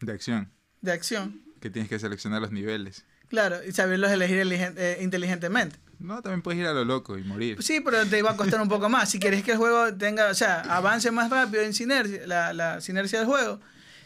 De 0.00 0.12
acción. 0.12 0.50
de 0.80 0.92
acción. 0.92 1.40
Que 1.60 1.70
tienes 1.70 1.88
que 1.88 1.98
seleccionar 1.98 2.42
los 2.42 2.50
niveles. 2.52 3.04
Claro, 3.28 3.62
y 3.64 3.72
saberlos 3.72 4.10
elegir 4.10 4.38
eh, 4.50 4.98
inteligentemente. 5.02 5.76
No, 6.00 6.22
también 6.22 6.42
puedes 6.42 6.60
ir 6.60 6.66
a 6.66 6.72
lo 6.72 6.84
loco 6.84 7.16
y 7.18 7.24
morir. 7.24 7.62
Sí, 7.62 7.80
pero 7.80 8.04
te 8.06 8.22
va 8.22 8.32
a 8.32 8.36
costar 8.36 8.60
un 8.60 8.68
poco 8.68 8.88
más. 8.88 9.10
Si 9.10 9.18
querés 9.20 9.42
que 9.42 9.52
el 9.52 9.58
juego 9.58 9.94
tenga, 9.94 10.30
o 10.30 10.34
sea, 10.34 10.60
avance 10.62 11.10
más 11.10 11.30
rápido 11.30 11.62
en 11.62 11.74
sinergia, 11.74 12.26
la, 12.26 12.52
la 12.52 12.80
sinergia 12.80 13.18
del 13.20 13.26
juego, 13.28 13.60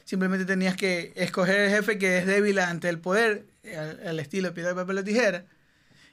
simplemente 0.05 0.45
tenías 0.45 0.77
que 0.77 1.13
escoger 1.17 1.61
el 1.61 1.71
jefe 1.71 1.99
que 1.99 2.19
es 2.19 2.27
débil 2.27 2.59
ante 2.59 2.89
el 2.89 2.99
poder, 2.99 3.47
al, 3.65 4.07
al 4.07 4.21
estilo 4.21 4.53
piedra, 4.55 4.75
papel 4.75 4.99
o 4.99 5.05
tijera, 5.05 5.47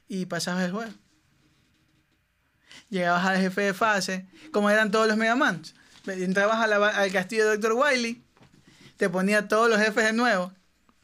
y 0.08 0.26
pasabas 0.26 0.64
el 0.66 0.72
juego. 0.72 0.92
Llegabas 2.90 3.26
al 3.26 3.38
jefe 3.40 3.62
de 3.62 3.74
fase, 3.74 4.28
como 4.52 4.70
eran 4.70 4.92
todos 4.92 5.08
los 5.08 5.18
Mega 5.18 5.36
Man. 5.36 5.62
Entrabas 6.08 6.58
a 6.58 6.68
la- 6.68 6.88
al 6.90 7.12
castillo 7.12 7.48
de 7.50 7.58
Dr. 7.58 7.74
Wily, 7.74 8.24
te 8.98 9.10
ponía 9.10 9.48
todos 9.48 9.70
los 9.70 9.80
jefes 9.80 10.06
de 10.06 10.14
nuevo, 10.14 10.52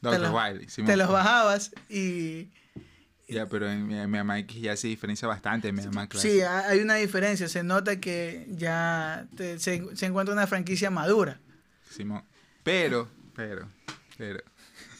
Dr. 0.00 0.20
los- 0.20 0.32
Wily. 0.32 0.68
Simón. 0.68 0.86
te 0.90 0.96
los 0.96 1.08
bajabas 1.08 1.70
y 1.88 2.50
Ya, 3.28 3.46
pero 3.46 3.68
en 3.70 3.86
Mi- 3.86 4.06
Mega 4.06 4.22
Man 4.24 4.38
X 4.38 4.60
ya 4.62 4.76
se 4.76 4.86
diferencia 4.88 5.26
bastante 5.26 5.66
de 5.66 5.72
Man 5.72 6.06
Classic. 6.06 6.30
Sí, 6.30 6.40
ha- 6.42 6.68
hay 6.68 6.78
una 6.80 6.94
diferencia. 6.94 7.48
Se 7.48 7.62
nota 7.64 7.98
que 8.00 8.46
ya 8.50 9.26
te- 9.36 9.58
se, 9.58 9.96
se 9.96 10.06
encuentra 10.06 10.32
una 10.32 10.46
franquicia 10.46 10.90
madura. 10.90 11.40
Simón. 11.90 12.24
Pero, 12.62 13.08
pero, 13.34 13.68
pero. 14.16 14.42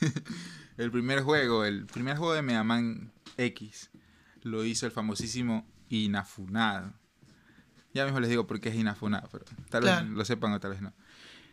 el 0.78 0.90
primer 0.90 1.22
juego, 1.22 1.64
el 1.64 1.86
primer 1.86 2.16
juego 2.16 2.34
de 2.34 2.42
Mega 2.42 2.64
Man 2.64 3.12
X 3.36 3.90
lo 4.42 4.64
hizo 4.64 4.86
el 4.86 4.92
famosísimo 4.92 5.66
Inafunado. 5.88 6.92
Ya 7.94 8.04
mismo 8.04 8.20
les 8.20 8.28
digo 8.30 8.46
por 8.46 8.60
qué 8.60 8.68
es 8.70 8.74
Inafunado, 8.74 9.28
pero 9.32 9.44
tal 9.70 9.82
Claro. 9.82 10.06
vez 10.06 10.14
lo 10.16 10.24
sepan 10.24 10.52
o 10.52 10.60
tal 10.60 10.72
vez 10.72 10.82
no. 10.82 10.92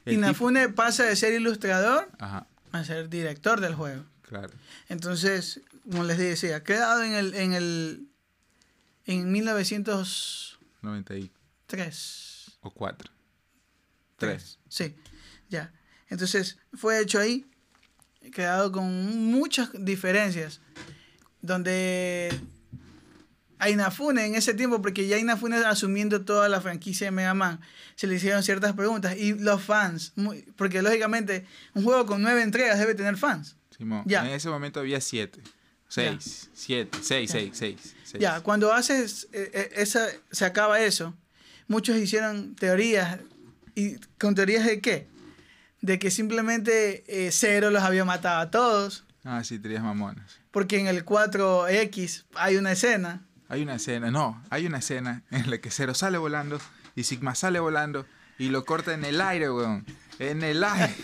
El 0.05 0.15
Inafune 0.15 0.67
pasa 0.69 1.03
de 1.05 1.15
ser 1.15 1.33
ilustrador 1.33 2.09
Ajá, 2.19 2.47
a 2.73 2.83
ser 2.83 3.07
director 3.09 3.61
del 3.61 3.73
juego. 3.75 4.03
claro. 4.23 4.49
Entonces, 4.89 5.61
como 5.89 6.03
les 6.03 6.17
decía, 6.17 6.61
quedado 6.63 7.03
en 7.03 7.13
el, 7.13 7.33
en 7.35 7.53
el 7.53 8.07
en 9.05 9.31
1903. 9.31 10.57
94. 10.81 13.11
3. 14.17 14.59
Sí, 14.69 14.95
ya. 15.49 15.73
Entonces, 16.09 16.57
fue 16.73 16.99
hecho 17.01 17.19
ahí, 17.19 17.45
quedado 18.31 18.71
con 18.71 18.85
muchas 19.31 19.69
diferencias, 19.73 20.61
donde 21.41 22.31
a 23.59 23.69
Inafune 23.69 24.25
en 24.25 24.35
ese 24.35 24.53
tiempo, 24.53 24.81
porque 24.81 25.07
ya 25.07 25.17
Inafune 25.17 25.57
asumiendo 25.57 26.21
toda 26.25 26.49
la 26.49 26.59
franquicia 26.61 27.07
de 27.07 27.11
Mega 27.11 27.33
Man, 27.33 27.59
se 27.95 28.07
le 28.07 28.15
hicieron 28.15 28.43
ciertas 28.43 28.73
preguntas 28.73 29.15
y 29.17 29.33
los 29.33 29.61
fans, 29.61 30.11
muy- 30.15 30.41
porque 30.57 30.81
lógicamente 30.81 31.45
un 31.73 31.83
juego 31.83 32.05
con 32.05 32.21
nueve 32.21 32.41
entregas 32.41 32.77
debe 32.79 32.95
tener 32.95 33.15
fans. 33.17 33.55
Simón. 33.77 34.03
Ya. 34.05 34.25
En 34.25 34.33
ese 34.33 34.49
momento 34.49 34.79
había 34.79 34.99
7. 35.01 35.41
6, 35.87 36.49
7, 36.53 36.97
6, 37.01 37.29
Ya. 37.31 37.33
6, 37.53 37.95
6. 38.03 38.21
Ya, 38.21 38.41
cuando 38.41 38.73
haces 38.73 39.27
eh, 39.31 39.49
eh, 39.53 39.69
esa, 39.75 40.07
se 40.31 40.43
acaba 40.43 40.79
eso, 40.81 41.13
muchos 41.67 41.97
hicieron 41.97 42.55
teorías. 42.55 43.19
¿Y 43.75 43.95
con 44.19 44.33
teorías 44.35 44.65
de 44.65 44.81
qué? 44.81 45.07
De 45.83 45.99
que 45.99 46.11
simplemente 46.11 47.03
eh, 47.07 47.29
Zero 47.33 47.69
los 47.69 47.83
había 47.83 48.05
matado 48.05 48.39
a 48.39 48.49
todos. 48.49 49.03
Ah, 49.25 49.43
sí, 49.43 49.59
tenías 49.59 49.83
mamonas. 49.83 50.39
Porque 50.49 50.79
en 50.79 50.87
el 50.87 51.03
4X 51.05 52.23
hay 52.35 52.55
una 52.55 52.71
escena. 52.71 53.21
Hay 53.49 53.63
una 53.63 53.75
escena, 53.75 54.09
no, 54.09 54.41
hay 54.49 54.65
una 54.65 54.77
escena 54.77 55.23
en 55.29 55.49
la 55.49 55.57
que 55.57 55.69
Zero 55.71 55.93
sale 55.93 56.17
volando 56.17 56.57
y 56.95 57.03
Sigma 57.03 57.35
sale 57.35 57.59
volando 57.59 58.05
y 58.39 58.47
lo 58.47 58.63
corta 58.63 58.93
en 58.93 59.03
el 59.03 59.19
aire, 59.19 59.51
weón. 59.51 59.85
En 60.19 60.41
el 60.41 60.63
aire. 60.63 60.95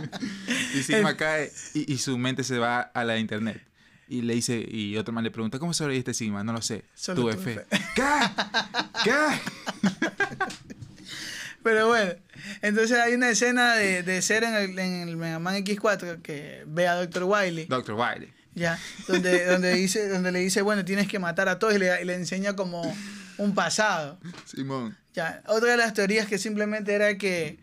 y 0.74 0.82
Sigma 0.82 1.18
cae 1.18 1.52
y, 1.74 1.92
y 1.92 1.98
su 1.98 2.16
mente 2.16 2.44
se 2.44 2.58
va 2.58 2.80
a 2.80 3.04
la 3.04 3.18
internet. 3.18 3.62
Y 4.08 4.22
le 4.22 4.34
dice, 4.34 4.66
y 4.66 4.96
otro 4.96 5.12
man 5.12 5.22
le 5.22 5.30
pregunta, 5.30 5.58
¿cómo 5.58 5.74
sobreviviste 5.74 6.14
Sigma? 6.14 6.42
No 6.42 6.54
lo 6.54 6.62
sé. 6.62 6.86
Solo 6.94 7.20
tuve 7.20 7.34
tuve 7.34 7.56
fe. 7.56 7.66
¿Qué? 7.94 8.02
¿Qué? 9.04 9.12
Pero 11.64 11.88
bueno, 11.88 12.12
entonces 12.62 12.96
hay 12.98 13.14
una 13.14 13.30
escena 13.30 13.74
de, 13.74 14.02
de 14.04 14.22
Zero 14.22 14.46
en 14.46 14.54
el, 14.54 14.78
en 14.78 15.08
el 15.08 15.16
Mega 15.16 15.38
Man 15.40 15.56
X4 15.64 16.22
que 16.22 16.62
ve 16.66 16.86
a 16.86 16.94
Dr. 16.94 17.24
Wily. 17.24 17.64
Dr. 17.64 17.94
Wiley. 17.96 18.32
Ya, 18.54 18.78
donde, 19.08 19.44
donde, 19.50 19.72
dice, 19.74 20.08
donde 20.08 20.30
le 20.30 20.38
dice, 20.40 20.62
bueno, 20.62 20.84
tienes 20.84 21.08
que 21.08 21.18
matar 21.18 21.48
a 21.48 21.58
todos 21.58 21.74
y 21.74 21.78
le, 21.78 22.00
y 22.00 22.04
le 22.04 22.14
enseña 22.14 22.54
como 22.54 22.94
un 23.38 23.54
pasado. 23.54 24.20
Simón. 24.44 24.96
Ya, 25.14 25.42
otra 25.46 25.70
de 25.72 25.76
las 25.78 25.94
teorías 25.94 26.28
que 26.28 26.38
simplemente 26.38 26.92
era 26.92 27.16
que 27.18 27.58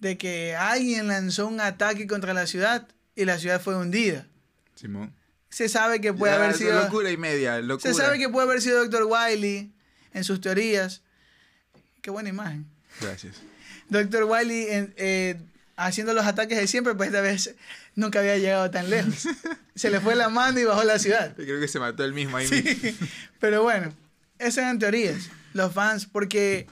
de 0.00 0.18
que 0.18 0.56
alguien 0.56 1.06
lanzó 1.06 1.46
un 1.46 1.60
ataque 1.60 2.08
contra 2.08 2.34
la 2.34 2.46
ciudad 2.48 2.88
y 3.14 3.24
la 3.24 3.38
ciudad 3.38 3.60
fue 3.60 3.76
hundida. 3.76 4.26
Simón. 4.74 5.14
Se 5.50 5.68
sabe 5.68 6.00
que 6.00 6.14
puede 6.14 6.32
Ya, 6.32 6.42
haber 6.42 6.56
sido 6.56 6.82
locura 6.82 7.10
y 7.10 7.16
media, 7.18 7.60
locura. 7.60 7.92
se 7.92 8.00
sabe 8.00 8.18
que 8.18 8.28
puede 8.30 8.48
haber 8.48 8.62
sido 8.62 8.82
Dr. 8.88 9.04
Wiley 9.04 9.74
en 10.14 10.24
sus 10.24 10.40
teorías. 10.40 11.02
Qué 12.00 12.10
buena 12.10 12.30
imagen. 12.30 12.66
Gracias. 13.00 13.36
Dr. 13.88 14.24
Wiley 14.24 14.66
en- 14.70 14.94
eh, 14.96 15.40
haciendo 15.76 16.14
los 16.14 16.24
ataques 16.26 16.58
de 16.58 16.66
siempre, 16.66 16.94
pues 16.94 17.08
esta 17.08 17.20
vez 17.20 17.54
nunca 17.94 18.20
había 18.20 18.38
llegado 18.38 18.70
tan 18.70 18.88
lejos. 18.90 19.26
Se 19.74 19.90
le 19.90 20.00
fue 20.00 20.14
la 20.14 20.28
mano 20.28 20.60
y 20.60 20.64
bajó 20.64 20.84
la 20.84 20.98
ciudad. 20.98 21.34
Creo 21.34 21.60
que 21.60 21.68
se 21.68 21.78
mató 21.80 22.04
él 22.04 22.12
mismo 22.12 22.36
ahí 22.36 22.48
mismo. 22.48 22.70
Sí, 22.70 22.96
pero 23.40 23.62
bueno, 23.62 23.92
esas 24.38 24.58
eran 24.58 24.78
teorías. 24.78 25.30
Los 25.54 25.72
fans, 25.72 26.06
porque 26.06 26.66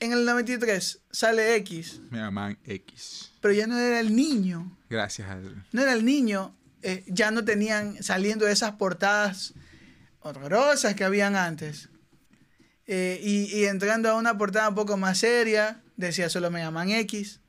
en 0.00 0.12
el 0.12 0.24
93 0.24 1.00
sale 1.10 1.56
X, 1.56 2.00
Mega 2.10 2.30
Man 2.30 2.58
X. 2.64 3.32
pero 3.40 3.54
ya 3.54 3.66
no 3.66 3.78
era 3.78 4.00
el 4.00 4.14
niño. 4.14 4.76
Gracias. 4.90 5.28
No 5.72 5.82
era 5.82 5.92
el 5.92 6.04
niño. 6.04 6.54
eh, 6.82 7.04
ya 7.06 7.30
no 7.30 7.44
tenían 7.44 8.02
saliendo 8.02 8.46
esas 8.48 8.72
portadas 8.72 9.54
horrorosas 10.20 10.94
que 10.94 11.04
habían 11.04 11.36
antes. 11.36 11.88
Eh, 12.86 13.20
y, 13.22 13.60
y 13.60 13.64
entrando 13.66 14.10
a 14.10 14.16
una 14.16 14.36
portada 14.36 14.68
un 14.68 14.74
poco 14.74 14.96
más 14.96 15.18
seria, 15.18 15.82
decía 15.96 16.28
solo 16.28 16.50
Mega 16.50 16.70
Man 16.70 16.90
X. 16.90 17.40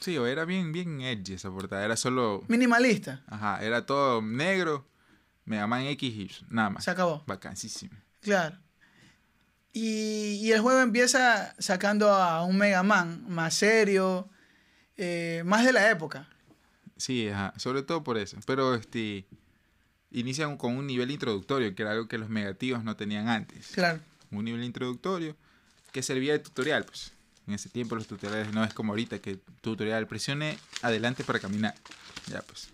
Sí, 0.00 0.16
o 0.16 0.26
era 0.26 0.44
bien, 0.44 0.70
bien 0.72 1.00
edgy 1.00 1.34
esa 1.34 1.50
portada. 1.50 1.84
Era 1.84 1.96
solo... 1.96 2.44
Minimalista. 2.46 3.24
Ajá, 3.26 3.62
era 3.64 3.84
todo 3.84 4.22
negro, 4.22 4.88
Mega 5.44 5.66
Man 5.66 5.82
X 5.82 6.14
y 6.14 6.30
nada 6.48 6.70
más. 6.70 6.84
Se 6.84 6.92
acabó. 6.92 7.24
Vacancísimo. 7.26 7.98
Claro. 8.20 8.56
Y, 9.72 10.38
y 10.40 10.52
el 10.52 10.60
juego 10.60 10.80
empieza 10.80 11.54
sacando 11.58 12.10
a 12.10 12.44
un 12.44 12.56
Mega 12.56 12.82
Man 12.82 13.24
más 13.28 13.54
serio, 13.54 14.30
eh, 14.96 15.42
más 15.44 15.64
de 15.64 15.72
la 15.72 15.90
época. 15.90 16.28
Sí, 16.96 17.28
ajá, 17.28 17.52
sobre 17.56 17.82
todo 17.82 18.02
por 18.02 18.18
eso. 18.18 18.38
Pero 18.46 18.74
este 18.74 19.26
inician 20.10 20.56
con 20.56 20.76
un 20.76 20.86
nivel 20.86 21.10
introductorio, 21.10 21.74
que 21.74 21.82
era 21.82 21.92
algo 21.92 22.08
que 22.08 22.18
los 22.18 22.30
negativos 22.30 22.82
no 22.82 22.96
tenían 22.96 23.28
antes. 23.28 23.68
Claro. 23.68 24.00
Un 24.30 24.44
nivel 24.44 24.64
introductorio 24.64 25.36
que 25.92 26.02
servía 26.02 26.32
de 26.32 26.38
tutorial, 26.40 26.84
pues. 26.84 27.12
En 27.46 27.54
ese 27.54 27.70
tiempo 27.70 27.94
los 27.94 28.06
tutoriales 28.06 28.52
no 28.52 28.62
es 28.62 28.74
como 28.74 28.92
ahorita 28.92 29.20
que 29.20 29.38
tutorial 29.62 30.06
presione 30.06 30.58
adelante 30.82 31.24
para 31.24 31.38
caminar. 31.38 31.74
Ya 32.26 32.42
pues. 32.42 32.68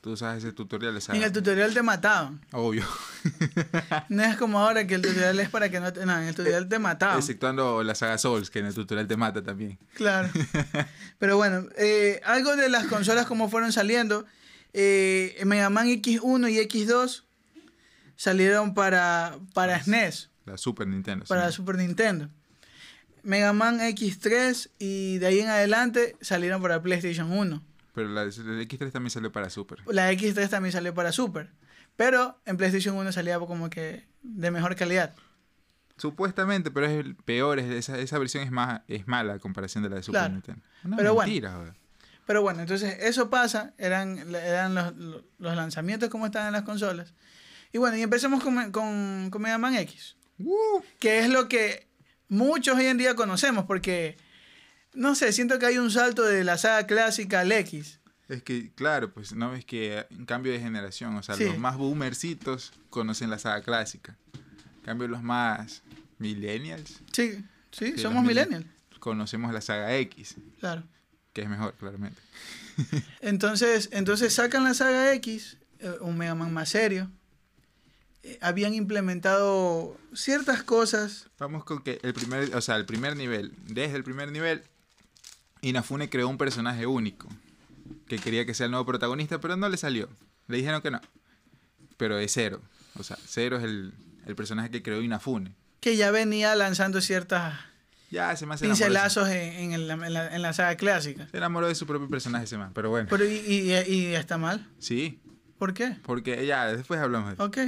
Tú 0.00 0.12
usas 0.12 0.38
ese 0.38 0.52
tutorial. 0.52 0.96
En 1.08 1.22
el 1.24 1.32
tutorial 1.32 1.74
te 1.74 1.82
mataban. 1.82 2.40
Obvio. 2.52 2.84
No 4.08 4.22
es 4.22 4.36
como 4.36 4.60
ahora 4.60 4.86
que 4.86 4.94
el 4.94 5.02
tutorial 5.02 5.40
es 5.40 5.48
para 5.50 5.68
que 5.68 5.80
no 5.80 5.92
te... 5.92 6.06
No, 6.06 6.16
en 6.16 6.28
el 6.28 6.34
tutorial 6.36 6.68
te 6.68 6.78
mataban. 6.78 7.18
Exceptuando 7.18 7.82
la 7.82 7.96
saga 7.96 8.18
Souls, 8.18 8.50
que 8.50 8.60
en 8.60 8.66
el 8.66 8.74
tutorial 8.74 9.08
te 9.08 9.16
mata 9.16 9.42
también. 9.42 9.80
Claro. 9.94 10.28
Pero 11.18 11.36
bueno, 11.36 11.66
eh, 11.76 12.20
algo 12.24 12.54
de 12.54 12.68
las 12.68 12.86
consolas 12.86 13.26
como 13.26 13.48
fueron 13.48 13.72
saliendo. 13.72 14.24
eh, 14.72 15.42
Mega 15.44 15.70
Man 15.70 15.88
X1 15.88 16.52
y 16.52 16.58
X2 16.68 17.24
salieron 18.14 18.74
para, 18.74 19.36
para 19.54 19.82
SNES, 19.82 20.30
La 20.46 20.56
Super 20.56 20.86
Nintendo. 20.86 21.24
para 21.26 21.50
sí. 21.50 21.56
Super 21.56 21.76
Nintendo. 21.76 22.28
Mega 23.22 23.52
Man 23.52 23.80
X3 23.80 24.70
y 24.78 25.18
de 25.18 25.26
ahí 25.26 25.40
en 25.40 25.48
adelante 25.48 26.16
salieron 26.20 26.62
para 26.62 26.80
PlayStation 26.82 27.30
1. 27.32 27.62
Pero 27.94 28.08
la, 28.08 28.24
la 28.24 28.30
X3 28.30 28.90
también 28.92 29.10
salió 29.10 29.32
para 29.32 29.50
Super. 29.50 29.80
La 29.86 30.12
X3 30.12 30.48
también 30.48 30.72
salió 30.72 30.94
para 30.94 31.12
Super. 31.12 31.50
Pero 31.96 32.38
en 32.46 32.56
PlayStation 32.56 32.96
1 32.96 33.10
salía 33.12 33.38
como 33.38 33.68
que 33.70 34.06
de 34.22 34.50
mejor 34.50 34.76
calidad. 34.76 35.14
Supuestamente, 35.96 36.70
pero 36.70 36.86
es 36.86 36.92
el 36.92 37.16
peor. 37.16 37.58
Es, 37.58 37.70
esa, 37.70 37.98
esa 37.98 38.18
versión 38.18 38.44
es 38.44 38.50
más 38.50 38.82
es 38.86 39.06
mala 39.08 39.34
a 39.34 39.38
comparación 39.38 39.82
de 39.82 39.90
la 39.90 39.96
de 39.96 40.02
Super 40.02 40.20
Claro. 40.20 40.34
Nintendo. 40.34 40.62
Una 40.84 40.96
Pero 40.96 41.14
bueno. 41.14 41.50
joder. 41.52 41.74
Pero 42.26 42.42
bueno, 42.42 42.60
entonces 42.60 42.96
eso 43.00 43.30
pasa, 43.30 43.72
eran, 43.78 44.18
eran 44.34 44.74
los, 44.74 44.92
los 45.38 45.56
lanzamientos 45.56 46.10
como 46.10 46.26
están 46.26 46.46
en 46.48 46.52
las 46.52 46.62
consolas. 46.64 47.14
Y 47.72 47.78
bueno, 47.78 47.96
y 47.96 48.02
empecemos 48.02 48.42
con, 48.42 48.72
con, 48.72 49.30
con 49.30 49.42
Mega 49.42 49.58
Man 49.58 49.76
X, 49.76 50.16
Uh, 50.38 50.80
que 50.98 51.20
es 51.20 51.28
lo 51.28 51.48
que 51.48 51.86
muchos 52.28 52.76
hoy 52.76 52.86
en 52.86 52.98
día 52.98 53.14
conocemos, 53.14 53.64
porque, 53.64 54.16
no 54.94 55.14
sé, 55.14 55.32
siento 55.32 55.58
que 55.58 55.66
hay 55.66 55.78
un 55.78 55.90
salto 55.90 56.22
de 56.24 56.44
la 56.44 56.58
saga 56.58 56.86
clásica 56.86 57.40
al 57.40 57.52
X. 57.52 58.00
es 58.28 58.42
que, 58.42 58.70
claro, 58.74 59.12
pues 59.12 59.32
no 59.34 59.50
ves 59.52 59.64
que 59.64 60.04
en 60.10 60.26
cambio 60.26 60.52
de 60.52 60.58
generación, 60.60 61.14
o 61.16 61.22
sea, 61.22 61.36
Sí. 61.36 61.44
los 61.44 61.58
más 61.58 61.76
boomercitos 61.76 62.72
conocen 62.90 63.30
la 63.30 63.38
saga 63.38 63.62
clásica. 63.62 64.16
En 64.34 64.82
cambio, 64.84 65.08
los 65.08 65.22
más 65.22 65.82
millennials 66.18 67.02
Sí, 67.12 67.44
sí, 67.70 67.92
Sí, 67.92 67.98
somos 67.98 68.24
millennials, 68.24 68.66
conocemos 69.00 69.52
la 69.52 69.60
saga 69.60 69.94
X, 69.96 70.34
claro. 70.60 70.82
que 71.32 71.42
es 71.42 71.48
mejor, 71.48 71.74
claramente. 71.74 72.20
Entonces, 73.20 73.88
entonces 73.92 74.34
sacan 74.34 74.64
la 74.64 74.74
saga 74.74 75.12
X, 75.14 75.56
eh, 75.78 75.94
un 76.00 76.18
Mega 76.18 76.34
Man 76.34 76.52
más 76.52 76.68
serio. 76.70 77.10
Eh, 78.26 78.38
habían 78.42 78.74
implementado 78.74 79.96
ciertas 80.14 80.62
cosas. 80.62 81.28
Vamos 81.38 81.64
con 81.64 81.82
que 81.82 81.98
el 82.02 82.12
primer, 82.14 82.54
o 82.54 82.60
sea, 82.60 82.76
el 82.76 82.84
primer 82.86 83.16
nivel, 83.16 83.52
desde 83.66 83.96
el 83.96 84.04
primer 84.04 84.30
nivel, 84.32 84.62
Inafune 85.62 86.08
creó 86.08 86.28
un 86.28 86.38
personaje 86.38 86.86
único, 86.86 87.28
que 88.08 88.18
quería 88.18 88.44
que 88.46 88.54
sea 88.54 88.66
el 88.66 88.70
nuevo 88.72 88.86
protagonista, 88.86 89.40
pero 89.40 89.56
no 89.56 89.68
le 89.68 89.76
salió. 89.76 90.08
Le 90.48 90.58
dijeron 90.58 90.80
que 90.82 90.90
no. 90.90 91.00
Pero 91.96 92.18
es 92.18 92.32
Zero. 92.32 92.60
O 92.98 93.02
sea, 93.02 93.16
Zero 93.26 93.56
es 93.58 93.64
el, 93.64 93.92
el 94.26 94.36
personaje 94.36 94.70
que 94.70 94.82
creó 94.82 95.00
Inafune. 95.02 95.54
Que 95.80 95.96
ya 95.96 96.10
venía 96.10 96.54
lanzando 96.54 97.00
ciertas 97.00 97.58
Ya, 98.10 98.34
se 98.36 98.46
me 98.46 98.56
pincelazos 98.56 99.28
en, 99.28 99.72
en 99.72 99.72
el- 99.72 99.90
en 99.90 100.12
la, 100.12 100.34
en 100.34 100.42
la 100.42 100.52
saga 100.52 100.76
clásica. 100.76 101.26
Se 101.30 101.36
enamoró 101.36 101.68
de 101.68 101.74
su 101.74 101.86
propio 101.86 102.08
personaje 102.08 102.44
ese 102.44 102.58
man, 102.58 102.72
pero 102.74 102.90
bueno. 102.90 103.08
Pero 103.10 103.24
y, 103.24 103.36
y- 103.36 103.72
y 103.92 104.14
está 104.14 104.38
mal. 104.38 104.66
Sí, 104.78 105.20
¿Por 105.58 105.74
qué? 105.74 105.96
porque 106.04 106.44
ya, 106.46 106.66
después 106.66 107.00
hablamos 107.00 107.28
de 107.28 107.34
eso. 107.34 107.44
Ok. 107.44 107.58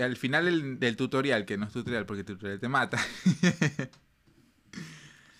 Al 0.00 0.16
final 0.16 0.44
del, 0.44 0.78
del 0.78 0.96
tutorial, 0.96 1.44
que 1.44 1.56
no 1.56 1.66
es 1.66 1.72
tutorial 1.72 2.06
porque 2.06 2.20
el 2.20 2.26
tutorial 2.26 2.60
te 2.60 2.68
mata, 2.68 2.98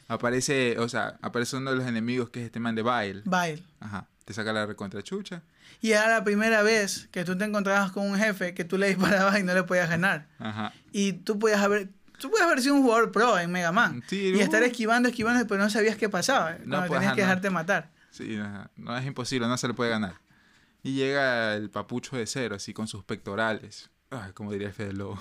aparece, 0.09 0.79
o 0.79 0.89
sea, 0.89 1.19
aparece 1.23 1.57
uno 1.57 1.71
de 1.71 1.77
los 1.77 1.87
enemigos 1.87 2.31
que 2.31 2.41
es 2.41 2.47
este 2.47 2.61
man 2.61 2.75
de 2.75 2.83
Bile. 2.83 3.23
Bail. 3.25 3.65
Ajá, 3.81 4.09
te 4.25 4.33
saca 4.33 4.53
la 4.53 4.67
recontrachucha. 4.67 5.43
Y 5.81 5.93
era 5.93 6.09
la 6.09 6.25
primera 6.25 6.63
vez 6.63 7.09
que 7.13 7.25
tú 7.25 7.37
te 7.37 7.45
encontrabas 7.45 7.93
con 7.93 8.11
un 8.11 8.17
jefe 8.17 8.55
que 8.55 8.65
tú 8.65 8.79
le 8.79 8.89
disparabas 8.89 9.39
y 9.39 9.43
no 9.43 9.55
le 9.55 9.63
podías 9.63 9.89
ganar. 9.89 10.27
Ajá. 10.39 10.73
Y 10.93 11.13
tú 11.13 11.39
podías 11.39 11.61
haber, 11.61 11.91
tú 12.19 12.31
podías 12.31 12.47
haber 12.47 12.63
sido 12.63 12.75
un 12.75 12.83
jugador 12.83 13.13
pro 13.13 13.39
en 13.39 13.53
Mega 13.53 13.71
Man. 13.71 14.03
Sí, 14.09 14.33
y 14.35 14.41
estar 14.41 14.63
esquivando, 14.63 15.09
esquivando, 15.09 15.47
pero 15.47 15.63
no 15.63 15.71
sabías 15.71 15.97
qué 15.97 16.09
pasaba. 16.09 16.57
cuando 16.57 16.79
pues, 16.79 16.91
tenías 16.91 17.07
ajá, 17.07 17.15
que 17.15 17.21
no. 17.21 17.27
dejarte 17.27 17.51
matar. 17.51 17.91
Sí, 18.11 18.37
ajá, 18.37 18.71
no 18.77 18.97
es 18.97 19.07
imposible, 19.07 19.47
no 19.47 19.57
se 19.59 19.69
le 19.69 19.75
puede 19.75 19.91
ganar. 19.91 20.15
Y 20.83 20.95
llega 20.95 21.55
el 21.55 21.71
papucho 21.71 22.17
de 22.17 22.27
cero, 22.27 22.57
así 22.57 22.73
con 22.73 22.89
sus 22.89 23.05
pectorales. 23.05 23.91
Como 24.35 24.53
diría 24.53 24.73
Fede 24.73 24.93
Lobo. 24.93 25.21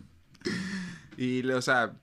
y, 1.16 1.48
o 1.50 1.62
sea, 1.62 1.94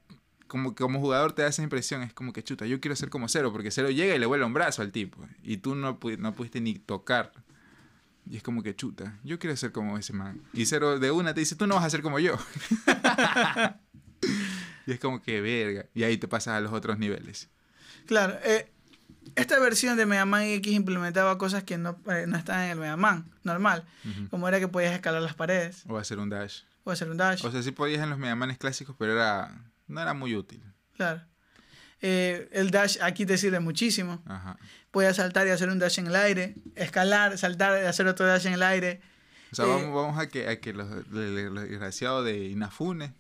como, 0.48 0.76
como 0.76 1.00
jugador 1.00 1.34
te 1.34 1.42
da 1.42 1.50
esa 1.50 1.64
impresión, 1.64 2.04
es 2.04 2.14
como 2.14 2.32
que 2.32 2.44
chuta, 2.44 2.66
yo 2.66 2.80
quiero 2.80 2.96
ser 2.96 3.10
como 3.10 3.28
cero, 3.28 3.52
porque 3.52 3.72
cero 3.72 3.90
llega 3.90 4.16
y 4.16 4.20
le 4.20 4.26
vuela 4.26 4.46
un 4.46 4.54
brazo 4.54 4.82
al 4.82 4.92
tipo. 4.92 5.26
Y 5.42 5.58
tú 5.58 5.76
no, 5.76 6.00
no 6.20 6.36
pudiste 6.36 6.62
ni 6.62 6.76
tocar. 6.76 7.34
Y 8.30 8.38
es 8.38 8.44
como 8.44 8.64
que 8.64 8.76
chuta, 8.76 9.20
yo 9.24 9.38
quiero 9.40 9.56
ser 9.58 9.72
como 9.72 9.98
ese 9.98 10.14
man. 10.14 10.42
Y 10.54 10.66
cero 10.66 11.00
de 11.00 11.12
una 11.12 11.34
te 11.34 11.42
dice, 11.42 11.56
tú 11.56 11.68
no 11.68 11.76
vas 11.76 11.84
a 11.84 11.90
ser 11.90 12.02
como 12.02 12.20
yo. 12.20 12.38
y 14.88 14.94
es 14.94 15.00
como 15.00 15.22
que 15.22 15.42
verga. 15.42 15.88
Y 15.94 16.04
ahí 16.04 16.18
te 16.18 16.28
pasas 16.28 16.56
a 16.56 16.62
los 16.62 16.72
otros 16.72 16.98
niveles. 16.98 17.50
Claro, 18.06 18.38
eh, 18.44 18.73
esta 19.36 19.60
versión 19.60 19.98
de 19.98 20.06
Mega 20.06 20.26
Man 20.26 20.44
X 20.44 20.74
implementaba 20.74 21.38
cosas 21.38 21.64
que 21.64 21.78
no, 21.78 21.98
eh, 22.12 22.26
no 22.28 22.38
estaban 22.38 22.64
en 22.66 22.70
el 22.72 22.78
Mega 22.80 22.98
Man 22.98 23.32
normal. 23.44 23.84
Ujú. 24.06 24.30
Como 24.30 24.48
era 24.48 24.60
que 24.60 24.68
podías 24.68 24.94
escalar 24.94 25.22
las 25.22 25.34
paredes 25.36 25.84
O 25.88 25.98
hacer 25.98 26.20
un 26.20 26.30
dash. 26.30 26.62
o 26.84 26.92
hacer 26.92 27.10
un 27.10 27.18
dash. 27.18 27.44
O 27.46 27.52
sea, 27.52 27.62
sí 27.64 27.72
podías 27.72 28.02
en 28.04 28.10
los 28.10 28.20
Mega 28.20 28.36
Manes 28.36 28.58
clásicos, 28.58 28.96
pero 28.98 29.14
era 29.14 29.52
no 29.88 30.02
era 30.02 30.14
muy 30.14 30.36
útil. 30.36 30.62
Claro. 30.96 31.22
Eh, 32.02 32.50
el 32.52 32.72
dash 32.72 32.98
aquí 33.02 33.26
te 33.26 33.38
sirve 33.38 33.60
muchísimo. 33.60 34.22
Ajá. 34.26 34.58
Puedes 34.92 35.16
saltar 35.16 35.48
y 35.48 35.52
hacer 35.52 35.70
un 35.70 35.80
dash 35.80 36.00
en 36.00 36.08
el 36.08 36.16
aire, 36.16 36.56
escalar, 36.76 37.38
saltar 37.38 37.82
y 37.82 37.86
hacer 37.88 38.08
otro 38.08 38.26
dash 38.26 38.46
en 38.48 38.54
el 38.54 38.64
aire. 38.64 39.02
O 39.52 39.56
sea, 39.56 39.66
Eh, 39.66 39.68
vamos, 39.70 39.94
vamos 39.96 40.20
a 40.20 40.28
que, 40.28 40.48
a 40.50 40.60
que 40.60 40.74
los, 40.74 40.88
le- 41.12 41.50
los 41.50 41.64
desgraciados 41.64 42.26
de 42.26 42.46
Inafune. 42.50 43.14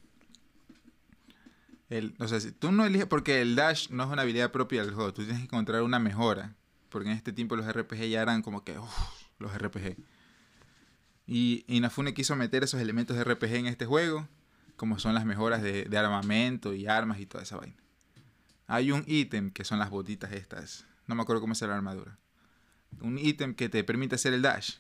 El, 1.94 2.16
o 2.18 2.28
sea, 2.28 2.40
si 2.40 2.52
tú 2.52 2.72
no 2.72 2.86
eliges, 2.86 3.06
porque 3.06 3.40
el 3.42 3.56
dash 3.56 3.90
no 3.90 4.04
es 4.04 4.10
una 4.10 4.24
habilidad 4.24 4.52
propia 4.52 4.84
del 4.84 4.96
juego, 4.96 5.14
tú 5.14 5.22
tienes 5.22 5.38
que 5.38 5.46
encontrar 5.46 5.84
una 5.84 6.00
mejora. 6.00 6.56
Porque 6.90 7.10
en 7.12 7.16
este 7.16 7.32
tiempo 7.32 7.56
los 7.56 7.72
RPG 7.72 8.10
ya 8.10 8.24
eran 8.24 8.42
como 8.42 8.64
que, 8.64 8.80
uff, 8.80 9.28
los 9.38 9.56
RPG. 9.56 9.98
Y 11.28 11.64
Inafune 11.68 12.16
quiso 12.16 12.36
meter 12.36 12.64
esos 12.64 12.82
elementos 12.82 13.16
de 13.16 13.24
RPG 13.24 13.54
en 13.54 13.68
este 13.68 13.86
juego, 13.86 14.28
como 14.76 14.98
son 14.98 15.14
las 15.14 15.24
mejoras 15.26 15.62
de, 15.62 15.86
de 15.86 15.98
armamento 15.98 16.74
y 16.74 16.88
armas 16.88 17.20
y 17.20 17.28
toda 17.28 17.44
esa 17.44 17.58
vaina. 17.58 17.78
Hay 18.66 18.92
un 18.92 19.04
ítem 19.06 19.52
que 19.52 19.64
son 19.64 19.78
las 19.78 19.92
botitas 19.92 20.32
estas, 20.32 20.88
no 21.06 21.14
me 21.14 21.22
acuerdo 21.22 21.42
cómo 21.42 21.54
es 21.54 21.62
la 21.62 21.76
armadura. 21.76 22.18
Un 23.02 23.20
ítem 23.20 23.54
que 23.54 23.70
te 23.70 23.84
permite 23.84 24.16
hacer 24.16 24.34
el 24.34 24.42
dash. 24.42 24.78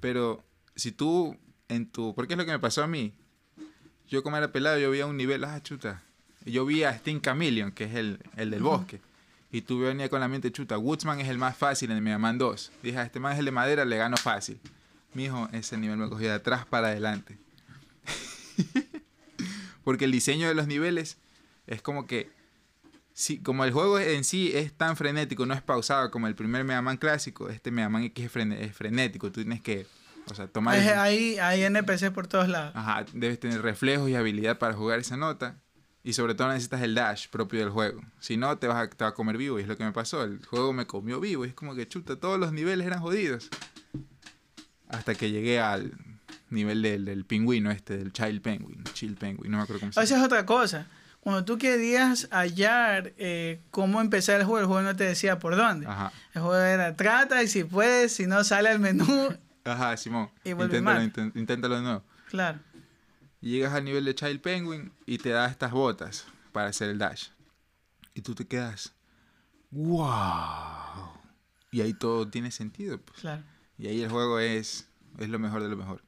Pero 0.00 0.44
si 0.74 0.90
tú 0.90 1.38
en 1.68 1.88
tu... 1.88 2.16
Porque 2.16 2.34
es 2.34 2.38
lo 2.38 2.44
que 2.44 2.50
me 2.50 2.58
pasó 2.58 2.82
a 2.82 2.88
mí. 2.88 3.14
Yo 4.08 4.24
como 4.24 4.36
era 4.36 4.50
pelado, 4.50 4.78
yo 4.80 4.90
veía 4.90 5.06
un 5.06 5.16
nivel, 5.16 5.44
ah, 5.44 5.62
chuta. 5.62 6.02
Yo 6.44 6.64
vi 6.66 6.84
a 6.84 6.90
Sting 6.90 7.20
Chameleon, 7.20 7.72
que 7.72 7.84
es 7.84 7.94
el, 7.94 8.18
el 8.36 8.50
del 8.50 8.62
bosque. 8.62 9.00
Y 9.50 9.62
tú 9.62 9.80
venía 9.80 10.08
con 10.08 10.20
la 10.20 10.28
mente, 10.28 10.50
chuta, 10.50 10.78
Woodsman 10.78 11.20
es 11.20 11.28
el 11.28 11.36
más 11.38 11.56
fácil 11.56 11.90
en 11.90 11.98
el 11.98 12.02
Mega 12.02 12.18
Man 12.18 12.38
2. 12.38 12.72
Dije, 12.82 12.98
a 12.98 13.02
este 13.02 13.20
man 13.20 13.32
es 13.34 13.38
el 13.38 13.44
de 13.44 13.50
madera, 13.50 13.84
le 13.84 13.96
gano 13.98 14.16
fácil. 14.16 14.58
Mijo, 15.14 15.48
ese 15.52 15.76
nivel 15.76 15.98
me 15.98 16.08
cogió 16.08 16.28
de 16.28 16.34
atrás 16.34 16.64
para 16.64 16.88
adelante. 16.88 17.36
Porque 19.84 20.04
el 20.06 20.12
diseño 20.12 20.48
de 20.48 20.54
los 20.54 20.66
niveles 20.66 21.18
es 21.66 21.82
como 21.82 22.06
que... 22.06 22.30
Sí, 23.14 23.38
como 23.40 23.64
el 23.66 23.72
juego 23.72 23.98
en 23.98 24.24
sí 24.24 24.52
es 24.54 24.72
tan 24.72 24.96
frenético, 24.96 25.44
no 25.44 25.52
es 25.52 25.60
pausado 25.60 26.10
como 26.10 26.28
el 26.28 26.34
primer 26.34 26.64
Mega 26.64 26.80
Man 26.80 26.96
clásico, 26.96 27.50
este 27.50 27.70
Mega 27.70 27.90
Man 27.90 28.04
X 28.04 28.24
es, 28.24 28.32
frene- 28.32 28.58
es 28.58 28.74
frenético. 28.74 29.30
Tú 29.30 29.42
tienes 29.42 29.60
que, 29.60 29.86
o 30.30 30.34
sea, 30.34 30.46
tomar... 30.46 30.76
Hay, 30.78 30.88
el- 30.88 30.98
hay, 30.98 31.38
hay 31.38 31.62
NPCs 31.64 32.10
por 32.10 32.26
todos 32.26 32.48
lados. 32.48 32.72
Ajá, 32.74 33.04
debes 33.12 33.38
tener 33.38 33.60
reflejos 33.60 34.08
y 34.08 34.14
habilidad 34.14 34.58
para 34.58 34.72
jugar 34.72 34.98
esa 34.98 35.18
nota. 35.18 35.56
Y 36.04 36.14
sobre 36.14 36.34
todo 36.34 36.48
necesitas 36.48 36.82
el 36.82 36.94
dash 36.94 37.28
propio 37.28 37.60
del 37.60 37.70
juego. 37.70 38.00
Si 38.18 38.36
no, 38.36 38.58
te 38.58 38.66
vas 38.66 38.76
a, 38.76 38.90
te 38.90 39.04
va 39.04 39.10
a 39.10 39.14
comer 39.14 39.36
vivo. 39.36 39.58
Y 39.58 39.62
es 39.62 39.68
lo 39.68 39.76
que 39.76 39.84
me 39.84 39.92
pasó. 39.92 40.24
El 40.24 40.44
juego 40.44 40.72
me 40.72 40.86
comió 40.86 41.20
vivo. 41.20 41.44
Y 41.44 41.48
es 41.48 41.54
como 41.54 41.74
que 41.74 41.86
chuta, 41.86 42.16
todos 42.16 42.40
los 42.40 42.52
niveles 42.52 42.86
eran 42.86 43.00
jodidos. 43.00 43.48
Hasta 44.88 45.14
que 45.14 45.30
llegué 45.30 45.60
al 45.60 45.92
nivel 46.50 46.82
del, 46.82 47.04
del 47.04 47.24
pingüino 47.24 47.70
este, 47.70 47.96
del 47.96 48.12
Child 48.12 48.42
Penguin. 48.42 48.84
Chill 48.92 49.14
Penguin, 49.14 49.50
no 49.50 49.58
me 49.58 49.62
acuerdo 49.62 49.80
cómo 49.80 49.92
se 49.92 50.00
Esa 50.02 50.14
llama. 50.14 50.22
es 50.22 50.26
otra 50.26 50.44
cosa. 50.46 50.86
Cuando 51.20 51.44
tú 51.44 51.56
querías 51.56 52.28
hallar 52.32 53.12
eh, 53.16 53.60
cómo 53.70 54.00
empezar 54.00 54.40
el 54.40 54.44
juego, 54.46 54.58
el 54.58 54.66
juego 54.66 54.82
no 54.82 54.96
te 54.96 55.04
decía 55.04 55.38
por 55.38 55.54
dónde. 55.54 55.86
Ajá. 55.86 56.12
El 56.34 56.42
juego 56.42 56.56
era 56.60 56.96
trata 56.96 57.42
y 57.44 57.48
si 57.48 57.62
puedes, 57.62 58.12
si 58.12 58.26
no 58.26 58.42
sale 58.42 58.68
al 58.70 58.80
menú. 58.80 59.06
Ajá, 59.64 59.96
Simón. 59.96 60.30
Y 60.44 60.50
Inténtalo, 60.50 61.02
inténtalo 61.36 61.76
de 61.76 61.82
nuevo. 61.82 62.02
Claro. 62.28 62.58
Y 63.42 63.50
llegas 63.50 63.72
al 63.74 63.84
nivel 63.84 64.04
de 64.04 64.14
Child 64.14 64.40
Penguin 64.40 64.92
y 65.04 65.18
te 65.18 65.30
da 65.30 65.46
estas 65.48 65.72
botas 65.72 66.26
para 66.52 66.68
hacer 66.68 66.88
el 66.88 66.98
dash. 66.98 67.26
Y 68.14 68.22
tú 68.22 68.34
te 68.34 68.46
quedas. 68.46 68.92
¡Wow! 69.72 71.10
Y 71.72 71.80
ahí 71.80 71.92
todo 71.94 72.28
tiene 72.28 72.50
sentido. 72.50 72.98
Pues. 73.00 73.20
Claro. 73.20 73.42
Y 73.78 73.88
ahí 73.88 74.00
el 74.02 74.10
juego 74.10 74.38
es, 74.38 74.86
es 75.18 75.28
lo 75.28 75.38
mejor 75.38 75.62
de 75.62 75.68
lo 75.68 75.76
mejor. 75.76 76.02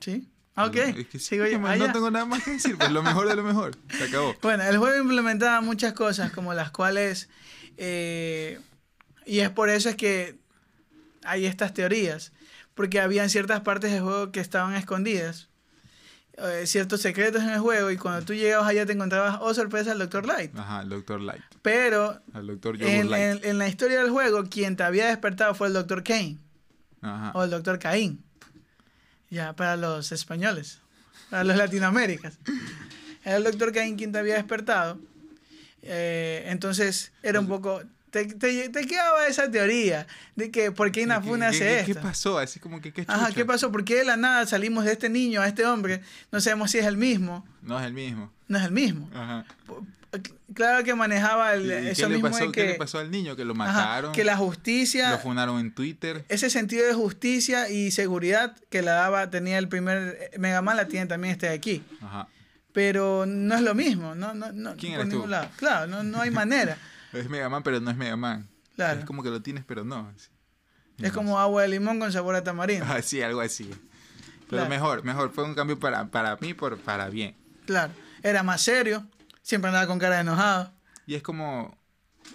¿Sí? 0.00 0.28
Ok. 0.56 0.76
Es 0.76 1.08
que 1.08 1.18
Sigo 1.18 1.46
yo. 1.46 1.58
no, 1.58 1.66
Ah, 1.68 1.76
no 1.76 1.86
ya. 1.86 1.92
tengo 1.92 2.10
nada 2.10 2.24
más 2.24 2.42
que 2.44 2.52
decir. 2.52 2.76
Pues 2.78 2.90
lo 2.92 3.02
mejor 3.02 3.28
de 3.28 3.34
lo 3.36 3.42
mejor. 3.42 3.76
Se 3.96 4.04
acabó. 4.04 4.34
Bueno, 4.42 4.62
el 4.64 4.78
juego 4.78 5.02
implementaba 5.02 5.60
muchas 5.60 5.92
cosas 5.92 6.30
como 6.32 6.54
las 6.54 6.70
cuales... 6.70 7.28
eh, 7.76 8.60
y 9.26 9.40
es 9.40 9.50
por 9.50 9.70
eso 9.70 9.88
es 9.88 9.96
que 9.96 10.38
hay 11.24 11.46
estas 11.46 11.72
teorías. 11.74 12.32
Porque 12.74 13.00
habían 13.00 13.30
ciertas 13.30 13.60
partes 13.60 13.92
del 13.92 14.02
juego 14.02 14.32
que 14.32 14.40
estaban 14.40 14.74
escondidas. 14.74 15.48
eh, 16.36 16.66
ciertos 16.66 17.00
secretos 17.00 17.42
en 17.44 17.50
el 17.50 17.60
juego 17.60 17.92
y 17.92 17.96
cuando 17.96 18.24
tú 18.26 18.34
llegabas 18.34 18.66
allá 18.68 18.84
te 18.84 18.92
encontrabas, 18.92 19.38
oh 19.40 19.54
sorpresa, 19.54 19.92
el 19.92 19.98
Dr. 20.00 20.26
Light. 20.26 20.50
Ajá, 20.58 20.82
el 20.82 20.88
Dr. 20.88 21.20
Light. 21.20 21.42
Pero 21.62 22.20
El 22.34 22.46
Dr. 22.48 22.82
En, 22.82 23.08
Light. 23.08 23.44
en- 23.44 23.50
en 23.50 23.58
la 23.58 23.68
historia 23.68 24.00
del 24.02 24.10
juego, 24.10 24.42
quien 24.50 24.74
te 24.76 24.82
había 24.82 25.06
despertado 25.06 25.54
fue 25.54 25.68
el 25.68 25.74
Dr. 25.74 26.02
Kane 26.02 26.38
Ajá. 27.02 27.30
o 27.36 27.44
el 27.44 27.50
Dr. 27.50 27.78
Caín. 27.78 28.24
Ya, 29.30 29.52
para 29.54 29.76
los 29.76 30.10
españoles, 30.10 30.80
para 31.30 31.44
los 31.44 31.56
latinoaméricas. 31.56 32.38
Era 33.24 33.36
el 33.36 33.44
Dr. 33.44 33.72
Caín 33.72 33.96
quien 33.96 34.10
te 34.10 34.18
había 34.18 34.34
despertado. 34.34 34.98
Eh, 35.82 36.44
entonces, 36.48 37.12
era 37.22 37.38
un 37.38 37.46
poco... 37.46 37.82
Te, 38.14 38.26
te, 38.26 38.68
te 38.68 38.86
quedaba 38.86 39.26
esa 39.26 39.50
teoría 39.50 40.06
de 40.36 40.52
que 40.52 40.70
por 40.70 40.92
qué 40.92 41.02
Inafune 41.02 41.40
¿Qué- 41.40 41.44
hace 41.46 41.58
qué- 41.58 41.80
esto. 41.80 41.94
¿Qué 41.94 42.00
pasó? 42.00 42.38
Así 42.38 42.60
como 42.60 42.80
que 42.80 42.92
qué 42.92 43.04
Ajá, 43.08 43.26
chucha? 43.26 43.34
¿qué 43.34 43.44
pasó? 43.44 43.72
¿Por 43.72 43.84
qué 43.84 43.96
de 43.96 44.04
la 44.04 44.16
nada 44.16 44.46
salimos 44.46 44.84
de 44.84 44.92
este 44.92 45.08
niño 45.08 45.40
a 45.40 45.48
este 45.48 45.66
hombre? 45.66 46.00
No 46.30 46.40
sabemos 46.40 46.70
si 46.70 46.78
es 46.78 46.86
el 46.86 46.96
mismo. 46.96 47.44
No 47.62 47.76
es 47.80 47.84
el 47.84 47.92
mismo. 47.92 48.30
No 48.46 48.58
es 48.58 48.64
el 48.64 48.70
mismo. 48.70 49.10
Ajá. 49.12 49.44
Claro 50.54 50.84
que 50.84 50.94
manejaba 50.94 51.54
el, 51.54 51.66
¿Y 51.86 51.88
eso 51.88 52.08
mismo 52.08 52.30
pasó, 52.30 52.44
de 52.46 52.52
qué 52.52 52.62
que, 52.62 52.68
le 52.68 52.74
pasó 52.74 53.00
al 53.00 53.10
niño? 53.10 53.34
Que 53.34 53.44
lo 53.44 53.54
ajá, 53.54 53.64
mataron. 53.64 54.12
que 54.12 54.22
la 54.22 54.36
justicia, 54.36 55.10
Lo 55.10 55.18
funaron 55.18 55.58
en 55.58 55.74
Twitter. 55.74 56.24
ese 56.28 56.50
sentido 56.50 56.86
de 56.86 56.94
justicia 56.94 57.68
y 57.68 57.90
seguridad 57.90 58.56
que 58.70 58.80
la 58.82 58.92
daba, 58.92 59.28
tenía 59.30 59.58
el 59.58 59.66
primer 59.68 60.30
Mega 60.38 60.62
Man, 60.62 60.76
la 60.76 60.86
tiene 60.86 61.06
también 61.06 61.32
este 61.32 61.48
de 61.48 61.54
aquí. 61.54 61.82
Ajá. 62.00 62.28
Pero 62.72 63.24
no 63.26 63.56
es 63.56 63.62
lo 63.62 63.74
mismo, 63.74 64.14
no, 64.14 64.34
no, 64.34 64.52
no 64.52 64.76
¿Quién 64.76 64.92
por 64.92 65.00
eres 65.00 65.10
tú? 65.10 65.16
ningún 65.16 65.30
lado. 65.32 65.48
Claro, 65.56 65.88
no, 65.88 66.04
no 66.04 66.20
hay 66.20 66.30
manera. 66.30 66.78
Es 67.14 67.28
Mega 67.30 67.48
Man, 67.48 67.62
pero 67.62 67.80
no 67.80 67.90
es 67.90 67.96
Mega 67.96 68.16
Man. 68.16 68.48
Claro. 68.76 69.00
Es 69.00 69.04
como 69.06 69.22
que 69.22 69.30
lo 69.30 69.40
tienes, 69.42 69.64
pero 69.64 69.84
no. 69.84 70.12
así. 70.14 70.28
Es 70.98 71.12
como 71.12 71.38
agua 71.38 71.62
de 71.62 71.68
limón 71.68 71.98
con 71.98 72.12
sabor 72.12 72.34
a 72.36 72.44
tamarindo. 72.44 72.84
Ah, 72.88 73.02
sí, 73.02 73.20
algo 73.22 73.40
así. 73.40 73.64
Pero 73.64 74.48
Claro. 74.48 74.68
mejor, 74.68 75.04
mejor. 75.04 75.32
Fue 75.32 75.44
un 75.44 75.54
cambio 75.54 75.78
para, 75.78 76.06
para 76.08 76.36
mí, 76.36 76.54
por, 76.54 76.78
para 76.78 77.08
bien. 77.08 77.34
Claro. 77.66 77.92
Era 78.22 78.42
más 78.42 78.62
serio, 78.62 79.06
siempre 79.42 79.68
andaba 79.68 79.86
con 79.86 79.98
cara 79.98 80.16
de 80.16 80.20
enojado. 80.22 80.72
Y 81.06 81.14
es 81.14 81.22
como, 81.22 81.76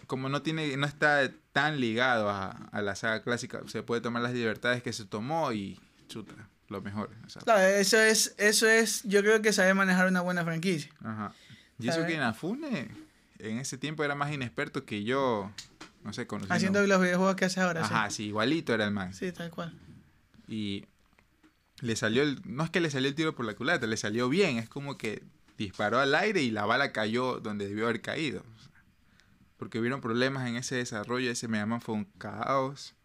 como 0.08 0.28
no 0.30 0.42
tiene, 0.42 0.76
no 0.78 0.86
está 0.86 1.30
tan 1.52 1.80
ligado 1.80 2.30
a, 2.30 2.50
a 2.72 2.82
la 2.82 2.96
saga 2.96 3.22
clásica, 3.24 3.62
se 3.68 3.82
puede 3.84 4.02
tomar 4.02 4.22
las 4.22 4.34
libertades 4.34 4.84
que 4.84 4.94
se 4.94 5.06
tomó 5.06 5.52
y 5.52 5.80
chuta, 6.08 6.34
lo 6.68 6.82
mejor. 6.82 7.10
o 7.26 7.30
sea, 7.30 7.42
Claro, 7.42 7.62
eso 7.62 7.98
es, 8.00 8.36
eso 8.38 8.68
es, 8.68 9.02
yo 9.04 9.22
creo 9.22 9.42
que 9.42 9.52
saber 9.54 9.74
manejar 9.76 10.08
una 10.08 10.22
buena 10.22 10.44
franquicia. 10.44 10.92
Ajá. 11.04 11.34
Y 11.80 11.88
eso 11.88 11.98
¿Sabe? 12.02 12.08
que 12.10 12.14
Inafune 12.16 12.92
en 13.40 13.58
ese 13.58 13.78
tiempo 13.78 14.04
era 14.04 14.16
más 14.16 14.32
inexperto 14.32 14.86
que 14.86 15.04
yo, 15.04 15.52
no 16.04 16.14
sé, 16.14 16.28
conociendo. 16.28 16.56
Haciendo 16.56 16.86
los 16.86 17.02
videojuegos 17.02 17.36
que 17.36 17.46
hace 17.46 17.62
ahora, 17.62 17.84
Ajá, 17.84 18.10
sí, 18.10 18.26
igualito 18.28 18.74
era 18.74 18.86
el 18.86 18.92
man. 18.92 19.14
sí. 19.14 19.32
Tal 19.32 19.50
cual. 19.50 19.74
Y 20.48 20.86
le 21.82 21.96
salió 21.96 22.24
el, 22.24 22.42
no 22.46 22.64
es 22.64 22.70
que 22.70 22.80
le 22.80 22.90
salió 22.90 23.08
el 23.08 23.16
tiro 23.16 23.36
por 23.36 23.46
la 23.46 23.56
culata, 23.56 23.88
le 23.88 23.98
salió 23.98 24.30
bien, 24.30 24.58
es 24.58 24.68
como 24.70 24.98
que 24.98 25.24
disparó 25.58 26.00
al 26.00 26.16
aire 26.16 26.42
y 26.42 26.52
la 26.52 26.66
bala 26.66 26.92
cayó 26.92 27.40
donde 27.40 27.68
debió 27.68 27.86
haber 27.86 28.02
caído. 28.02 28.44
Porque 29.58 29.80
hubieron 29.80 30.00
problemas 30.02 30.48
en 30.48 30.56
ese 30.56 30.76
desarrollo, 30.76 31.30
ese 31.30 31.48
Mega 31.48 31.66
Man 31.66 31.82
fue 31.82 31.96
un 31.96 32.06
caos. 32.06 32.96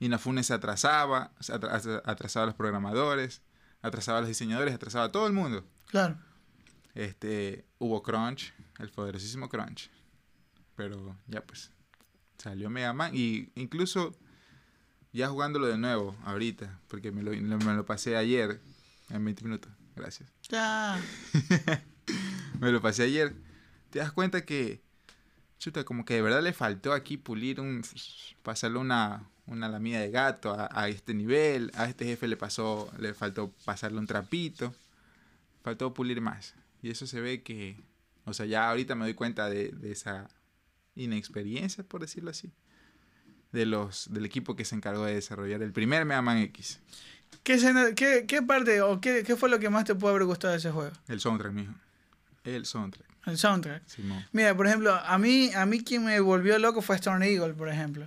Inafune 0.00 0.42
se 0.42 0.52
atrasaba, 0.52 1.32
se 1.40 1.52
atrasaba 1.54 2.42
a 2.42 2.46
los 2.46 2.54
programadores, 2.56 3.42
atrasaba 3.80 4.18
a 4.18 4.20
los 4.22 4.28
diseñadores, 4.28 4.74
atrasaba 4.74 5.04
a 5.06 5.12
todo 5.12 5.26
el 5.26 5.32
mundo. 5.32 5.64
Claro. 5.86 6.18
Este, 6.94 7.64
hubo 7.78 8.02
crunch, 8.02 8.52
el 8.78 8.90
poderosísimo 8.90 9.48
crunch. 9.48 9.90
Pero 10.76 11.16
ya 11.26 11.42
pues, 11.42 11.70
salió 12.38 12.70
Mega 12.70 12.92
Man 12.92 13.12
y 13.14 13.50
incluso 13.54 14.14
ya 15.12 15.28
jugándolo 15.28 15.66
de 15.66 15.78
nuevo 15.78 16.16
ahorita, 16.24 16.80
porque 16.88 17.12
me 17.12 17.22
lo, 17.22 17.30
me 17.30 17.74
lo 17.74 17.86
pasé 17.86 18.16
ayer 18.16 18.60
en 19.10 19.24
20 19.24 19.44
minutos. 19.44 19.72
Gracias. 19.94 20.28
Ya. 20.48 21.00
Me 22.60 22.72
lo 22.72 22.80
pasé 22.80 23.04
ayer. 23.04 23.34
Te 23.90 23.98
das 23.98 24.12
cuenta 24.12 24.44
que, 24.44 24.82
chuta, 25.58 25.84
como 25.84 26.04
que 26.04 26.14
de 26.14 26.22
verdad 26.22 26.42
le 26.42 26.52
faltó 26.52 26.92
aquí 26.92 27.16
pulir 27.16 27.60
un, 27.60 27.82
pasarle 28.42 28.78
una, 28.78 29.28
una 29.46 29.68
lamida 29.68 30.00
de 30.00 30.10
gato 30.10 30.52
a, 30.52 30.68
a 30.72 30.88
este 30.88 31.14
nivel. 31.14 31.70
A 31.74 31.86
este 31.86 32.04
jefe 32.04 32.26
le 32.26 32.36
pasó, 32.36 32.90
le 32.98 33.14
faltó 33.14 33.52
pasarle 33.64 33.98
un 33.98 34.06
trapito. 34.06 34.74
Faltó 35.62 35.94
pulir 35.94 36.20
más. 36.20 36.54
Y 36.82 36.90
eso 36.90 37.06
se 37.06 37.20
ve 37.20 37.42
que, 37.42 37.76
o 38.24 38.32
sea, 38.34 38.46
ya 38.46 38.68
ahorita 38.70 38.94
me 38.94 39.04
doy 39.04 39.14
cuenta 39.14 39.48
de, 39.48 39.68
de 39.70 39.92
esa 39.92 40.28
inexperiencia, 40.94 41.84
por 41.84 42.00
decirlo 42.00 42.30
así. 42.30 42.52
De 43.52 43.66
los, 43.66 44.12
del 44.12 44.24
equipo 44.24 44.56
que 44.56 44.64
se 44.64 44.74
encargó 44.74 45.04
de 45.04 45.14
desarrollar 45.14 45.62
el 45.62 45.72
primer 45.72 46.04
Mega 46.04 46.22
Man 46.22 46.38
X. 46.38 46.80
¿Qué, 47.42 47.54
escena- 47.54 47.94
qué, 47.94 48.24
qué 48.26 48.42
parte 48.42 48.80
o 48.82 49.00
qué, 49.00 49.22
qué 49.24 49.36
fue 49.36 49.48
lo 49.48 49.58
que 49.60 49.70
más 49.70 49.84
te 49.84 49.94
pudo 49.94 50.10
haber 50.10 50.24
gustado 50.24 50.52
de 50.52 50.58
ese 50.58 50.70
juego? 50.70 50.90
El 51.08 51.20
soundtrack, 51.20 51.52
mijo. 51.52 51.72
El 52.42 52.66
soundtrack. 52.66 53.06
El 53.26 53.38
soundtrack. 53.38 53.86
Simón. 53.86 54.24
Mira, 54.32 54.56
por 54.56 54.66
ejemplo, 54.66 54.92
a 54.94 55.18
mí, 55.18 55.50
a 55.54 55.64
mí 55.66 55.82
quien 55.82 56.04
me 56.04 56.18
volvió 56.20 56.58
loco 56.58 56.82
fue 56.82 56.96
Storm 56.96 57.22
Eagle, 57.22 57.54
por 57.54 57.68
ejemplo. 57.68 58.06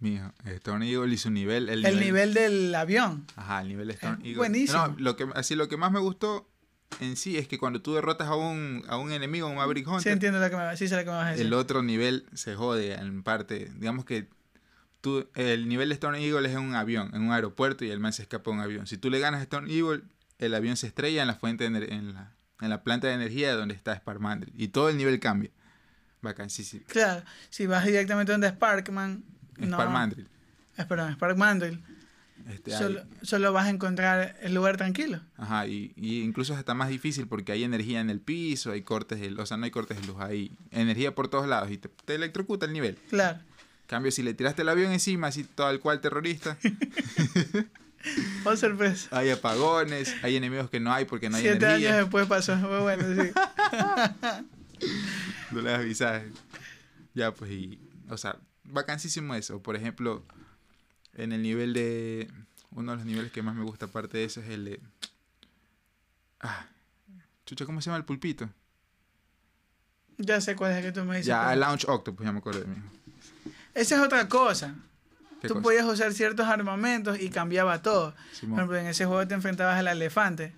Mijo, 0.00 0.32
Storm 0.46 0.82
Eagle 0.82 1.12
y 1.12 1.18
su 1.18 1.30
nivel. 1.30 1.68
El, 1.68 1.84
El 1.84 2.00
nivel 2.00 2.32
del 2.34 2.74
avión. 2.74 3.26
Ajá, 3.36 3.60
el 3.60 3.68
nivel 3.68 3.86
de 3.88 3.94
Storm 3.94 4.14
Es 4.20 4.20
Eagle. 4.24 4.36
buenísimo. 4.38 4.88
No, 4.88 4.96
lo 4.98 5.14
que, 5.16 5.28
así 5.34 5.54
lo 5.54 5.68
que 5.68 5.76
más 5.76 5.92
me 5.92 6.00
gustó 6.00 6.49
en 6.98 7.16
sí 7.16 7.38
es 7.38 7.46
que 7.48 7.58
cuando 7.58 7.80
tú 7.80 7.94
derrotas 7.94 8.28
a 8.28 8.34
un, 8.34 8.84
a 8.88 8.96
un 8.96 9.12
enemigo, 9.12 9.46
un 9.48 9.56
Maverick 9.56 9.86
Sí 9.86 9.92
Hunter, 9.92 10.12
entiendo 10.12 10.40
lo 10.40 10.50
que 10.50 10.56
me, 10.56 10.76
sí 10.76 10.88
sé 10.88 10.96
lo 10.96 11.02
que 11.02 11.10
me 11.10 11.16
vas 11.16 11.26
a 11.28 11.30
decir. 11.30 11.46
el 11.46 11.52
otro 11.52 11.82
nivel 11.82 12.26
se 12.34 12.54
jode 12.54 12.94
en 12.94 13.22
parte. 13.22 13.70
Digamos 13.76 14.04
que 14.04 14.28
tú, 15.00 15.28
el 15.34 15.68
nivel 15.68 15.88
de 15.88 15.94
Storm 15.94 16.16
Eagle 16.16 16.48
es 16.48 16.54
en 16.54 16.62
un 16.62 16.74
avión, 16.74 17.10
en 17.14 17.22
un 17.22 17.32
aeropuerto 17.32 17.84
y 17.84 17.90
el 17.90 18.00
man 18.00 18.12
se 18.12 18.22
escapa 18.22 18.50
de 18.50 18.56
un 18.56 18.62
avión. 18.62 18.86
Si 18.86 18.98
tú 18.98 19.08
le 19.10 19.20
ganas 19.20 19.40
a 19.40 19.42
Storm 19.44 19.68
Eagle, 19.68 20.02
el 20.38 20.54
avión 20.54 20.76
se 20.76 20.86
estrella 20.86 21.22
en 21.22 21.28
la 21.28 21.34
fuente 21.34 21.68
de 21.68 21.94
en 21.94 22.14
la, 22.14 22.32
en 22.60 22.70
la 22.70 22.82
planta 22.82 23.06
de 23.06 23.14
energía 23.14 23.54
donde 23.54 23.74
está 23.74 23.94
Sparkmandrill 23.96 24.52
y 24.56 24.68
todo 24.68 24.88
el 24.88 24.96
nivel 24.96 25.20
cambia. 25.20 25.50
Bacán, 26.22 26.50
sí, 26.50 26.64
sí. 26.64 26.80
Claro, 26.80 27.22
si 27.48 27.66
vas 27.66 27.84
directamente 27.86 28.32
donde 28.32 28.48
Sparkman. 28.50 29.24
No, 29.56 29.76
Sparkmandrill. 29.76 30.28
eh, 30.76 30.84
perdón, 30.84 31.14
Sparkmandrill. 31.14 31.82
Este, 32.48 32.70
Solo, 32.72 33.00
hay- 33.00 33.06
solo 33.26 33.52
vas 33.52 33.66
a 33.66 33.70
encontrar 33.70 34.36
el 34.42 34.54
lugar 34.54 34.76
tranquilo. 34.76 35.20
Ajá, 35.36 35.66
y, 35.66 35.92
y 35.96 36.22
incluso 36.22 36.56
está 36.58 36.74
más 36.74 36.88
difícil 36.88 37.26
porque 37.26 37.52
hay 37.52 37.64
energía 37.64 38.00
en 38.00 38.10
el 38.10 38.20
piso, 38.20 38.72
hay 38.72 38.82
cortes 38.82 39.20
de 39.20 39.30
luz, 39.30 39.40
o 39.40 39.46
sea, 39.46 39.56
no 39.56 39.64
hay 39.64 39.70
cortes 39.70 40.00
de 40.00 40.06
luz, 40.06 40.16
hay 40.20 40.52
energía 40.70 41.14
por 41.14 41.28
todos 41.28 41.46
lados 41.46 41.70
y 41.70 41.78
te, 41.78 41.88
te 42.04 42.14
electrocuta 42.14 42.66
el 42.66 42.72
nivel. 42.72 42.96
Claro. 43.10 43.38
En 43.38 43.86
cambio, 43.86 44.12
si 44.12 44.22
le 44.22 44.34
tiraste 44.34 44.62
el 44.62 44.68
avión 44.68 44.92
encima, 44.92 45.26
así 45.28 45.44
tal 45.44 45.80
cual 45.80 46.00
terrorista, 46.00 46.56
Oh, 48.46 48.56
sorpresa. 48.56 49.08
hay 49.16 49.28
apagones, 49.28 50.14
hay 50.22 50.34
enemigos 50.36 50.70
que 50.70 50.80
no 50.80 50.90
hay 50.92 51.04
porque 51.04 51.28
no 51.28 51.36
hay 51.36 51.42
Siete 51.42 51.66
años 51.66 51.96
después 51.96 52.26
pasó. 52.26 52.58
Fue 52.58 52.80
bueno, 52.80 53.04
sí. 53.22 53.30
No 55.50 55.60
le 55.60 55.70
das 55.70 55.84
visaje. 55.84 56.28
Ya, 57.14 57.34
pues, 57.34 57.50
y, 57.50 57.78
o 58.08 58.16
sea, 58.16 58.36
vacancísimo 58.64 59.34
eso. 59.34 59.60
Por 59.62 59.76
ejemplo, 59.76 60.24
en 61.14 61.32
el 61.32 61.42
nivel 61.42 61.72
de, 61.74 62.30
uno 62.70 62.92
de 62.92 62.96
los 62.98 63.06
niveles 63.06 63.32
que 63.32 63.42
más 63.42 63.54
me 63.54 63.64
gusta 63.64 63.86
aparte 63.86 64.18
de 64.18 64.24
eso 64.24 64.40
es 64.40 64.48
el 64.48 64.64
de, 64.64 64.80
ah, 66.40 66.66
chucha, 67.46 67.66
¿cómo 67.66 67.80
se 67.80 67.86
llama 67.86 67.98
el 67.98 68.04
pulpito? 68.04 68.48
Ya 70.18 70.40
sé 70.40 70.54
cuál 70.54 70.72
es 70.72 70.78
el 70.78 70.84
que 70.84 70.92
tú 70.92 71.04
me 71.04 71.16
dices. 71.16 71.26
Ya, 71.26 71.46
pero- 71.48 71.60
Launch 71.60 71.84
Octopus, 71.88 72.24
ya 72.26 72.32
me 72.32 72.38
acuerdo 72.38 72.60
de 72.60 72.66
mí. 72.66 72.76
Esa 73.74 73.94
es 73.96 74.00
otra 74.02 74.28
cosa. 74.28 74.74
¿Qué 75.40 75.48
Tú 75.48 75.54
cosa? 75.54 75.62
podías 75.62 75.86
usar 75.86 76.12
ciertos 76.12 76.46
armamentos 76.46 77.18
y 77.18 77.30
cambiaba 77.30 77.80
todo. 77.80 78.14
Por 78.40 78.50
ejemplo, 78.52 78.76
en 78.76 78.86
ese 78.86 79.06
juego 79.06 79.26
te 79.26 79.34
enfrentabas 79.34 79.78
al 79.78 79.88
elefante, 79.88 80.54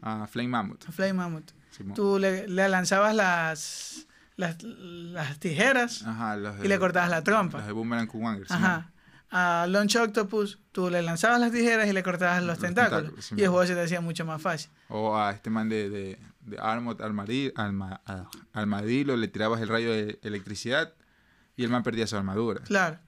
Ah, 0.00 0.26
Flame 0.30 0.48
Mammoth. 0.48 0.88
a 0.88 0.92
Flame 0.92 1.12
Mammoth. 1.12 1.50
Simón. 1.70 1.94
Tú 1.94 2.18
le, 2.18 2.48
le 2.48 2.68
lanzabas 2.68 3.14
las, 3.14 4.06
las, 4.36 4.62
las 4.62 5.38
tijeras 5.38 6.02
Ajá, 6.04 6.36
los 6.36 6.58
de, 6.58 6.64
y 6.64 6.68
le 6.68 6.78
cortabas 6.78 7.08
la 7.10 7.16
Los 7.16 7.24
trompa. 7.24 7.62
de 7.66 7.72
Boomerang. 7.72 8.10
Ajá. 8.48 8.90
A 9.34 9.66
Launch 9.66 9.96
Octopus, 9.96 10.58
tú 10.72 10.90
le 10.90 11.00
lanzabas 11.00 11.40
las 11.40 11.52
tijeras 11.52 11.88
y 11.88 11.92
le 11.94 12.02
cortabas 12.02 12.40
los, 12.42 12.48
Los 12.48 12.58
tentáculos. 12.58 13.02
tentáculos, 13.04 13.24
sí, 13.24 13.34
y 13.38 13.42
el 13.42 13.48
juego 13.48 13.66
se 13.66 13.74
te 13.74 13.80
hacía 13.80 14.00
mucho 14.02 14.26
más 14.26 14.42
fácil. 14.42 14.70
O 14.88 15.16
a 15.16 15.32
este 15.32 15.48
man 15.48 15.70
de, 15.70 15.88
de, 15.88 16.18
de 16.42 16.58
Armod 16.60 17.00
Armadillo, 17.00 17.50
alma, 17.56 18.02
a- 18.04 18.28
Armadillo, 18.52 19.16
le 19.16 19.28
tirabas 19.28 19.62
el 19.62 19.68
rayo 19.68 19.90
de 19.90 20.18
electricidad 20.22 20.92
y 21.56 21.64
el 21.64 21.70
man 21.70 21.82
perdía 21.82 22.06
su 22.06 22.14
armadura. 22.16 22.60
Claro. 22.64 22.98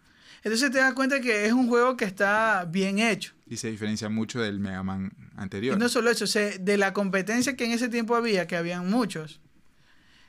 Entonces 0.42 0.70
te 0.70 0.78
das 0.78 0.94
cuenta 0.94 1.20
que 1.20 1.44
es 1.46 1.52
un 1.52 1.68
juego 1.68 1.96
que 1.96 2.06
está 2.06 2.66
bien 2.70 2.98
hecho. 2.98 3.34
Y 3.46 3.58
se 3.58 3.70
diferencia 3.70 4.08
mucho 4.08 4.40
del 4.40 4.60
Mega 4.60 4.82
Man 4.82 5.12
anterior. 5.36 5.76
Y 5.76 5.78
no 5.78 5.90
solo 5.90 6.08
eso, 6.10 6.26
se- 6.26 6.58
de 6.58 6.78
la 6.78 6.94
competencia 6.94 7.54
que 7.54 7.66
en 7.66 7.72
ese 7.72 7.88
tiempo 7.90 8.16
había, 8.16 8.46
que 8.46 8.56
habían 8.56 8.88
muchos, 8.90 9.40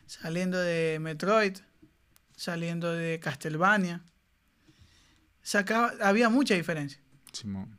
saliendo 0.07 0.57
de 0.59 0.97
Metroid, 0.99 1.57
saliendo 2.35 2.91
de 2.91 3.19
Castlevania, 3.21 4.01
sacaba, 5.45 5.93
había 6.01 6.27
mucha 6.29 6.55
diferencia. 6.55 6.99
Simón. 7.31 7.77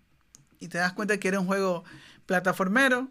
Y 0.61 0.69
te 0.69 0.79
das 0.79 0.93
cuenta 0.93 1.19
que 1.19 1.29
era 1.29 1.41
un 1.41 1.47
juego 1.47 1.85
plataformero, 2.27 3.09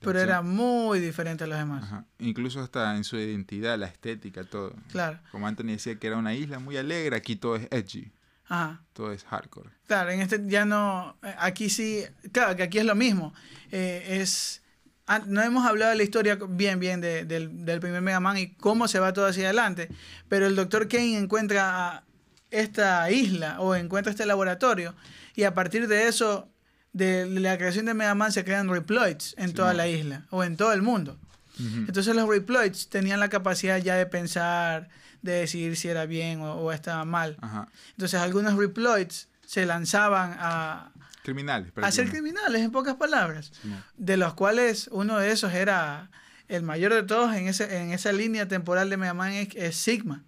pero 0.00 0.18
Sí. 0.18 0.24
era 0.24 0.40
muy 0.42 0.98
diferente 1.00 1.44
a 1.44 1.46
los 1.46 1.58
demás. 1.58 1.84
Ajá. 1.84 2.04
Incluso 2.18 2.60
hasta 2.60 2.96
en 2.96 3.04
su 3.04 3.16
identidad, 3.16 3.78
la 3.78 3.86
estética, 3.86 4.44
todo. 4.44 4.74
Claro, 4.90 5.18
Como 5.30 5.46
Anthony 5.46 5.66
decía 5.72 5.96
que 5.98 6.06
era 6.06 6.16
una 6.16 6.34
isla 6.34 6.58
muy 6.58 6.76
alegre, 6.76 7.16
aquí 7.16 7.36
todo 7.36 7.56
es 7.56 7.68
edgy, 7.70 8.10
ajá. 8.48 8.80
todo 8.94 9.12
es 9.12 9.24
hardcore. 9.24 9.70
Claro, 9.86 10.10
en 10.10 10.20
este 10.20 10.40
ya 10.46 10.64
no, 10.64 11.16
aquí 11.38 11.68
sí, 11.68 12.02
claro, 12.32 12.56
que 12.56 12.62
aquí 12.62 12.78
es 12.78 12.84
lo 12.86 12.94
mismo. 12.94 13.34
Eh, 13.70 14.18
es, 14.20 14.62
ah, 15.06 15.20
no 15.26 15.42
hemos 15.42 15.66
hablado 15.66 15.90
de 15.90 15.96
la 15.98 16.02
historia 16.02 16.38
bien, 16.48 16.80
bien 16.80 17.00
de- 17.02 17.24
del, 17.26 17.64
del 17.66 17.80
primer 17.80 18.00
Mega 18.00 18.20
Man 18.20 18.38
y 18.38 18.48
cómo 18.54 18.88
se 18.88 18.98
va 19.00 19.12
todo 19.12 19.26
hacia 19.26 19.44
adelante, 19.44 19.88
pero 20.28 20.46
el 20.46 20.56
Dr. 20.56 20.88
Kane 20.88 21.18
encuentra 21.18 22.04
esta 22.50 23.10
isla 23.10 23.60
o 23.60 23.74
encuentra 23.74 24.10
este 24.10 24.26
laboratorio 24.26 24.94
y 25.34 25.44
a 25.44 25.54
partir 25.54 25.88
de 25.88 26.08
eso, 26.08 26.48
de 26.92 27.26
la 27.26 27.56
creación 27.56 27.86
de 27.86 27.94
Mega 27.94 28.14
Man 28.14 28.32
se 28.32 28.44
crean 28.44 28.68
reploids 28.68 29.34
en 29.38 29.48
Sí, 29.48 29.54
toda 29.54 29.74
la 29.74 29.88
isla 29.88 30.26
o 30.30 30.42
en 30.44 30.56
todo 30.56 30.72
el 30.72 30.82
mundo. 30.82 31.18
Entonces 31.58 32.16
los 32.16 32.26
reploids 32.26 32.88
tenían 32.88 33.20
la 33.20 33.28
capacidad 33.28 33.76
ya 33.76 33.94
de 33.94 34.06
pensar, 34.06 34.88
de 35.20 35.32
decidir 35.32 35.76
si 35.76 35.88
era 35.88 36.06
bien 36.06 36.40
o, 36.40 36.54
o 36.54 36.72
estaba 36.72 37.04
mal. 37.04 37.36
Ajá. 37.42 37.68
Entonces 37.90 38.18
algunos 38.18 38.56
reploids 38.56 39.28
se 39.44 39.66
lanzaban 39.66 40.36
a, 40.38 40.92
Criminales. 41.22 41.70
a 41.76 41.92
ser 41.92 42.08
criminales, 42.08 42.62
en 42.62 42.70
pocas 42.70 42.94
palabras. 42.94 43.52
De 43.96 44.16
los 44.16 44.32
cuales 44.34 44.88
uno 44.90 45.18
de 45.18 45.32
esos 45.32 45.52
era 45.52 46.10
el 46.48 46.62
mayor 46.62 46.94
de 46.94 47.02
todos 47.02 47.34
en, 47.36 47.46
ese, 47.46 47.76
en 47.76 47.92
esa 47.92 48.10
línea 48.12 48.48
temporal 48.48 48.88
de 48.88 48.96
Mega 48.96 49.12
Man 49.12 49.32
es, 49.32 49.48
es 49.54 49.76
Sigma. 49.76 50.24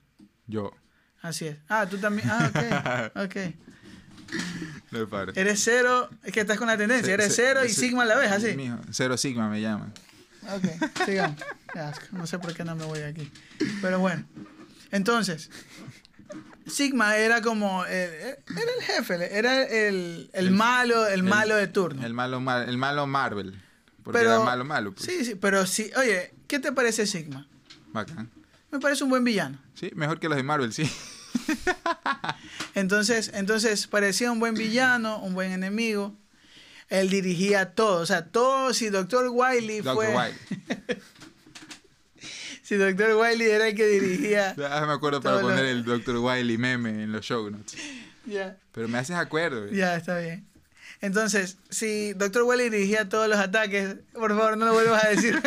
Yo. 0.46 0.72
Así 1.22 1.46
es. 1.46 1.56
Ah, 1.68 1.86
tú 1.88 1.98
también. 1.98 2.28
Ah, 2.30 3.10
ok. 3.14 3.24
ok. 3.24 3.36
No 4.90 5.08
paro. 5.08 5.32
Eres 5.34 5.60
cero, 5.62 6.08
es 6.22 6.32
que 6.32 6.40
estás 6.40 6.58
con 6.58 6.66
la 6.66 6.76
tendencia. 6.76 7.12
Eres 7.14 7.34
cero 7.34 7.64
y 7.64 7.68
Sigma 7.68 8.02
a 8.02 8.06
la 8.06 8.16
vez, 8.16 8.30
así. 8.32 8.54
Mijo, 8.56 8.78
Cero 8.90 9.16
Sigma 9.16 9.48
me 9.48 9.60
llaman. 9.60 9.92
Ok, 10.50 11.04
sigamos. 11.06 11.36
No 12.12 12.26
sé 12.26 12.38
por 12.38 12.52
qué 12.54 12.64
no 12.64 12.74
me 12.74 12.84
voy 12.84 13.00
aquí. 13.00 13.30
Pero 13.80 13.98
bueno. 14.00 14.24
Entonces, 14.90 15.50
Sigma 16.66 17.16
era 17.16 17.40
como. 17.42 17.84
eh, 17.86 18.38
era 18.50 18.72
el 18.78 18.84
jefe, 18.84 19.38
era 19.38 19.62
el, 19.62 20.30
el 20.32 20.46
El- 20.46 20.50
malo, 20.52 21.06
el, 21.06 21.14
el- 21.14 21.22
malo 21.22 21.56
de 21.56 21.66
turno. 21.68 22.04
El 22.04 22.14
malo, 22.14 22.38
el 22.66 22.78
malo 22.78 23.06
Marvel. 23.06 23.60
Porque 24.02 24.18
Pero- 24.20 24.34
era 24.36 24.44
malo, 24.44 24.64
malo. 24.64 24.94
pues. 24.94 25.06
Sí, 25.06 25.24
sí, 25.24 25.34
pero 25.36 25.64
sí. 25.66 25.90
Oye, 25.96 26.34
¿qué 26.48 26.58
te 26.58 26.72
parece 26.72 27.06
Sigma? 27.06 27.46
Bacán. 27.92 28.30
Me 28.70 28.80
parece 28.80 29.04
un 29.04 29.10
buen 29.10 29.22
villano. 29.24 29.58
Sí, 29.74 29.90
mejor 29.94 30.18
que 30.18 30.28
los 30.28 30.36
de 30.36 30.42
Marvel, 30.42 30.72
sí. 30.72 30.90
Entonces, 32.74 33.30
entonces 33.34 33.86
parecía 33.86 34.32
un 34.32 34.40
buen 34.40 34.54
villano, 34.54 35.18
un 35.18 35.34
buen 35.34 35.52
enemigo. 35.52 36.16
Él 36.88 37.08
dirigía 37.10 37.74
todo, 37.74 38.00
o 38.02 38.06
sea, 38.06 38.26
todo, 38.26 38.74
si 38.74 38.90
Dr. 38.90 39.28
Wiley 39.30 39.80
Dr. 39.80 39.94
fue... 39.94 40.14
Wiley. 40.14 40.34
si 42.62 42.76
Dr. 42.76 43.16
Wiley 43.16 43.50
era 43.50 43.68
el 43.68 43.74
que 43.74 43.86
dirigía... 43.86 44.54
Ah, 44.70 44.84
me 44.86 44.92
acuerdo 44.92 45.20
para 45.20 45.40
poner 45.40 45.64
el 45.64 45.84
Dr. 45.84 46.18
Wiley 46.18 46.58
meme 46.58 47.02
en 47.02 47.12
los 47.12 47.24
show 47.24 47.50
notes. 47.50 47.76
Ya, 48.26 48.56
Pero 48.72 48.88
me 48.88 48.98
haces 48.98 49.16
acuerdo. 49.16 49.62
güey. 49.62 49.76
ya, 49.76 49.96
está 49.96 50.18
bien. 50.18 50.46
Entonces, 51.00 51.56
si 51.68 52.12
Dr. 52.12 52.42
Wiley 52.42 52.70
dirigía 52.70 53.08
todos 53.08 53.28
los 53.28 53.38
ataques, 53.38 53.96
por 54.12 54.30
favor, 54.30 54.56
no 54.56 54.66
lo 54.66 54.72
vuelvas 54.74 55.04
a 55.04 55.08
decir. 55.08 55.42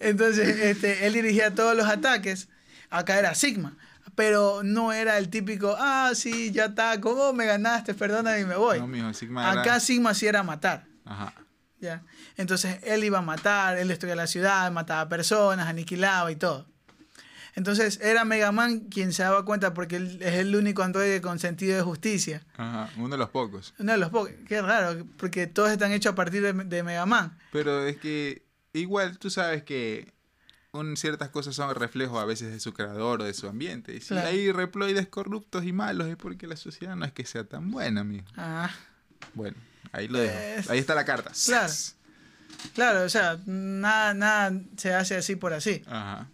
Entonces, 0.00 0.58
este, 0.58 1.06
él 1.06 1.14
dirigía 1.14 1.54
todos 1.54 1.74
los 1.74 1.86
ataques. 1.86 2.48
Acá 2.90 3.18
era 3.18 3.34
Sigma. 3.34 3.76
Pero 4.14 4.62
no 4.64 4.92
era 4.92 5.16
el 5.18 5.28
típico, 5.30 5.76
ah, 5.78 6.10
sí, 6.14 6.50
ya 6.52 6.66
está, 6.66 7.00
¿cómo 7.00 7.32
me 7.32 7.46
ganaste? 7.46 7.94
Perdóname 7.94 8.40
y 8.40 8.44
me 8.44 8.56
voy. 8.56 8.78
No, 8.80 8.86
mijo, 8.86 9.12
Sigma 9.14 9.50
era- 9.52 9.60
Acá 9.62 9.80
Sigma 9.80 10.12
sí 10.14 10.26
era 10.26 10.42
matar. 10.42 10.84
Ajá. 11.04 11.32
¿ya? 11.80 12.02
Entonces 12.36 12.78
él 12.82 13.04
iba 13.04 13.18
a 13.18 13.22
matar, 13.22 13.78
él 13.78 13.88
destruía 13.88 14.14
la 14.16 14.26
ciudad, 14.26 14.70
mataba 14.72 15.08
personas, 15.08 15.66
aniquilaba 15.68 16.30
y 16.30 16.36
todo. 16.36 16.66
Entonces 17.54 17.98
era 18.02 18.24
Mega 18.24 18.52
Man 18.52 18.80
quien 18.90 19.12
se 19.12 19.22
daba 19.22 19.44
cuenta 19.44 19.74
porque 19.74 19.96
él 19.96 20.18
es 20.22 20.34
el 20.34 20.54
único 20.54 20.82
androide 20.82 21.20
con 21.20 21.38
sentido 21.38 21.76
de 21.76 21.82
justicia. 21.82 22.42
Ajá. 22.56 22.88
Uno 22.96 23.08
de 23.10 23.18
los 23.18 23.30
pocos. 23.30 23.74
Uno 23.78 23.92
de 23.92 23.98
los 23.98 24.10
pocos. 24.10 24.30
Qué 24.46 24.60
raro, 24.62 25.04
porque 25.16 25.46
todos 25.46 25.70
están 25.70 25.92
hechos 25.92 26.12
a 26.12 26.14
partir 26.14 26.42
de, 26.42 26.52
de 26.52 26.82
Mega 26.82 27.06
Man. 27.06 27.36
Pero 27.52 27.86
es 27.86 27.96
que 27.96 28.42
igual 28.72 29.18
tú 29.18 29.30
sabes 29.30 29.62
que 29.64 30.12
un, 30.72 30.96
ciertas 30.96 31.30
cosas 31.30 31.54
son 31.54 31.74
reflejo 31.74 32.20
a 32.20 32.24
veces 32.24 32.52
de 32.52 32.60
su 32.60 32.72
creador 32.72 33.20
o 33.22 33.24
de 33.24 33.34
su 33.34 33.48
ambiente. 33.48 33.94
Y 33.94 34.00
si 34.00 34.08
Claro. 34.08 34.28
hay 34.28 34.52
reploides 34.52 35.08
corruptos 35.08 35.64
y 35.64 35.72
malos 35.72 36.06
es 36.08 36.16
porque 36.16 36.46
la 36.46 36.56
sociedad 36.56 36.94
no 36.96 37.04
es 37.04 37.12
que 37.12 37.24
sea 37.24 37.44
tan 37.44 37.70
buena, 37.70 38.02
amigo. 38.02 38.24
Ah, 38.36 38.70
Bueno, 39.34 39.56
ahí 39.92 40.08
lo 40.08 40.18
dejo. 40.18 40.38
Es- 40.38 40.70
Ahí 40.70 40.78
está 40.78 40.94
la 40.94 41.04
carta. 41.04 41.32
Claro. 41.46 41.72
Claro, 42.74 43.02
o 43.04 43.08
sea, 43.08 43.38
nada, 43.46 44.14
nada 44.14 44.60
se 44.76 44.92
hace 44.94 45.16
así 45.16 45.36
por 45.36 45.52
así. 45.52 45.82
Ajá. 45.86 46.28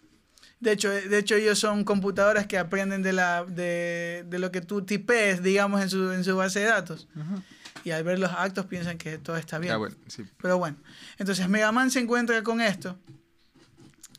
De 0.61 0.73
hecho, 0.73 0.89
de 0.91 1.19
hecho 1.19 1.35
ellos 1.35 1.59
son 1.59 1.85
computadoras 1.85 2.47
que 2.47 2.59
aprenden 2.59 3.03
de, 3.03 3.13
la, 3.13 3.45
de, 3.45 4.25
de 4.27 4.39
lo 4.39 4.51
que 4.51 4.61
tú 4.63 4.83
tipees, 4.83 5.43
digamos, 5.43 5.83
en 5.83 5.91
su, 5.91 6.11
en 6.13 6.25
su 6.25 6.37
base 6.37 6.61
de 6.61 6.67
datos. 6.67 7.09
Ajá. 7.15 7.43
Y 7.85 7.91
al 7.93 8.03
ver 8.05 8.19
los 8.19 8.33
actos 8.33 8.67
piensan 8.67 8.99
que 8.99 9.19
todo 9.19 9.37
está 9.37 9.59
bien. 9.59 9.73
Ya, 9.73 9.77
bueno, 9.77 9.95
sí. 10.09 10.25
Pero 10.43 10.59
bueno, 10.59 10.77
entonces 11.19 11.49
Mega 11.49 11.71
Man 11.73 11.91
se 11.91 12.01
encuentra 12.01 12.43
con 12.43 12.61
esto 12.61 12.99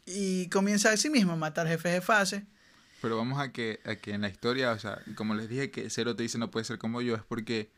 y 0.08 0.48
comienza 0.50 0.92
a 0.92 0.98
sí 0.98 1.10
mismo 1.10 1.34
a 1.34 1.36
matar 1.36 1.68
jefes 1.68 1.94
de 1.94 2.02
fase. 2.02 2.46
Pero 3.02 3.18
vamos 3.18 3.40
a 3.40 3.52
que, 3.52 3.80
a 3.86 3.96
que 3.96 4.14
en 4.14 4.22
la 4.22 4.30
historia, 4.30 4.72
o 4.72 4.80
sea, 4.80 5.00
como 5.16 5.36
les 5.36 5.50
dije 5.50 5.70
que 5.70 5.90
Zero 5.90 6.16
te 6.16 6.24
dice 6.24 6.40
no 6.40 6.50
puede 6.50 6.66
ser 6.66 6.80
como 6.80 7.02
yo, 7.02 7.16
es 7.16 7.22
porque 7.22 7.70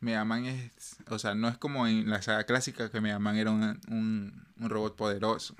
Mega 0.00 0.24
Man 0.24 0.46
es, 0.46 0.96
o 1.08 1.18
sea, 1.18 1.34
no 1.34 1.48
es 1.48 1.58
como 1.58 1.86
en 1.86 2.08
la 2.08 2.22
saga 2.22 2.44
clásica 2.44 2.90
que 2.90 3.00
Mega 3.00 3.18
Man 3.18 3.36
era 3.36 3.50
un, 3.50 3.80
un 3.88 4.70
robot 4.70 4.96
poderoso. 4.96 5.54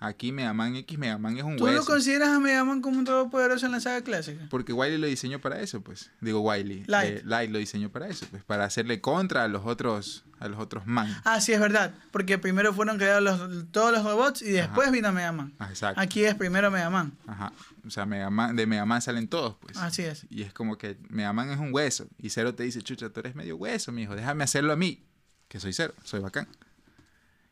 Aquí 0.00 0.30
Mega 0.30 0.52
Man 0.52 0.76
X, 0.76 0.96
Mega 0.96 1.18
Man 1.18 1.36
es 1.36 1.42
un 1.42 1.56
¿Tú 1.56 1.64
hueso. 1.64 1.84
consideras 1.84 2.28
a 2.28 2.38
Mega 2.38 2.62
Man 2.64 2.80
como 2.80 3.00
un 3.00 3.04
robot 3.06 3.30
poderoso 3.32 3.66
en 3.66 3.72
la 3.72 3.80
saga 3.80 4.00
clásica? 4.02 4.46
Porque 4.48 4.72
Wily 4.72 4.96
lo 4.96 5.08
diseñó 5.08 5.40
para 5.40 5.60
eso, 5.60 5.80
pues. 5.80 6.12
Digo 6.20 6.38
Wily. 6.40 6.84
Light. 6.86 7.16
eh, 7.18 7.22
Light 7.24 7.50
lo 7.50 7.58
diseñó 7.58 7.90
para 7.90 8.06
eso, 8.06 8.24
pues. 8.30 8.44
Para 8.44 8.64
hacerle 8.64 9.00
contra 9.00 9.42
a 9.42 9.48
los 9.48 9.66
otros, 9.66 10.24
a 10.38 10.46
los 10.46 10.60
otros 10.60 10.86
man. 10.86 11.12
Ah, 11.24 11.40
sí, 11.40 11.52
es 11.52 11.58
verdad. 11.58 11.92
Porque 12.12 12.38
primero 12.38 12.72
fueron 12.72 12.96
creados 12.96 13.22
los- 13.24 13.72
todos 13.72 13.90
los 13.90 14.04
robots 14.04 14.40
y 14.40 14.52
después 14.52 14.86
Ajá. 14.86 14.92
vino 14.92 15.12
Mega 15.12 15.32
Man. 15.32 15.52
Ah, 15.58 15.66
exacto. 15.68 16.00
Aquí 16.00 16.24
es 16.24 16.36
primero 16.36 16.70
Mega 16.70 16.90
Man. 16.90 17.18
Ajá. 17.26 17.52
O 17.84 17.90
sea, 17.90 18.06
Mega 18.06 18.30
Man, 18.30 18.54
de 18.54 18.66
Mega 18.66 18.86
Man 18.86 19.02
salen 19.02 19.26
todos, 19.26 19.56
pues. 19.60 19.76
Así 19.78 20.02
es. 20.02 20.26
Y 20.30 20.42
es 20.42 20.52
como 20.52 20.78
que 20.78 20.96
Mega 21.08 21.32
Man 21.32 21.50
es 21.50 21.58
un 21.58 21.74
hueso. 21.74 22.06
Y 22.18 22.30
Zero 22.30 22.54
te 22.54 22.62
dice, 22.62 22.82
chucha, 22.82 23.10
tú 23.10 23.18
eres 23.18 23.34
medio 23.34 23.56
hueso, 23.56 23.90
mijo. 23.90 24.14
Déjame 24.14 24.44
hacerlo 24.44 24.72
a 24.72 24.76
mí. 24.76 25.04
Que 25.48 25.58
soy 25.58 25.72
Zero, 25.72 25.92
soy 26.04 26.20
bacán. 26.20 26.46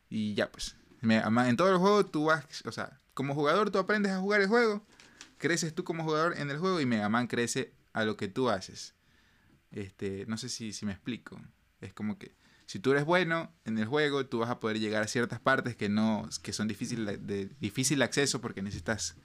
Y 0.09 0.33
ya, 0.33 0.49
pues. 0.49 0.75
En 1.01 1.57
todo 1.57 1.69
el 1.69 1.77
juego 1.77 2.05
tú 2.05 2.25
vas, 2.25 2.45
o 2.65 2.71
sea, 2.71 2.99
como 3.13 3.33
jugador 3.33 3.69
tú 3.71 3.79
aprendes 3.79 4.11
a 4.11 4.19
jugar 4.19 4.41
el 4.41 4.47
juego. 4.47 4.85
Creces 5.37 5.73
tú 5.73 5.83
como 5.83 6.03
jugador 6.03 6.37
en 6.37 6.49
el 6.49 6.57
juego 6.57 6.81
y 6.81 6.85
Mega 6.85 7.09
Man 7.09 7.27
crece 7.27 7.73
a 7.93 8.05
lo 8.05 8.17
que 8.17 8.27
tú 8.27 8.49
haces. 8.49 8.95
Este, 9.71 10.25
no 10.27 10.37
sé 10.37 10.49
si, 10.49 10.73
si 10.73 10.85
me 10.85 10.91
explico. 10.91 11.39
Es 11.81 11.93
como 11.93 12.17
que 12.17 12.35
si 12.65 12.79
tú 12.79 12.91
eres 12.91 13.05
bueno 13.05 13.51
en 13.65 13.77
el 13.77 13.85
juego, 13.85 14.25
tú 14.25 14.39
vas 14.39 14.49
a 14.49 14.59
poder 14.59 14.79
llegar 14.79 15.03
a 15.03 15.07
ciertas 15.07 15.39
partes 15.39 15.75
que 15.75 15.89
no 15.89 16.27
que 16.41 16.53
son 16.53 16.67
difícil 16.67 17.05
de 17.05 17.49
difícil 17.59 18.01
acceso 18.01 18.41
porque 18.41 18.61
necesitas 18.61 19.15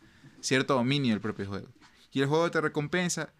cierto 0.40 0.74
dominio 0.74 1.12
del 1.12 1.20
propio 1.20 1.46
juego. 1.46 1.68
Y 2.12 2.20
el 2.20 2.26
juego 2.26 2.50
te 2.50 2.60
recompensa 2.60 3.32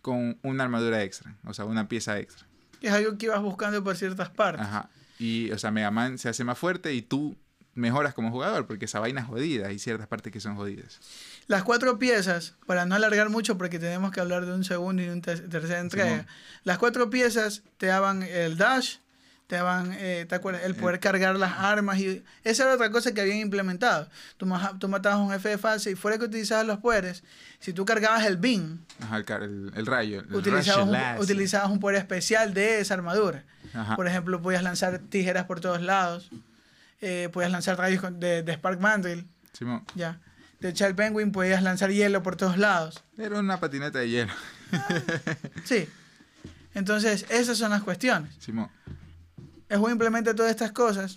con 0.00 0.38
una 0.42 0.64
armadura 0.64 1.02
extra, 1.02 1.36
o 1.44 1.54
sea, 1.54 1.64
una 1.66 1.88
pieza 1.88 2.18
extra. 2.18 2.46
Es 2.80 2.92
algo 2.92 3.16
que 3.16 3.26
ibas 3.26 3.40
buscando 3.40 3.82
por 3.82 3.96
ciertas 3.96 4.30
partes. 4.30 4.66
Ajá. 4.66 4.90
Y, 5.18 5.50
o 5.52 5.58
sea, 5.58 5.70
Mega 5.70 5.90
Man 5.90 6.18
se 6.18 6.28
hace 6.28 6.44
más 6.44 6.58
fuerte 6.58 6.92
y 6.92 7.02
tú 7.02 7.36
mejoras 7.74 8.14
como 8.14 8.30
jugador 8.30 8.66
porque 8.66 8.84
esa 8.86 9.00
vaina 9.00 9.20
es 9.22 9.26
jodida. 9.26 9.68
Hay 9.68 9.78
ciertas 9.78 10.06
partes 10.06 10.32
que 10.32 10.40
son 10.40 10.56
jodidas. 10.56 10.98
Las 11.46 11.62
cuatro 11.64 11.98
piezas, 11.98 12.54
para 12.66 12.86
no 12.86 12.94
alargar 12.94 13.28
mucho 13.30 13.58
porque 13.58 13.78
tenemos 13.78 14.10
que 14.12 14.20
hablar 14.20 14.46
de 14.46 14.52
un 14.52 14.64
segundo 14.64 15.02
y 15.02 15.08
una 15.08 15.20
ter- 15.22 15.48
tercera 15.48 15.80
entrega. 15.80 16.26
Las 16.64 16.78
cuatro 16.78 17.10
piezas 17.10 17.62
te 17.78 17.86
daban 17.86 18.22
el 18.22 18.56
dash, 18.56 18.96
te 19.46 19.56
daban, 19.56 19.92
eh, 19.98 20.24
¿te 20.26 20.34
acuerdas? 20.36 20.62
El 20.64 20.74
poder 20.74 21.00
cargar 21.00 21.36
las 21.36 21.52
armas 21.58 21.98
y 21.98 22.22
esa 22.44 22.62
era 22.64 22.74
otra 22.76 22.90
cosa 22.90 23.12
que 23.12 23.20
habían 23.20 23.36
implementado. 23.38 24.08
Tú, 24.38 24.46
ma- 24.46 24.78
tú 24.78 24.88
matabas 24.88 25.18
a 25.18 25.22
un 25.22 25.30
jefe 25.32 25.50
de 25.50 25.58
fase 25.58 25.90
y 25.90 25.94
fuera 25.96 26.16
que 26.16 26.24
utilizabas 26.24 26.66
los 26.66 26.78
poderes, 26.78 27.22
si 27.60 27.74
tú 27.74 27.84
cargabas 27.84 28.24
el 28.24 28.38
Ajá, 29.02 29.18
el, 29.18 29.24
rayo. 29.86 30.20
El 30.20 30.34
utilizabas 30.34 30.88
un, 30.88 31.22
utilizabas 31.22 31.70
un 31.70 31.78
poder 31.78 31.98
especial 31.98 32.54
de 32.54 32.80
esa 32.80 32.94
armadura. 32.94 33.44
Ajá. 33.74 33.96
Por 33.96 34.06
ejemplo, 34.08 34.40
podías 34.40 34.62
lanzar 34.62 34.98
tijeras 34.98 35.44
por 35.44 35.60
todos 35.60 35.82
lados, 35.82 36.30
eh, 37.00 37.28
podías 37.32 37.50
lanzar 37.52 37.76
rayos 37.78 38.02
de, 38.18 38.42
de 38.42 38.52
Spark 38.54 38.80
Mandrill, 38.80 39.26
Simón. 39.52 39.84
ya. 39.94 40.20
De 40.60 40.72
Child 40.72 40.94
Penguin 40.94 41.30
podías 41.32 41.62
lanzar 41.62 41.90
hielo 41.90 42.22
por 42.22 42.36
todos 42.36 42.56
lados. 42.56 43.04
Era 43.18 43.38
una 43.38 43.60
patineta 43.60 43.98
de 43.98 44.08
hielo. 44.08 44.32
Sí. 45.64 45.88
Entonces, 46.74 47.26
esas 47.28 47.58
son 47.58 47.70
las 47.70 47.82
cuestiones. 47.82 48.34
Simón. 48.38 48.68
El 49.68 49.78
juego 49.78 49.90
implementa 49.92 50.34
todas 50.34 50.50
estas 50.50 50.72
cosas. 50.72 51.16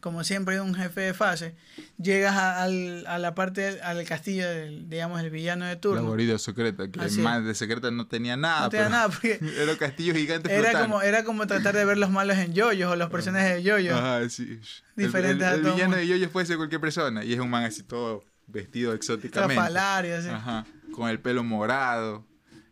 Como 0.00 0.24
siempre 0.24 0.58
un 0.62 0.74
jefe 0.74 1.02
de 1.02 1.12
fase. 1.14 1.54
Llegas 1.98 2.34
a, 2.34 2.62
al- 2.62 3.06
a 3.06 3.18
la 3.18 3.34
parte, 3.34 3.82
al 3.82 4.02
castillo 4.06 4.48
del, 4.48 4.88
digamos, 4.88 5.20
el 5.20 5.28
villano 5.30 5.66
de 5.66 5.74
La 5.74 5.80
turno. 5.80 6.04
guarida 6.06 6.38
secreta, 6.38 6.90
que 6.90 6.98
Así 7.00 7.20
más 7.20 7.44
de 7.44 7.54
secreta 7.54 7.90
no 7.90 8.06
tenía 8.06 8.34
nada. 8.36 8.62
No 8.62 8.68
tenía 8.70 8.88
nada, 8.88 9.08
porque 9.10 9.38
Era 9.58 9.72
un 9.72 9.76
castillo 9.78 10.14
gigante 10.14 10.50
era 10.50 10.70
flotando. 10.70 10.88
como, 10.88 11.02
era 11.02 11.22
como 11.24 11.46
tratar 11.46 11.74
de 11.74 11.84
ver 11.84 11.98
los 11.98 12.08
malos 12.10 12.38
en 12.38 12.54
yoyos 12.54 12.90
o 12.90 12.96
los 12.96 13.10
personajes 13.10 13.56
de 13.56 13.62
yoyos. 13.62 13.98
Ajá, 13.98 14.26
sí. 14.30 14.58
Diferentes 14.96 15.46
el, 15.46 15.52
a 15.52 15.54
el, 15.56 15.62
todo 15.62 15.72
villano 15.74 15.90
mundo. 15.90 15.96
de 15.98 16.06
Yoyo 16.08 16.30
puede 16.30 16.46
ser 16.46 16.56
cualquier 16.56 16.80
persona. 16.80 17.22
Y 17.22 17.34
es 17.34 17.38
un 17.40 17.50
man 17.50 17.64
así 17.64 17.82
todo 17.82 18.24
vestido 18.46 18.94
exóticamente. 18.94 19.54
Trafalario, 19.56 20.16
así. 20.16 20.28
Ajá. 20.28 20.64
Con 20.92 21.10
el 21.10 21.20
pelo 21.20 21.44
morado, 21.44 22.24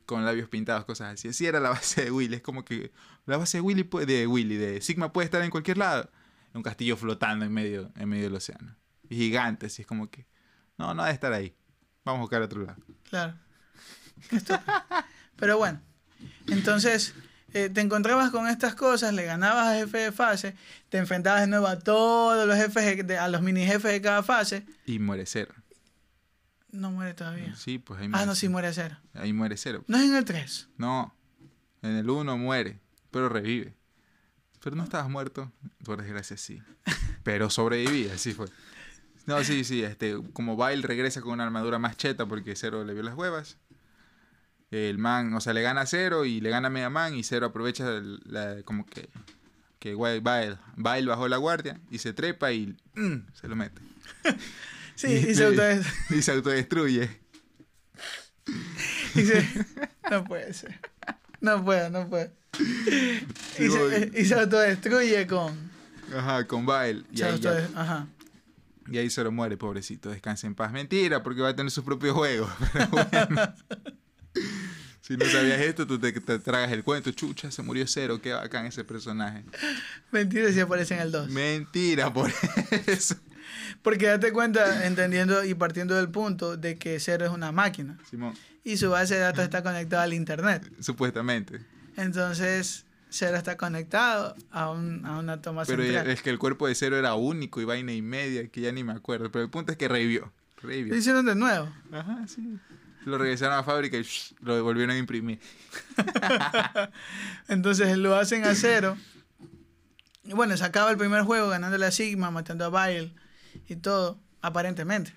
con 0.07 0.25
labios 0.25 0.49
pintados, 0.49 0.87
cosas 0.87 1.13
así. 1.13 1.29
Así 1.29 1.45
era 1.47 1.61
la 1.61 1.69
base 1.69 2.05
de 2.05 2.11
Willy. 2.11 2.37
Es 2.37 2.43
como 2.43 2.65
que 2.65 2.91
la 3.27 3.37
base 3.37 3.59
de 3.59 3.63
Willy, 3.63 3.87
de 4.07 4.27
Willy, 4.27 4.57
de 4.57 4.81
Sigma 4.81 5.13
puede 5.13 5.27
estar 5.27 5.43
en 5.43 5.51
cualquier 5.51 5.77
lado. 5.77 6.11
Un 6.55 6.63
castillo 6.63 6.97
flotando 6.97 7.45
en 7.45 7.53
medio, 7.53 7.93
en 7.97 8.09
medio 8.09 8.25
del 8.25 8.35
océano. 8.35 8.77
Y 9.09 9.17
gigante, 9.17 9.67
así 9.67 9.83
es 9.83 9.89
como 9.89 10.11
que. 10.11 10.27
No, 10.77 10.95
no 10.95 11.03
ha 11.03 11.07
de 11.09 11.13
estar 11.13 11.33
ahí. 11.33 11.55
Vamos 12.05 12.19
a 12.19 12.23
buscar 12.23 12.43
otro 12.43 12.63
lado. 12.65 12.83
Claro. 13.11 13.35
Pero 15.37 15.59
bueno, 15.59 15.81
entonces 16.49 17.15
eh, 17.53 17.71
te 17.73 17.81
encontrabas 17.81 18.31
con 18.31 18.49
estas 18.49 18.75
cosas, 18.75 19.15
le 19.15 19.25
ganabas 19.25 19.69
a 19.69 19.75
jefe 19.79 19.99
de 19.99 20.13
fase, 20.13 20.57
te 20.89 20.99
enfrentabas 20.99 21.43
de 21.43 21.47
nuevo 21.47 21.67
a 21.69 21.79
todos 21.79 22.47
los 22.47 22.57
jefes, 22.57 23.07
de- 23.07 23.19
a 23.19 23.29
los 23.29 23.41
mini 23.43 23.65
jefes 23.65 23.93
de 23.93 24.01
cada 24.03 24.23
fase. 24.23 24.67
Y 24.87 24.99
muere 24.99 25.27
cero. 25.27 25.55
No 26.71 26.91
muere 26.91 27.15
todavía. 27.15 27.55
Sí, 27.57 27.79
pues 27.79 28.01
ahí 28.01 28.07
Ah, 28.07 28.11
muere. 28.11 28.27
no, 28.27 28.35
sí 28.35 28.49
muere 28.49 28.73
cero. 28.73 28.97
Ahí 29.15 29.33
muere 29.33 29.57
cero. 29.57 29.85
No 29.87 29.97
es 29.97 30.05
en 30.05 30.17
el 30.17 30.25
3. 30.25 30.69
No, 30.77 31.15
en 31.83 31.93
el 31.97 32.11
1 32.11 32.37
muere, 32.37 32.79
pero 33.11 33.29
revive. 33.29 33.75
Pero 34.69 34.77
no 34.77 34.85
estabas 34.85 35.09
muerto, 35.09 35.51
por 35.83 36.03
desgracia 36.03 36.37
sí. 36.37 36.63
Pero 37.23 37.49
sobreviví, 37.49 38.11
así 38.11 38.35
fue. 38.35 38.49
No, 39.25 39.43
sí, 39.43 39.65
sí, 39.65 39.83
este, 39.83 40.15
como 40.35 40.59
Bile 40.63 40.83
regresa 40.87 41.23
con 41.23 41.33
una 41.33 41.45
armadura 41.45 41.79
más 41.79 41.97
cheta 41.97 42.27
porque 42.27 42.55
Zero 42.55 42.85
le 42.85 42.93
vio 42.93 43.03
las 43.03 43.15
huevas. 43.15 43.57
El 44.71 44.99
man, 44.99 45.33
o 45.33 45.41
sea, 45.41 45.55
le 45.55 45.63
gana 45.63 45.81
a 45.81 45.87
Zero 45.87 46.27
y 46.27 46.43
le 46.43 46.51
gana 46.51 46.69
a 46.69 46.71
Mega 46.71 46.91
Man 46.91 47.15
y 47.15 47.23
Zero 47.25 47.47
aprovecha 47.47 47.89
el- 47.97 48.21
la- 48.27 48.63
como 48.65 48.85
que, 48.85 49.09
que 49.79 49.95
Bile, 49.95 50.59
Bile 50.77 51.07
bajó 51.09 51.29
la 51.29 51.39
guardia 51.39 51.81
y 51.91 51.97
se 51.97 52.13
trepa 52.13 52.53
y 52.53 52.77
mm, 52.95 53.17
se 53.33 53.49
lo 53.49 53.57
mete. 53.57 53.81
Sí, 54.97 55.07
y 55.31 55.35
se 55.35 55.47
auto- 55.47 55.63
y 56.11 56.21
se 56.21 56.33
autodestruye. 56.33 57.09
y 59.15 59.23
se- 59.25 59.49
No 60.11 60.25
puede 60.25 60.53
ser. 60.53 60.79
No 61.41 61.65
puedo, 61.65 61.91
no 61.91 62.09
puedo. 62.09 62.31
Y 63.59 63.69
se, 63.69 63.69
voy. 63.79 64.13
y 64.17 64.25
se 64.25 64.35
autodestruye 64.35 65.27
con. 65.27 65.55
Ajá, 66.17 66.47
con 66.47 66.65
Bile. 66.67 67.05
Y 67.13 67.19
se 67.19 67.25
ahí 67.27 67.39
ya- 67.41 67.69
Ajá. 67.75 68.07
Y 68.91 68.97
ahí 68.99 69.11
Zero 69.11 69.31
muere, 69.31 69.57
pobrecito. 69.59 70.09
Descansa 70.11 70.47
en 70.47 70.55
paz. 70.55 70.73
Mentira, 70.73 71.23
porque 71.23 71.43
va 71.43 71.51
a 71.51 71.57
tener 71.57 71.71
su 71.71 71.85
propio 71.85 72.15
juego. 72.15 72.49
Pero 72.73 72.89
bueno. 72.89 73.55
si 75.03 75.17
no 75.17 75.27
sabías 75.27 75.61
esto, 75.61 75.87
tú 75.87 75.99
te, 75.99 76.11
te 76.13 76.39
tragas 76.39 76.73
el 76.73 76.83
cuento. 76.83 77.11
Chucha, 77.13 77.51
se 77.51 77.63
murió 77.63 77.87
Zero. 77.87 78.21
Qué 78.23 78.33
bacán 78.33 78.65
ese 78.67 78.85
personaje. 78.85 79.45
Mentira 80.11 80.51
si 80.53 80.61
aparece 80.61 80.95
en 80.95 81.01
el 81.01 81.13
2. 81.13 81.29
Mentira, 81.29 82.13
por 82.13 82.33
eso. 82.87 83.15
Porque 83.83 84.07
date 84.07 84.33
cuenta, 84.33 84.87
entendiendo 84.87 85.45
y 85.45 85.55
partiendo 85.55 85.95
del 85.95 86.09
punto 86.09 86.57
de 86.57 86.77
que 86.77 86.99
Zero 87.01 87.27
es 87.27 87.31
una 87.33 87.53
máquina. 87.53 87.99
Simón, 88.09 88.35
Y 88.65 88.77
su 88.77 88.91
base 88.91 89.15
de 89.15 89.21
datos 89.21 89.45
está 89.45 89.63
conectada 89.63 90.03
al 90.05 90.13
internet. 90.15 90.71
supuestamente. 90.81 91.61
Entonces, 91.97 92.85
Zero 93.11 93.37
está 93.37 93.57
conectado 93.57 94.37
a, 94.51 94.71
un, 94.71 95.05
a 95.07 95.19
una 95.19 95.41
toma 95.41 95.65
Pero 95.65 95.83
central. 95.83 96.09
es 96.11 96.23
que 96.23 96.31
el 96.31 96.39
cuerpo 96.39 96.67
de 96.69 96.75
Zero 96.75 96.97
era 96.97 97.15
único 97.15 97.61
y 97.61 97.65
vaina 97.65 97.93
y 97.93 98.03
media, 98.03 98.47
que 98.49 98.61
ya 98.61 98.73
ni 98.73 98.85
me 98.85 98.93
acuerdo. 98.93 99.31
Pero 99.33 99.45
el 99.45 99.51
punto 99.51 99.73
es 99.73 99.79
que 99.79 99.89
revivió. 99.89 100.33
Revivió. 100.63 100.93
Lo 100.93 100.99
hicieron 100.99 101.25
de 101.27 101.35
nuevo. 101.35 101.73
Ajá, 101.93 102.27
sí. 102.27 102.59
Lo 103.05 103.17
regresaron 103.17 103.55
a 103.55 103.59
la 103.59 103.63
fábrica 103.65 103.97
y 103.97 104.03
shh, 104.03 104.35
lo 104.41 104.63
volvieron 104.63 104.95
a 104.95 104.99
imprimir. 104.99 105.39
Entonces 107.49 107.97
lo 107.97 108.15
hacen 108.17 108.45
a 108.45 108.55
cero. 108.55 108.97
Y 110.25 110.33
bueno, 110.35 110.57
se 110.57 110.65
acaba 110.65 110.91
el 110.91 110.99
primer 110.99 111.23
juego 111.23 111.49
ganándole 111.49 111.87
a 111.87 111.91
Sigma, 111.91 112.31
matando 112.31 112.67
a 112.67 112.87
Bile 112.89 113.13
y 113.69 113.77
todo, 113.77 114.19
aparentemente. 114.43 115.13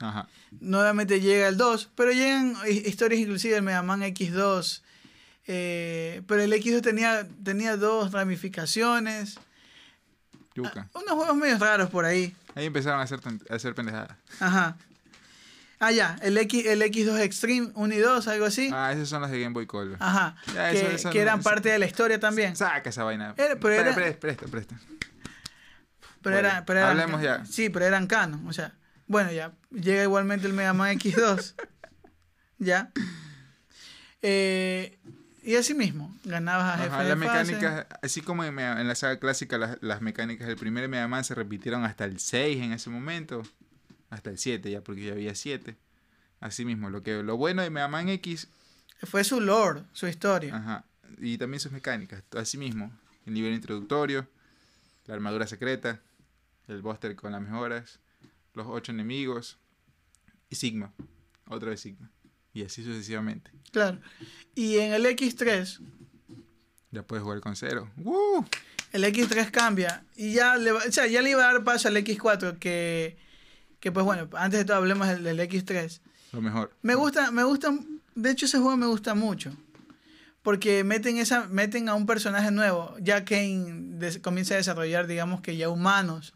Ajá. 0.00 0.26
Nuevamente 0.60 1.20
llega 1.20 1.48
el 1.48 1.56
2, 1.56 1.90
pero 1.94 2.10
llegan 2.12 2.56
hi- 2.68 2.82
historias 2.86 3.20
inclusive 3.20 3.54
del 3.54 3.62
Mega 3.62 3.82
Man 3.82 4.02
X2. 4.02 4.82
eh, 5.46 6.22
pero 6.26 6.42
el 6.42 6.52
X2 6.52 6.82
tenía, 6.82 7.26
tenía 7.44 7.76
dos 7.76 8.12
ramificaciones. 8.12 9.38
Yuca. 10.54 10.88
Unos 10.94 11.12
juegos 11.14 11.36
medio 11.36 11.58
raros 11.58 11.90
por 11.90 12.04
ahí. 12.04 12.34
Ahí 12.54 12.66
empezaron 12.66 13.00
a 13.00 13.04
hacer, 13.04 13.20
a 13.50 13.54
hacer 13.54 13.74
pendejadas. 13.74 14.16
Ajá. 14.40 14.76
Ah, 15.80 15.90
ya, 15.90 16.16
el, 16.22 16.36
X, 16.38 16.64
el 16.66 16.80
X2 16.82 17.18
Extreme 17.20 17.70
1 17.74 17.94
y 17.94 17.98
2, 17.98 18.28
algo 18.28 18.44
así. 18.46 18.70
Ah, 18.72 18.92
esos 18.92 19.08
son 19.08 19.20
los 19.22 19.30
de 19.32 19.40
Game 19.40 19.52
Boy 19.52 19.66
Color. 19.66 19.96
Ajá. 19.98 20.36
Ya, 20.54 20.70
que, 20.70 20.78
eso- 20.78 20.88
eso 20.88 21.10
que 21.10 21.18
no- 21.18 21.22
eran 21.22 21.40
eso- 21.40 21.48
parte 21.50 21.70
de 21.70 21.78
la 21.80 21.86
historia 21.86 22.20
también. 22.20 22.54
Saca 22.54 22.90
esa 22.90 23.02
vaina. 23.02 23.34
Era- 23.36 23.56
pero 23.56 23.74
era- 23.74 23.94
Presta, 23.94 24.20
presta, 24.20 24.46
presta. 24.46 24.76
Pero, 26.22 26.36
Bueno, 26.36 26.48
era, 26.48 26.64
pero 26.64 26.78
eran- 26.80 26.90
hablemos 26.90 27.22
ya. 27.22 27.44
Sí, 27.44 27.68
pero 27.68 27.84
eran 27.84 28.06
canon. 28.06 28.46
O 28.46 28.52
sea, 28.52 28.74
bueno, 29.06 29.32
ya. 29.32 29.52
Llega 29.70 30.02
igualmente 30.02 30.46
el 30.46 30.52
Mega 30.52 30.72
Man 30.72 30.98
X2. 30.98 31.54
ya. 32.58 32.92
Eh, 34.22 34.98
y 35.42 35.56
así 35.56 35.74
mismo, 35.74 36.14
ganabas 36.24 36.74
a 36.74 36.78
jefe 36.78 36.90
Ajá, 36.94 37.02
de 37.02 37.08
las 37.08 37.18
mecánicas, 37.18 37.86
así 38.02 38.20
como 38.20 38.44
en 38.44 38.54
la 38.56 38.94
saga 38.94 39.18
clásica, 39.18 39.58
las, 39.58 39.78
las 39.80 40.00
mecánicas 40.00 40.46
del 40.46 40.56
primer 40.56 40.88
Mega 40.88 41.08
Man 41.08 41.24
se 41.24 41.34
repitieron 41.34 41.84
hasta 41.84 42.04
el 42.04 42.20
6 42.20 42.62
en 42.62 42.72
ese 42.72 42.90
momento. 42.90 43.42
Hasta 44.10 44.30
el 44.30 44.38
7 44.38 44.70
ya, 44.70 44.82
porque 44.82 45.06
ya 45.06 45.12
había 45.12 45.34
7. 45.34 45.76
Así 46.38 46.64
mismo, 46.64 46.90
lo, 46.90 47.02
que, 47.02 47.22
lo 47.22 47.36
bueno 47.36 47.62
de 47.62 47.70
Mega 47.70 47.88
Man 47.88 48.08
X 48.08 48.46
Fue 49.04 49.24
su 49.24 49.40
lore, 49.40 49.82
su 49.92 50.06
historia. 50.06 50.54
Ajá. 50.56 50.84
Y 51.18 51.38
también 51.38 51.60
sus 51.60 51.72
mecánicas. 51.72 52.22
Así 52.36 52.56
mismo, 52.58 52.92
el 53.26 53.34
nivel 53.34 53.52
introductorio, 53.54 54.28
la 55.06 55.14
armadura 55.14 55.46
secreta, 55.48 56.00
el 56.68 56.82
buster 56.82 57.14
con 57.16 57.32
las 57.32 57.40
mejoras, 57.42 58.00
los 58.54 58.66
ocho 58.68 58.92
enemigos 58.92 59.58
y 60.50 60.56
Sigma. 60.56 60.92
Otra 61.48 61.70
vez 61.70 61.80
Sigma. 61.80 62.10
Y 62.54 62.62
así 62.64 62.84
sucesivamente. 62.84 63.50
Claro. 63.70 63.98
Y 64.54 64.76
en 64.78 64.92
el 64.92 65.06
X3, 65.06 65.80
Ya 66.90 67.02
puedes 67.02 67.22
jugar 67.22 67.40
con 67.40 67.56
cero. 67.56 67.90
¡Woo! 67.96 68.44
el 68.92 69.04
X3 69.04 69.50
cambia. 69.50 70.04
Y 70.16 70.32
ya 70.34 70.56
le, 70.56 70.72
va- 70.72 70.82
o 70.86 70.92
sea, 70.92 71.06
ya 71.06 71.22
le 71.22 71.30
iba 71.30 71.42
a 71.48 71.52
dar 71.54 71.64
paso 71.64 71.88
al 71.88 71.96
X4, 71.96 72.58
que, 72.58 73.16
que 73.80 73.90
pues 73.90 74.04
bueno, 74.04 74.28
antes 74.36 74.60
de 74.60 74.64
todo 74.66 74.76
hablemos 74.76 75.08
del, 75.08 75.24
del 75.24 75.40
X3. 75.40 76.00
Lo 76.32 76.42
mejor. 76.42 76.74
Me 76.82 76.94
gusta, 76.94 77.30
me 77.30 77.42
gusta, 77.44 77.74
de 78.14 78.30
hecho 78.30 78.44
ese 78.44 78.58
juego 78.58 78.76
me 78.76 78.86
gusta 78.86 79.14
mucho. 79.14 79.50
Porque 80.42 80.84
meten, 80.84 81.16
esa, 81.16 81.46
meten 81.46 81.88
a 81.88 81.94
un 81.94 82.04
personaje 82.04 82.50
nuevo. 82.50 82.94
Ya 83.00 83.24
Kane 83.24 83.96
des- 83.98 84.18
comienza 84.18 84.52
a 84.54 84.56
desarrollar, 84.58 85.06
digamos 85.06 85.40
que 85.40 85.56
ya 85.56 85.70
humanos. 85.70 86.34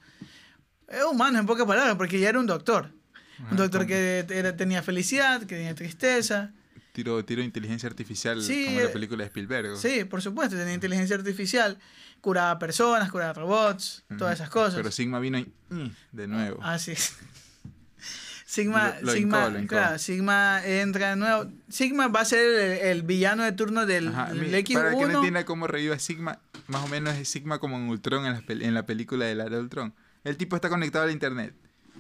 Es 0.89 1.03
humano 1.05 1.39
en 1.39 1.47
pocas 1.47 1.67
palabras, 1.67 1.97
porque 1.97 2.19
ya 2.21 2.29
era 2.29 2.39
un 2.39 2.47
doctor. 2.47 2.91
Ajá, 3.39 3.49
Un 3.51 3.57
doctor 3.57 3.87
que 3.87 4.25
era- 4.31 4.57
tenía 4.57 4.83
felicidad, 4.83 5.41
que 5.41 5.57
tenía 5.57 5.75
tristeza. 5.75 6.53
Tiro, 6.93 7.23
tiro 7.25 7.43
inteligencia 7.43 7.89
artificial 7.89 8.43
Sí, 8.43 8.65
como 8.65 8.77
en 8.79 8.85
la 8.85 8.91
eh, 8.91 8.93
película 8.93 9.23
de 9.25 9.27
Spielberg. 9.27 9.77
Sí, 9.77 10.05
por 10.05 10.23
supuesto, 10.23 10.57
tenía 10.57 10.73
inteligencia 10.73 11.17
artificial. 11.17 11.79
Curaba 12.23 12.59
personas, 12.59 13.11
curaba 13.11 13.35
robots, 13.35 14.05
Ujú. 14.09 14.19
todas 14.19 14.35
esas 14.37 14.49
cosas. 14.49 14.77
Pero 14.77 14.91
Sigma 14.91 15.19
vino 15.21 15.39
y 15.39 15.53
mm, 15.69 15.91
de 16.13 16.27
nuevo. 16.27 16.59
Ah, 16.63 16.79
sí. 16.79 16.95
Sigma, 18.47 18.95
Lo- 19.01 19.07
lo 19.07 19.13
Sigma, 19.13 19.39
hincó, 19.41 19.51
lo 19.51 19.59
hincó. 19.59 19.69
claro, 19.69 19.99
Sigma 19.99 20.65
entra 20.65 21.11
de 21.11 21.17
nuevo. 21.17 21.51
Sigma 21.69 22.09
va 22.09 22.21
a 22.21 22.25
ser 22.25 22.39
el, 22.39 22.73
el 22.89 23.03
villano 23.03 23.43
de 23.43 23.53
turno 23.53 23.87
del, 23.87 24.09
Ajá, 24.09 24.33
del 24.33 24.41
mi- 24.47 24.49
X1. 24.53 24.75
Para 24.75 24.91
el 24.93 24.99
que 24.99 25.07
no 25.07 25.15
entienda 25.17 25.45
cómo 25.45 25.67
revive 25.67 25.99
Sigma, 25.99 26.39
más 26.69 26.85
o 26.85 26.89
menos 26.89 27.17
es 27.17 27.29
Sigma 27.29 27.59
como 27.59 27.77
en 27.77 27.89
Ultron 27.89 28.25
en 28.25 28.33
la, 28.35 28.43
en 28.67 28.73
la 28.75 28.87
película 28.87 29.25
de 29.27 29.35
la 29.35 29.47
de 29.49 29.59
Ultron. 29.59 29.95
El 30.27 30.37
tipo 30.37 30.57
está 30.57 30.69
conectado 30.69 31.05
a 31.05 31.07
la 31.07 31.13
internet. 31.13 31.55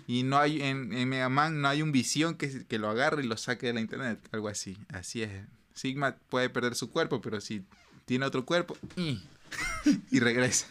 Y 0.08 0.24
no 0.24 0.38
hay 0.38 0.60
en, 0.60 0.92
en 0.92 1.08
Mega 1.08 1.28
Man 1.28 1.60
no 1.60 1.68
hay 1.68 1.80
un 1.80 1.92
visión 1.92 2.34
que, 2.34 2.64
que 2.66 2.78
lo 2.78 2.88
agarre 2.88 3.24
y 3.24 3.26
lo 3.26 3.36
saque 3.36 3.68
de 3.68 3.72
la 3.72 3.80
internet. 3.80 4.18
Algo 4.32 4.48
así. 4.48 4.76
Así 4.92 5.22
es. 5.22 5.30
Sigma 5.74 6.16
puede 6.28 6.50
perder 6.50 6.74
su 6.74 6.90
cuerpo, 6.90 7.20
pero 7.20 7.40
si 7.40 7.64
tiene 8.04 8.26
otro 8.26 8.44
cuerpo, 8.44 8.76
y, 8.96 9.22
y 10.10 10.18
regresa. 10.20 10.66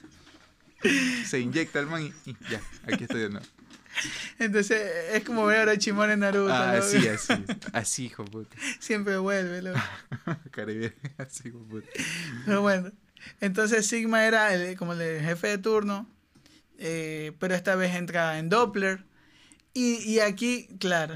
Se 1.25 1.39
inyecta 1.39 1.79
el 1.79 1.87
man 1.87 2.03
y, 2.03 2.29
y 2.29 2.37
ya, 2.49 2.61
aquí 2.83 3.05
estoy 3.05 3.21
de 3.21 3.29
nuevo. 3.29 3.45
Entonces 4.37 4.81
es 5.13 5.23
como 5.23 5.45
ver 5.45 5.59
a 5.59 5.71
Orochimaru 5.71 6.11
en 6.11 6.19
Naruto. 6.19 6.53
Ah, 6.53 6.73
¿no? 6.73 6.79
así, 6.79 7.07
así. 7.07 7.33
Así, 7.71 8.05
hijo 8.07 8.25
puta. 8.25 8.55
Siempre 8.79 9.17
vuelve. 9.17 9.61
loco. 9.61 9.79
Caribe, 10.51 10.93
así, 11.17 11.47
hijo 11.47 11.59
puta. 11.59 11.87
Pero 12.45 12.61
bueno. 12.61 12.91
Entonces 13.39 13.87
Sigma 13.87 14.25
era 14.25 14.53
el, 14.53 14.75
como 14.77 14.93
el 14.93 15.21
jefe 15.21 15.47
de 15.47 15.57
turno. 15.57 16.07
Eh, 16.77 17.33
pero 17.39 17.55
esta 17.55 17.75
vez 17.75 17.95
entra 17.95 18.37
en 18.39 18.49
Doppler. 18.49 19.05
Y, 19.73 19.95
y 20.09 20.19
aquí, 20.19 20.67
claro. 20.79 21.15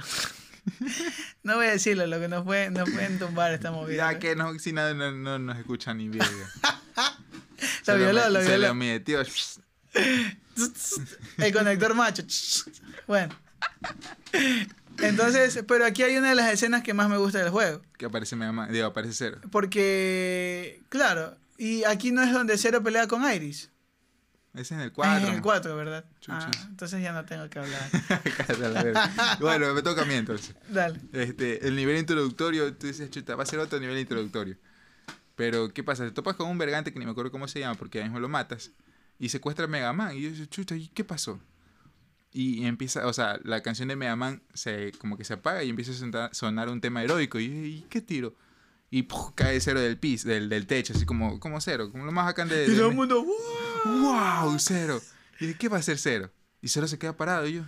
no 1.43 1.55
voy 1.55 1.67
a 1.67 1.71
decirlo, 1.71 2.05
lo 2.07 2.19
que 2.19 2.27
nos 2.27 2.43
pueden, 2.43 2.73
nos 2.73 2.89
pueden 2.89 3.19
tumbar 3.19 3.53
esta 3.53 3.71
movida. 3.71 4.11
Ya 4.11 4.19
que 4.19 4.35
no, 4.35 4.57
si 4.59 4.73
nada 4.73 4.93
no, 4.93 5.11
no 5.11 5.39
nos 5.39 5.57
escucha 5.57 5.93
ni 5.93 6.09
verga. 6.09 6.27
Lo 7.87 7.97
violó, 7.97 8.29
lo 8.29 8.41
Se 8.41 8.47
violó. 8.49 8.67
lo 8.69 8.75
metió. 8.75 9.21
El 11.37 11.53
conector 11.53 11.93
macho. 11.93 12.23
Bueno. 13.07 13.35
Entonces, 14.99 15.63
pero 15.67 15.85
aquí 15.85 16.03
hay 16.03 16.17
una 16.17 16.29
de 16.29 16.35
las 16.35 16.53
escenas 16.53 16.83
que 16.83 16.93
más 16.93 17.09
me 17.09 17.17
gusta 17.17 17.39
del 17.39 17.49
juego. 17.49 17.81
Que 17.97 18.05
aparece 18.05 18.35
Mega 18.35 18.51
Man. 18.51 18.71
Digo, 18.71 18.85
aparece 18.85 19.13
cero. 19.13 19.39
Porque, 19.51 20.81
claro, 20.89 21.37
y 21.57 21.83
aquí 21.83 22.11
no 22.11 22.21
es 22.23 22.31
donde 22.31 22.57
Zero 22.57 22.83
pelea 22.83 23.07
con 23.07 23.29
Iris. 23.29 23.71
Ese 24.53 24.61
es 24.61 24.71
en 24.71 24.79
el 24.81 24.87
Es 24.87 24.93
4. 24.93 25.27
en 25.27 25.33
el 25.35 25.41
4, 25.41 25.75
¿verdad? 25.75 26.05
Ah, 26.27 26.49
entonces 26.67 27.01
ya 27.01 27.13
no 27.13 27.23
tengo 27.23 27.47
que 27.49 27.59
hablar. 27.59 27.81
bueno, 29.39 29.73
me 29.73 29.81
toca 29.83 30.01
a 30.01 30.05
mí 30.05 30.15
entonces. 30.15 30.55
Dale. 30.69 30.99
Este, 31.13 31.67
el 31.67 31.75
nivel 31.75 31.97
introductorio, 31.97 32.73
tú 32.73 32.87
dices, 32.87 33.11
chuta, 33.11 33.35
va 33.35 33.43
a 33.43 33.45
ser 33.45 33.59
otro 33.59 33.79
nivel 33.79 33.97
introductorio. 33.99 34.57
Pero, 35.35 35.71
¿qué 35.71 35.83
pasa? 35.83 36.03
Te 36.03 36.11
topas 36.11 36.35
con 36.35 36.49
un 36.49 36.57
vergante 36.57 36.91
que 36.91 36.99
ni 36.99 37.05
me 37.05 37.11
acuerdo 37.11 37.31
cómo 37.31 37.47
se 37.47 37.59
llama, 37.59 37.75
porque 37.75 37.99
ahí 37.99 38.05
mismo 38.05 38.19
lo 38.19 38.27
matas. 38.27 38.71
Y 39.19 39.29
secuestra 39.29 39.65
a 39.65 39.67
Mega 39.67 39.93
Man. 39.93 40.15
Y 40.17 40.21
yo 40.23 40.31
digo, 40.31 40.45
chuta, 40.45 40.75
¿y 40.75 40.87
qué 40.87 41.03
pasó? 41.03 41.39
Y 42.31 42.65
empieza, 42.65 43.07
o 43.07 43.13
sea, 43.13 43.39
la 43.43 43.61
canción 43.61 43.87
de 43.87 43.95
Mega 43.95 44.15
Man 44.15 44.41
se, 44.53 44.91
como 44.97 45.15
que 45.17 45.23
se 45.23 45.33
apaga 45.33 45.63
y 45.63 45.69
empieza 45.69 45.91
a 45.91 46.33
sonar, 46.33 46.69
un 46.69 46.81
tema 46.81 47.03
heroico. 47.03 47.39
Y 47.39 47.47
yo, 47.47 47.53
¿y 47.53 47.85
qué 47.89 48.01
tiro? 48.01 48.35
Y 48.89 49.03
¡puf! 49.03 49.31
cae 49.35 49.61
cero 49.61 49.79
del 49.79 49.97
piso, 49.97 50.27
del, 50.27 50.49
del 50.49 50.65
techo, 50.65 50.93
así 50.93 51.05
como, 51.05 51.39
como 51.39 51.61
cero, 51.61 51.89
como 51.91 52.05
lo 52.05 52.11
más 52.11 52.25
bacán 52.25 52.49
de. 52.49 52.65
Y 52.65 52.75
todo 52.75 52.89
el 52.89 52.95
mundo, 52.95 53.23
¡wow! 53.23 53.33
¡Wow! 53.85 54.57
Cero. 54.59 55.01
Y 55.39 55.47
dije, 55.47 55.57
¿qué 55.57 55.69
va 55.69 55.77
a 55.77 55.79
hacer 55.79 55.97
Cero? 55.97 56.31
Y 56.61 56.67
Cero 56.67 56.87
se 56.87 56.97
queda 56.97 57.15
parado. 57.15 57.47
Y 57.47 57.53
yo, 57.53 57.63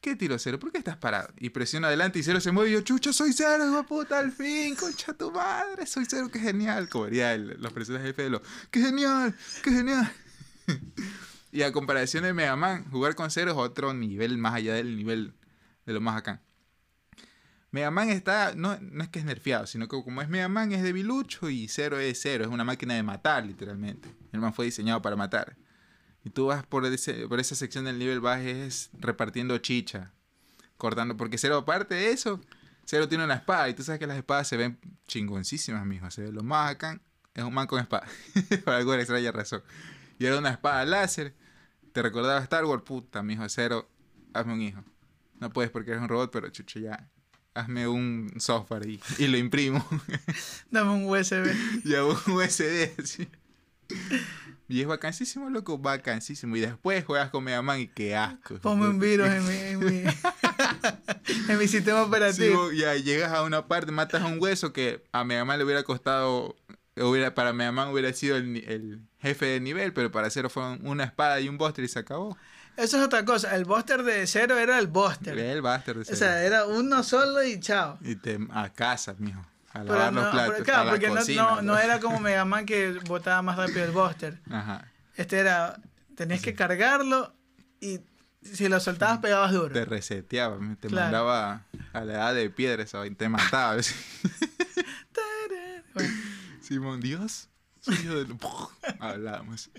¿qué 0.00 0.16
tiro 0.16 0.38
Cero? 0.38 0.58
¿Por 0.58 0.72
qué 0.72 0.78
estás 0.78 0.96
parado? 0.96 1.32
Y 1.38 1.50
presiona 1.50 1.88
adelante 1.88 2.18
y 2.18 2.22
Cero 2.22 2.40
se 2.40 2.52
mueve. 2.52 2.70
Y 2.70 2.72
yo, 2.74 2.80
chucha, 2.82 3.12
soy 3.12 3.32
Cero, 3.32 3.66
hijo 3.66 3.84
puta, 3.84 4.18
al 4.18 4.32
fin, 4.32 4.74
concha 4.74 5.12
tu 5.14 5.30
madre, 5.30 5.86
soy 5.86 6.06
Cero, 6.08 6.28
qué 6.32 6.38
genial. 6.38 6.88
Como 6.88 7.06
diría 7.06 7.36
los 7.36 7.72
personajes 7.72 8.08
de 8.08 8.14
Felo, 8.14 8.42
qué 8.70 8.80
genial, 8.80 9.34
qué 9.62 9.70
genial. 9.70 10.12
y 11.52 11.62
a 11.62 11.72
comparación 11.72 12.24
de 12.24 12.32
Mega 12.32 12.56
Man, 12.56 12.84
jugar 12.90 13.14
con 13.14 13.30
Cero 13.30 13.52
es 13.52 13.56
otro 13.56 13.94
nivel 13.94 14.38
más 14.38 14.54
allá 14.54 14.74
del 14.74 14.96
nivel 14.96 15.34
de 15.86 15.92
lo 15.92 16.00
más 16.00 16.16
acá. 16.16 16.42
Mega 17.70 17.90
Man 17.90 18.08
está, 18.08 18.54
no, 18.54 18.78
no 18.80 19.02
es 19.02 19.10
que 19.10 19.18
es 19.18 19.24
nerfeado, 19.24 19.66
sino 19.66 19.88
que 19.88 20.02
como 20.02 20.22
es 20.22 20.28
Mega 20.28 20.48
Man 20.48 20.72
es 20.72 20.82
debilucho 20.82 21.50
y 21.50 21.68
Cero 21.68 21.98
es 21.98 22.20
Cero, 22.22 22.44
es 22.44 22.50
una 22.50 22.64
máquina 22.64 22.94
de 22.94 23.02
matar 23.02 23.44
literalmente. 23.44 24.08
El 24.32 24.40
man 24.40 24.54
fue 24.54 24.64
diseñado 24.64 25.02
para 25.02 25.16
matar. 25.16 25.56
Y 26.24 26.30
tú 26.30 26.46
vas 26.46 26.64
por, 26.66 26.84
ese, 26.86 27.28
por 27.28 27.40
esa 27.40 27.54
sección 27.54 27.84
del 27.84 27.98
nivel, 27.98 28.20
vas 28.20 28.40
es 28.40 28.90
repartiendo 28.98 29.58
chicha, 29.58 30.12
cortando, 30.76 31.16
porque 31.16 31.36
Cero 31.36 31.58
aparte 31.58 31.94
de 31.94 32.10
eso, 32.10 32.40
Cero 32.84 33.06
tiene 33.08 33.24
una 33.24 33.34
espada 33.34 33.68
y 33.68 33.74
tú 33.74 33.82
sabes 33.82 33.98
que 33.98 34.06
las 34.06 34.16
espadas 34.16 34.48
se 34.48 34.56
ven 34.56 34.78
chingoncísimas, 35.06 35.84
mijo. 35.84 36.10
Se 36.10 36.22
ve 36.22 36.32
lo 36.32 36.42
más 36.42 36.70
acá, 36.70 37.00
es 37.34 37.44
un 37.44 37.52
man 37.52 37.66
con 37.66 37.80
espada, 37.80 38.06
por 38.64 38.72
alguna 38.72 38.96
extraña 38.98 39.30
razón. 39.30 39.62
Y 40.18 40.24
era 40.24 40.38
una 40.38 40.50
espada 40.50 40.84
láser, 40.86 41.34
te 41.92 42.02
recordaba 42.02 42.40
Star 42.40 42.64
Wars, 42.64 42.82
puta, 42.82 43.22
mijo, 43.22 43.46
Cero 43.48 43.88
hazme 44.32 44.54
un 44.54 44.62
hijo. 44.62 44.84
No 45.38 45.50
puedes 45.50 45.70
porque 45.70 45.90
eres 45.90 46.02
un 46.02 46.08
robot, 46.08 46.30
pero 46.32 46.48
chucho, 46.48 46.80
ya. 46.80 47.08
Hazme 47.58 47.88
un 47.88 48.32
software 48.38 48.86
y, 48.88 49.00
y 49.18 49.26
lo 49.28 49.36
imprimo. 49.36 49.84
Dame 50.70 50.90
un 50.90 51.04
USB. 51.06 51.52
ya 51.84 52.04
un 52.04 52.16
USB, 52.26 52.90
sí. 53.04 53.28
Y 54.68 54.82
es 54.82 54.86
vacancísimo, 54.86 55.48
loco, 55.48 55.78
vacancísimo. 55.78 56.54
Y 56.56 56.60
después 56.60 57.04
juegas 57.04 57.30
con 57.30 57.42
Mega 57.44 57.62
Man 57.62 57.80
y 57.80 57.88
qué 57.88 58.14
asco. 58.14 58.58
Ponme 58.58 58.86
un 58.88 58.98
virus 58.98 59.28
en 59.28 59.46
mi, 59.48 59.54
en 59.54 59.78
mi, 59.80 60.10
en 61.48 61.58
mi 61.58 61.66
sistema 61.68 62.00
Sí, 62.02 62.06
operativo. 62.08 62.62
vos 62.64 62.76
ya 62.76 62.94
llegas 62.96 63.32
a 63.32 63.42
una 63.44 63.66
parte, 63.66 63.92
matas 63.92 64.22
a 64.22 64.26
un 64.26 64.38
hueso 64.40 64.72
que 64.74 65.02
a 65.12 65.24
Mega 65.24 65.44
Man 65.46 65.58
le 65.58 65.64
hubiera 65.64 65.84
costado, 65.84 66.54
hubiera, 66.96 67.34
para 67.34 67.54
Mega 67.54 67.72
Man 67.72 67.88
hubiera 67.88 68.12
sido 68.12 68.36
el, 68.36 68.56
el 68.68 69.00
jefe 69.20 69.46
de 69.46 69.60
nivel, 69.60 69.94
pero 69.94 70.12
para 70.12 70.28
Zero 70.28 70.50
fue 70.50 70.62
una 70.82 71.04
espada 71.04 71.40
y 71.40 71.48
un 71.48 71.56
buster 71.56 71.82
y 71.84 71.88
se 71.88 71.98
acabó. 72.00 72.36
Eso 72.78 72.96
es 72.96 73.02
otra 73.04 73.24
cosa. 73.24 73.54
El 73.56 73.64
Buster 73.64 74.02
de 74.04 74.26
cero 74.26 74.56
era 74.56 74.78
el 74.78 74.86
Buster. 74.86 75.36
El 75.38 75.60
Buster 75.60 75.96
de 75.96 76.02
O 76.02 76.04
Zero. 76.04 76.16
sea, 76.16 76.42
era 76.44 76.64
uno 76.66 77.02
solo 77.02 77.42
y 77.42 77.58
chao. 77.60 77.98
Y 78.00 78.14
te 78.16 78.38
a 78.52 78.70
casa, 78.72 79.14
mijo. 79.18 79.44
A 79.72 79.82
lavar 79.84 80.12
no, 80.12 80.22
los 80.22 80.30
platos. 80.30 80.52
pero 80.54 80.64
claro, 80.64 80.80
a 80.80 80.84
la 80.84 80.90
porque 80.92 81.08
no, 81.08 81.14
cocina, 81.16 81.42
no, 81.42 81.62
no 81.62 81.78
era 81.78 81.98
como 82.00 82.20
Mega 82.20 82.44
Man 82.44 82.64
que 82.64 82.92
botaba 83.06 83.42
más 83.42 83.56
rápido 83.56 83.84
el 83.84 83.90
Buster. 83.90 84.38
Ajá. 84.50 84.90
Este 85.16 85.38
era, 85.38 85.78
tenías 86.16 86.40
que 86.40 86.54
cargarlo 86.54 87.34
y 87.80 88.00
si 88.42 88.68
lo 88.68 88.78
soltabas 88.80 89.18
pegabas 89.18 89.52
duro. 89.52 89.74
Te 89.74 89.84
reseteaba, 89.84 90.56
te 90.80 90.86
Claro. 90.88 91.04
mandaba 91.06 91.66
a 91.92 92.00
la 92.04 92.12
edad 92.14 92.34
de 92.34 92.48
piedra 92.48 92.84
esa 92.84 92.98
vaina, 92.98 93.16
te 93.16 93.28
mataba. 93.28 93.76
Bueno, 95.94 96.14
Simón, 96.60 97.00
Dios. 97.00 97.48
Hablábamos. 99.00 99.70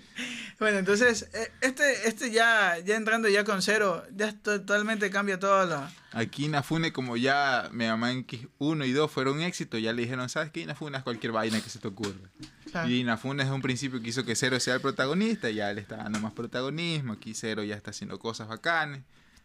bueno, 0.58 0.78
entonces, 0.78 1.28
eh, 1.32 1.50
este, 1.60 2.08
este 2.08 2.30
ya, 2.30 2.78
ya 2.78 2.96
entrando 2.96 3.28
ya 3.28 3.44
con 3.44 3.62
cero, 3.62 4.04
ya 4.14 4.32
totalmente 4.32 5.10
cambia 5.10 5.38
todo 5.38 5.66
lo... 5.66 5.88
Aquí 6.12 6.46
Inafune, 6.46 6.92
como 6.92 7.16
ya 7.16 7.68
Mega 7.72 7.96
Man 7.96 8.26
X1 8.26 8.86
y 8.86 8.92
2 8.92 9.10
fueron 9.10 9.36
un 9.36 9.42
éxito, 9.42 9.78
ya 9.78 9.92
le 9.92 10.02
dijeron, 10.02 10.28
¿sabes 10.28 10.50
qué? 10.50 10.60
Inafune 10.60 10.98
es 10.98 11.04
cualquier 11.04 11.32
vaina 11.32 11.60
que 11.60 11.70
se 11.70 11.78
te 11.78 11.88
ocurra. 11.88 12.30
claro. 12.70 12.88
Y 12.88 13.00
Inafune 13.00 13.44
desde 13.44 13.54
un 13.54 13.62
principio 13.62 14.02
quiso 14.02 14.24
que 14.24 14.34
Zero 14.34 14.58
sea 14.58 14.74
el 14.74 14.80
protagonista, 14.80 15.50
ya 15.50 15.72
le 15.72 15.80
está 15.80 15.96
dando 15.98 16.18
más 16.18 16.32
protagonismo, 16.32 17.12
aquí 17.12 17.34
Zero 17.34 17.62
ya 17.62 17.76
está 17.76 17.90
haciendo 17.90 18.18
cosas 18.18 18.48
bacanes, 18.48 19.02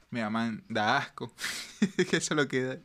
Mega 0.09 0.29
Man 0.29 0.63
da 0.67 0.97
asco, 0.97 1.31
que 2.09 2.17
eso 2.17 2.33
es 2.33 2.37
lo 2.37 2.47
que, 2.47 2.79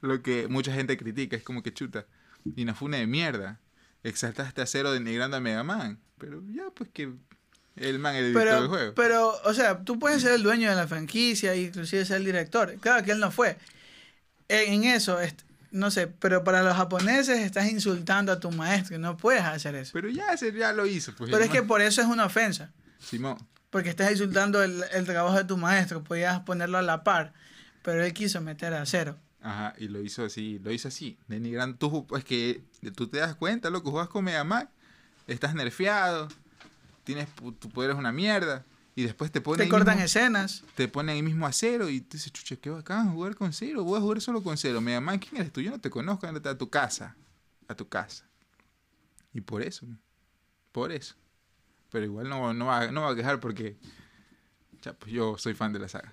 lo 0.00 0.22
que 0.22 0.46
mucha 0.48 0.72
gente 0.72 0.96
critica, 0.96 1.36
es 1.36 1.42
como 1.42 1.62
que 1.62 1.72
chuta, 1.74 2.06
Inafune 2.56 2.98
de 2.98 3.06
mierda, 3.06 3.58
exaltaste 4.02 4.62
a 4.62 4.66
Zero 4.66 4.92
denigrando 4.92 5.36
a 5.36 5.40
Mega 5.40 5.62
Man, 5.62 5.98
pero 6.18 6.42
ya 6.52 6.64
pues 6.74 6.90
que 6.92 7.12
el 7.76 7.98
man 7.98 8.14
es 8.14 8.22
el 8.22 8.32
director 8.32 8.60
del 8.60 8.68
juego. 8.68 8.94
pero, 8.94 9.40
o 9.44 9.54
sea, 9.54 9.82
tú 9.82 9.98
puedes 9.98 10.22
ser 10.22 10.32
el 10.32 10.42
dueño 10.42 10.68
de 10.68 10.76
la 10.76 10.86
franquicia, 10.86 11.54
inclusive 11.54 12.04
ser 12.04 12.18
el 12.18 12.24
director. 12.24 12.74
Claro 12.80 13.04
que 13.04 13.12
él 13.12 13.20
no 13.20 13.30
fue. 13.30 13.56
En, 14.48 14.84
eso, 14.84 15.18
no 15.70 15.90
sé, 15.90 16.06
pero 16.06 16.44
para 16.44 16.62
los 16.62 16.76
japoneses 16.76 17.40
estás 17.40 17.70
insultando 17.70 18.30
a 18.30 18.40
tu 18.40 18.50
maestro 18.50 18.98
no 18.98 19.16
puedes 19.16 19.42
hacer 19.42 19.74
eso. 19.74 19.92
Pero 19.94 20.10
ya, 20.10 20.34
ya 20.34 20.72
lo 20.72 20.86
hizo. 20.86 21.14
Pues, 21.14 21.30
Pero 21.30 21.42
es 21.42 21.50
que 21.50 21.62
por 21.62 21.80
eso 21.80 22.02
es 22.02 22.06
una 22.06 22.26
ofensa. 22.26 22.70
Simón, 22.98 23.38
Porque 23.70 23.88
estás 23.88 24.10
insultando 24.10 24.62
el, 24.62 24.84
el 24.92 25.06
trabajo 25.06 25.38
de 25.38 25.44
tu 25.44 25.56
maestro. 25.56 26.04
Podías 26.04 26.40
ponerlo 26.40 26.76
a 26.76 26.82
la 26.82 27.02
par. 27.02 27.32
Pero 27.82 28.04
él 28.04 28.12
quiso 28.12 28.40
meter 28.42 28.74
a 28.74 28.84
cero. 28.84 29.18
Ajá, 29.40 29.74
y 29.78 29.88
lo 29.88 30.00
hizo 30.00 30.24
así, 30.24 30.60
lo 30.62 30.70
hizo 30.70 30.88
así, 30.88 31.18
denigrando. 31.26 31.76
Tú, 31.76 32.06
es 32.16 32.24
que 32.24 32.62
tú 32.90 33.06
te 33.08 33.18
das 33.18 33.34
cuenta, 33.36 33.70
loco, 33.70 33.90
juegas 33.90 34.08
con 34.08 34.24
Mega 34.24 34.44
Man, 34.44 34.68
estás 35.26 35.54
nerfeado, 35.54 36.28
tienes, 37.04 37.28
tu 37.58 37.68
poder 37.70 37.90
es 37.92 37.96
una 37.96 38.12
mierda, 38.12 38.64
y 38.94 39.04
después 39.04 39.30
te 39.30 39.40
ponen 39.40 39.66
Te 39.66 39.70
cortan 39.70 39.94
mismo- 39.96 40.04
escenas. 40.04 40.64
te 40.74 40.88
ponen 40.88 41.14
ahí 41.14 41.22
mismo 41.22 41.46
a 41.46 41.52
cero, 41.52 41.88
y 41.88 42.00
tú 42.00 42.16
dices, 42.16 42.32
chucha, 42.32 42.56
qué 42.56 42.70
bacán 42.70 43.12
jugar 43.14 43.36
con 43.36 43.52
cero, 43.52 43.84
voy 43.84 43.98
a 43.98 44.00
jugar 44.02 44.20
solo 44.20 44.42
con 44.42 44.56
cero. 44.58 44.80
Mega 44.80 45.00
Man, 45.00 45.18
¿quién 45.18 45.36
eres 45.40 45.52
tú? 45.52 45.60
Yo 45.60 45.70
no 45.70 45.80
te 45.80 45.88
conozco, 45.90 46.26
ándate 46.26 46.48
a 46.48 46.58
tu 46.58 46.68
casa, 46.68 47.16
a 47.68 47.74
tu 47.74 47.88
casa. 47.88 48.24
Y 49.32 49.40
por 49.40 49.62
eso, 49.62 49.86
por 50.72 50.92
eso. 50.92 51.14
Pero 51.90 52.04
igual 52.04 52.28
no, 52.28 52.52
no, 52.52 52.66
va, 52.66 52.88
no 52.90 53.02
va 53.02 53.10
a 53.12 53.14
quejar 53.16 53.40
porque, 53.40 53.78
ya, 54.82 54.92
pues 54.92 55.10
yo 55.12 55.38
soy 55.38 55.54
fan 55.54 55.72
de 55.72 55.78
la 55.78 55.88
saga. 55.88 56.12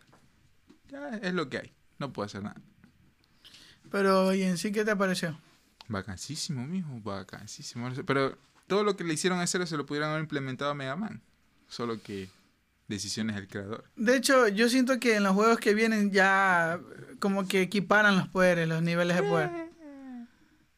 Ya 0.90 1.10
es 1.18 1.34
lo 1.34 1.50
que 1.50 1.58
hay, 1.58 1.74
no 1.98 2.14
puedo 2.14 2.26
hacer 2.28 2.44
nada. 2.44 2.62
Pero, 3.92 4.34
¿y 4.34 4.44
en 4.44 4.58
sí 4.58 4.72
qué 4.72 4.86
te 4.86 4.96
pareció? 4.96 5.38
Vacancísimo, 5.90 6.66
mijo, 6.66 6.90
vacancísimo. 7.02 7.90
Pero 8.06 8.38
todo 8.68 8.84
lo 8.84 8.96
que 8.96 9.04
le 9.04 9.14
hicieron 9.16 9.40
a 9.40 9.48
Zero 9.48 9.66
se 9.66 9.76
lo 9.76 9.86
pudieran 9.86 10.12
haber 10.12 10.22
implementado 10.22 10.72
a 10.72 10.76
Mega 10.76 10.96
Man. 10.96 11.22
Solo 11.68 12.02
que 12.02 12.30
decisiones 12.88 13.36
del 13.36 13.48
creador. 13.48 13.84
De 13.96 14.16
hecho, 14.16 14.48
yo 14.48 14.70
siento 14.70 15.00
que 15.00 15.16
en 15.16 15.24
los 15.24 15.34
juegos 15.34 15.60
que 15.60 15.74
vienen 15.74 16.12
ya 16.12 16.80
como 17.20 17.48
que 17.48 17.62
equiparan 17.64 18.18
los 18.18 18.28
poderes, 18.28 18.68
los 18.68 18.82
niveles 18.82 19.18
de 19.18 19.24
poder. 19.24 19.50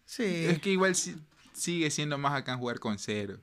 Sí. 0.05 0.23
Es 0.25 0.59
que 0.59 0.71
igual 0.71 0.95
si- 0.95 1.15
sigue 1.53 1.89
siendo 1.91 2.17
más 2.17 2.33
acá 2.33 2.55
jugar 2.57 2.79
con 2.79 2.97
Zero. 2.97 3.39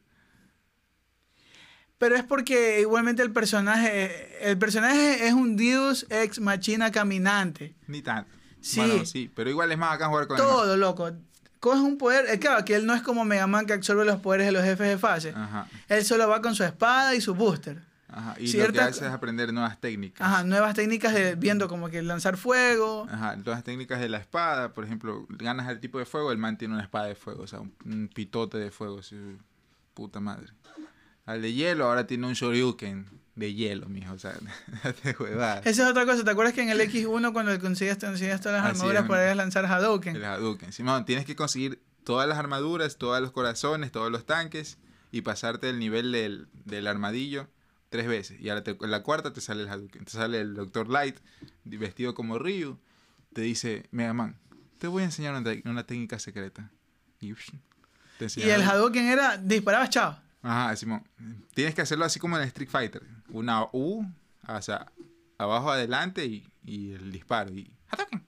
Pero 1.98 2.14
es 2.14 2.22
porque 2.24 2.80
igualmente 2.80 3.22
el 3.22 3.32
personaje, 3.32 4.48
el 4.48 4.56
personaje 4.58 5.26
es 5.26 5.32
un 5.32 5.56
Deus 5.56 6.06
ex 6.10 6.38
machina 6.40 6.92
caminante. 6.92 7.74
Ni 7.88 8.02
tanto. 8.02 8.30
Sí. 8.60 8.80
Bueno, 8.80 9.04
sí, 9.04 9.30
pero 9.34 9.50
igual 9.50 9.70
es 9.72 9.78
más 9.78 9.94
acá 9.94 10.08
jugar 10.08 10.26
con 10.28 10.36
el 10.36 10.42
Todo, 10.42 10.76
loco. 10.76 11.10
Coge 11.60 11.80
un 11.80 11.98
poder, 11.98 12.38
claro 12.38 12.64
que 12.64 12.74
él 12.76 12.86
no 12.86 12.94
es 12.94 13.02
como 13.02 13.24
Mega 13.24 13.46
Man 13.46 13.66
que 13.66 13.72
absorbe 13.72 14.04
los 14.04 14.20
poderes 14.20 14.46
de 14.46 14.52
los 14.52 14.62
jefes 14.62 14.88
de 14.88 14.98
fase. 14.98 15.32
Ajá, 15.36 15.66
Él 15.88 16.04
solo 16.04 16.28
va 16.28 16.40
con 16.40 16.54
su 16.54 16.62
espada 16.64 17.14
y 17.14 17.20
su 17.20 17.34
booster. 17.34 17.82
ajá. 18.08 18.36
Y 18.38 18.52
lo 18.56 18.72
que 18.72 18.80
hace 18.80 19.06
es 19.06 19.12
aprender 19.12 19.52
nuevas 19.52 19.80
técnicas. 19.80 20.26
Ajá, 20.26 20.44
nuevas 20.44 20.74
técnicas 20.74 21.12
de 21.14 21.34
viendo 21.34 21.68
como 21.68 21.88
que 21.90 22.00
lanzar 22.02 22.36
fuego. 22.36 23.06
Ajá, 23.10 23.36
nuevas 23.36 23.64
técnicas 23.64 23.98
de 24.00 24.08
la 24.08 24.18
espada. 24.18 24.72
Por 24.72 24.84
ejemplo, 24.84 25.26
ganas 25.28 25.68
el 25.68 25.80
tipo 25.80 25.98
de 25.98 26.06
fuego, 26.06 26.30
el 26.32 26.38
man 26.38 26.56
tiene 26.56 26.74
una 26.74 26.82
espada 26.84 27.06
de 27.06 27.14
fuego. 27.16 27.42
O 27.42 27.46
sea, 27.46 27.60
un, 27.60 27.72
un 27.84 28.08
pitote 28.08 28.58
de 28.58 28.70
fuego. 28.70 29.00
así, 29.00 29.16
puta 29.94 30.20
madre. 30.20 30.46
Al 31.28 31.42
de 31.42 31.52
hielo 31.52 31.84
ahora 31.84 32.06
tiene 32.06 32.26
un 32.26 32.32
shoryuken 32.32 33.06
de 33.34 33.52
hielo, 33.54 33.86
mijo. 33.88 34.12
O 34.14 34.18
sea, 34.18 34.32
de 35.04 35.16
huevada. 35.18 35.58
Esa 35.60 35.82
es 35.84 35.88
otra 35.90 36.06
cosa. 36.06 36.24
¿Te 36.24 36.30
acuerdas 36.30 36.54
que 36.54 36.62
en 36.62 36.70
el 36.70 36.80
X1 36.80 37.32
cuando 37.32 37.58
conseguías, 37.60 37.98
conseguías 37.98 38.40
todas 38.40 38.62
las 38.62 38.70
Así 38.70 38.80
armaduras 38.80 39.02
es, 39.02 39.08
podías 39.08 39.36
lanzar 39.36 39.66
Hadouken? 39.66 40.16
El 40.16 40.24
Hadouken. 40.24 40.72
Simón, 40.72 41.04
tienes 41.04 41.26
que 41.26 41.36
conseguir 41.36 41.80
todas 42.04 42.26
las 42.28 42.38
armaduras, 42.38 42.96
todos 42.96 43.20
los 43.20 43.30
corazones, 43.32 43.92
todos 43.92 44.10
los 44.10 44.24
tanques 44.24 44.78
y 45.12 45.20
pasarte 45.20 45.68
el 45.68 45.78
nivel 45.78 46.12
del, 46.12 46.48
del 46.64 46.86
armadillo 46.86 47.48
tres 47.90 48.06
veces. 48.06 48.40
Y 48.40 48.48
ahora 48.48 48.64
te- 48.64 48.76
en 48.80 48.90
la 48.90 49.02
cuarta 49.02 49.32
te 49.32 49.40
sale 49.42 49.62
el 49.62 49.68
Hadouken. 49.68 50.04
Te 50.06 50.10
sale 50.10 50.40
el 50.40 50.54
Dr. 50.54 50.88
Light 50.88 51.16
vestido 51.64 52.14
como 52.14 52.38
Ryu. 52.38 52.78
Te 53.34 53.42
dice, 53.42 53.86
Mega 53.90 54.14
Man, 54.14 54.36
te 54.78 54.86
voy 54.88 55.02
a 55.02 55.06
enseñar 55.06 55.34
una, 55.34 55.50
una 55.66 55.84
técnica 55.84 56.18
secreta. 56.18 56.70
Y, 57.20 57.34
te 58.18 58.26
Y 58.36 58.42
el. 58.48 58.62
Hadouken 58.62 59.06
era 59.06 59.36
disparabas, 59.36 59.90
chao. 59.90 60.18
Ajá, 60.42 60.74
Simón. 60.76 61.06
Tienes 61.54 61.74
que 61.74 61.82
hacerlo 61.82 62.04
así 62.04 62.18
como 62.18 62.36
en 62.36 62.42
el 62.42 62.48
Street 62.48 62.68
Fighter. 62.70 63.02
Una 63.30 63.64
U, 63.72 64.06
o 64.46 64.62
sea, 64.62 64.90
abajo, 65.36 65.70
adelante 65.70 66.24
y, 66.26 66.48
y 66.64 66.92
el 66.92 67.12
disparo. 67.12 67.52
Y 67.52 67.72
Hadouken. 67.88 68.24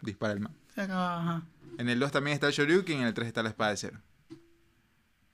Dispara 0.00 0.34
el 0.34 0.40
man. 0.40 0.54
Se 0.74 0.82
acababa, 0.82 1.20
ajá. 1.20 1.42
En 1.78 1.88
el 1.88 1.98
2 1.98 2.12
también 2.12 2.34
está 2.34 2.46
el 2.46 2.52
Shoryuken, 2.52 3.00
en 3.00 3.06
el 3.06 3.14
3 3.14 3.26
está 3.26 3.42
la 3.42 3.48
espada 3.48 3.70
de 3.70 3.76
cero. 3.76 4.00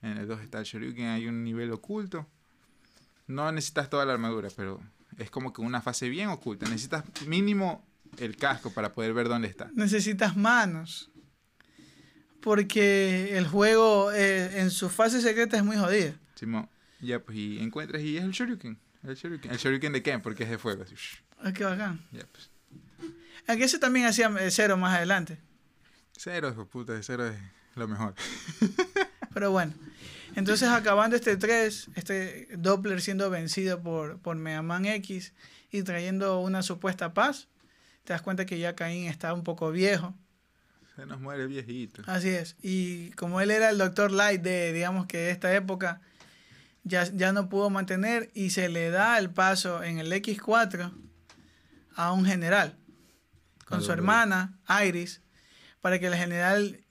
En 0.01 0.17
el 0.17 0.27
2 0.27 0.41
está 0.41 0.59
el 0.59 0.65
Shoryuken, 0.65 1.05
hay 1.05 1.27
un 1.27 1.43
nivel 1.43 1.71
oculto. 1.71 2.27
No 3.27 3.51
necesitas 3.51 3.89
toda 3.89 4.05
la 4.05 4.13
armadura, 4.13 4.49
pero 4.55 4.81
es 5.17 5.29
como 5.29 5.53
que 5.53 5.61
una 5.61 5.81
fase 5.81 6.09
bien 6.09 6.29
oculta. 6.29 6.67
Necesitas 6.67 7.03
mínimo 7.27 7.85
el 8.17 8.35
casco 8.35 8.71
para 8.71 8.93
poder 8.93 9.13
ver 9.13 9.27
dónde 9.29 9.47
está. 9.47 9.69
Necesitas 9.73 10.35
manos. 10.35 11.10
Porque 12.41 13.37
el 13.37 13.47
juego 13.47 14.11
eh, 14.11 14.59
en 14.61 14.71
su 14.71 14.89
fase 14.89 15.21
secreta 15.21 15.57
es 15.57 15.63
muy 15.63 15.77
jodido. 15.77 16.13
Simón, 16.35 16.69
ya 16.99 17.19
pues 17.19 17.37
y 17.37 17.59
encuentras 17.59 18.01
y 18.01 18.17
es 18.17 18.23
el 18.23 18.31
Shoryuken. 18.31 18.79
El 19.03 19.15
Shoryuken, 19.15 19.51
el 19.51 19.57
Shoryuken 19.57 19.93
de 19.93 20.01
Ken, 20.03 20.21
porque 20.21 20.43
es 20.43 20.49
de 20.49 20.57
fuego. 20.57 20.83
Así, 20.83 20.95
Ah, 21.43 21.51
qué 21.51 21.63
bacán. 21.63 22.05
ya 22.11 22.25
pues. 22.31 22.49
Aunque 23.47 23.65
ese 23.65 23.79
también 23.79 24.05
hacía 24.05 24.27
eh, 24.39 24.51
cero 24.51 24.77
más 24.77 24.95
adelante. 24.95 25.39
Cero, 26.15 26.49
hijo 26.51 26.67
puta, 26.67 26.93
de 26.93 27.01
cero 27.03 27.27
es 27.27 27.35
lo 27.75 27.87
mejor. 27.87 28.13
Pero 29.33 29.51
bueno. 29.51 29.73
Entonces 30.35 30.69
acabando 30.69 31.15
este 31.15 31.35
3, 31.35 31.89
este 31.95 32.47
Doppler 32.57 33.01
siendo 33.01 33.29
vencido 33.29 33.81
por, 33.81 34.19
por 34.19 34.35
Mega 34.37 34.61
Man 34.61 34.85
X 34.85 35.33
y 35.71 35.83
trayendo 35.83 36.39
una 36.39 36.61
supuesta 36.63 37.13
paz, 37.13 37.49
te 38.05 38.13
das 38.13 38.21
cuenta 38.21 38.45
que 38.45 38.57
ya 38.59 38.75
Caín 38.75 39.07
está 39.07 39.33
un 39.33 39.43
poco 39.43 39.71
viejo. 39.71 40.15
Se 41.01 41.07
nos 41.07 41.19
muere 41.19 41.41
el 41.41 41.47
viejito. 41.49 42.03
Así 42.05 42.29
es. 42.29 42.55
Y 42.61 43.09
como 43.13 43.41
él 43.41 43.49
era 43.49 43.71
el 43.71 43.79
Dr. 43.79 44.11
Light 44.11 44.43
de, 44.43 44.71
digamos 44.71 45.07
que 45.07 45.17
de 45.17 45.31
esta 45.31 45.51
época, 45.55 45.99
ya, 46.83 47.05
ya 47.05 47.33
no 47.33 47.49
pudo 47.49 47.71
mantener 47.71 48.29
y 48.35 48.51
se 48.51 48.69
le 48.69 48.91
da 48.91 49.17
el 49.17 49.31
paso 49.31 49.81
en 49.81 49.97
el 49.97 50.11
X4 50.11 50.93
a 51.95 52.11
un 52.11 52.23
general 52.23 52.77
con 53.65 53.81
su 53.81 53.91
hermana 53.91 54.59
Iris 54.85 55.21
para 55.79 55.97
que 55.97 56.05
el 56.05 56.13
general 56.13 56.85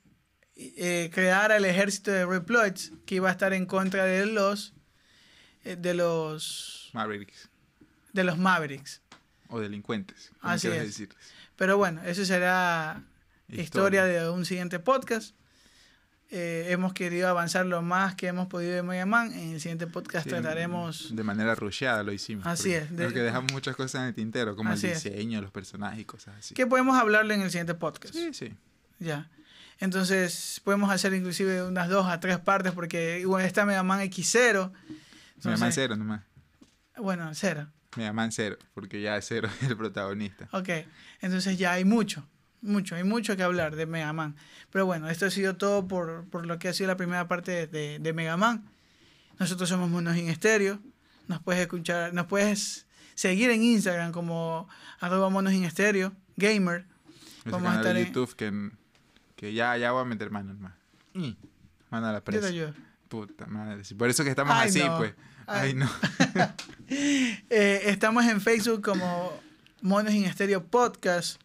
eh, 0.57 1.09
creara 1.13 1.55
el 1.55 1.63
ejército 1.63 2.11
de 2.11 2.25
Reploids 2.25 2.91
que 3.05 3.15
iba 3.15 3.29
a 3.29 3.31
estar 3.31 3.53
en 3.53 3.65
contra 3.65 4.03
de 4.03 4.25
los 4.25 4.73
eh, 5.63 5.77
de 5.77 5.93
los 5.93 6.89
Mavericks. 6.91 7.47
de 8.11 8.25
los 8.25 8.37
Mavericks. 8.37 9.01
o 9.47 9.61
delincuentes. 9.61 10.31
como 10.41 10.51
Así 10.51 10.67
es. 10.67 10.83
decirles. 10.83 11.17
Pero 11.55 11.77
bueno, 11.77 12.01
eso 12.03 12.25
será 12.25 13.05
historia 13.51 14.03
de 14.05 14.29
un 14.29 14.45
siguiente 14.45 14.79
podcast. 14.79 15.35
Eh, 16.33 16.67
hemos 16.69 16.93
querido 16.93 17.27
avanzar 17.27 17.65
lo 17.65 17.81
más 17.81 18.15
que 18.15 18.27
hemos 18.27 18.47
podido 18.47 18.73
de 18.73 18.83
Mega 18.83 19.05
Man. 19.05 19.33
En 19.33 19.51
el 19.51 19.59
siguiente 19.59 19.85
podcast 19.87 20.23
Sí, 20.23 20.29
trataremos. 20.29 21.13
De 21.13 21.23
manera 21.23 21.55
rusheada 21.55 22.03
lo 22.03 22.13
hicimos. 22.13 22.45
Así 22.47 22.69
porque 22.69 22.77
es, 22.77 22.89
de- 22.91 22.95
Creo 22.95 23.13
que 23.13 23.19
dejamos 23.19 23.51
muchas 23.51 23.75
cosas 23.75 24.01
en 24.03 24.07
el 24.07 24.13
tintero, 24.15 24.55
como 24.55 24.69
Así 24.71 24.87
el 24.87 24.93
es. 24.93 25.03
diseño, 25.03 25.41
los 25.41 25.51
personajes 25.51 25.99
y 25.99 26.05
cosas 26.05 26.35
así. 26.39 26.53
que 26.53 26.65
podemos 26.65 26.97
hablarlo 26.97 27.33
en 27.33 27.41
el 27.41 27.49
siguiente 27.51 27.73
podcast. 27.73 28.13
Sí, 28.13 28.33
sí. 28.33 28.53
Ya. 28.99 29.29
Entonces, 29.79 30.61
podemos 30.63 30.89
hacer 30.91 31.13
inclusive 31.13 31.63
unas 31.63 31.89
dos 31.89 32.07
a 32.07 32.19
tres 32.21 32.37
partes 32.39 32.71
porque 32.71 33.19
igual 33.19 33.43
está 33.43 33.65
Mega 33.65 33.83
Man 33.83 33.99
X0. 34.01 34.69
Mega 34.69 34.69
Man 34.69 34.93
Entonces- 35.43 35.75
cero 35.75 35.95
nomás. 35.97 36.21
Bueno, 36.95 37.29
cero. 37.33 37.67
Mega 37.97 38.13
Man 38.13 38.31
cero, 38.31 38.57
porque 38.73 39.01
ya 39.01 39.21
cero 39.21 39.49
es 39.61 39.67
el 39.69 39.75
protagonista. 39.75 40.47
Ok. 40.53 40.69
Entonces 41.19 41.57
ya 41.57 41.73
hay 41.73 41.83
mucho. 41.83 42.25
Mucho, 42.61 42.95
hay 42.95 43.03
mucho 43.03 43.35
que 43.35 43.43
hablar 43.43 43.75
de 43.75 43.85
Mega 43.85 44.13
Man. 44.13 44.35
Pero 44.69 44.85
bueno, 44.85 45.09
esto 45.09 45.25
ha 45.25 45.31
sido 45.31 45.55
todo 45.57 45.87
por, 45.87 46.25
por 46.29 46.45
lo 46.45 46.59
que 46.59 46.67
ha 46.69 46.73
sido 46.73 46.87
la 46.87 46.97
primera 46.97 47.27
parte 47.27 47.67
de, 47.67 47.99
de 47.99 48.13
Mega 48.13 48.37
Man. 48.37 48.63
Nosotros 49.39 49.67
somos 49.69 49.89
Monos 49.89 50.15
en 50.17 50.29
Estéreo. 50.29 50.79
Nos 51.27 51.41
puedes 51.41 51.61
escuchar, 51.61 52.13
nos 52.13 52.27
puedes 52.27 52.85
seguir 53.15 53.49
en 53.51 53.63
Instagram 53.63 54.11
como 54.11 54.67
arroba 54.99 55.29
monos 55.29 55.53
en 55.53 55.63
estéreo, 55.63 56.13
gamer. 56.35 56.85
Ese 57.39 57.49
Vamos 57.51 57.71
a 57.73 57.77
estar 57.77 57.93
de 57.93 58.01
en- 58.01 58.07
YouTube 58.07 58.35
que, 58.35 58.71
que 59.35 59.53
ya, 59.53 59.77
ya 59.77 59.91
voy 59.91 60.01
a 60.01 60.05
meter 60.05 60.29
mano 60.29 60.53
más. 60.55 60.73
Y 61.13 61.37
manda 61.89 62.11
la 62.11 62.19
Yo 62.19 62.23
te 62.23 62.39
presa. 62.39 62.73
Puta 63.07 63.45
madre. 63.47 63.81
Por 63.97 64.09
eso 64.09 64.23
que 64.23 64.29
estamos 64.29 64.53
Ay, 64.55 64.69
así, 64.69 64.79
no. 64.83 64.97
pues. 64.97 65.13
Ay. 65.47 65.69
Ay, 65.69 65.73
no. 65.73 65.89
Eh, 66.93 67.81
estamos 67.85 68.25
en 68.25 68.41
Facebook 68.41 68.81
como 68.81 69.31
Monos 69.81 70.13
en 70.13 70.25
Estéreo 70.25 70.65
Podcast. 70.65 71.39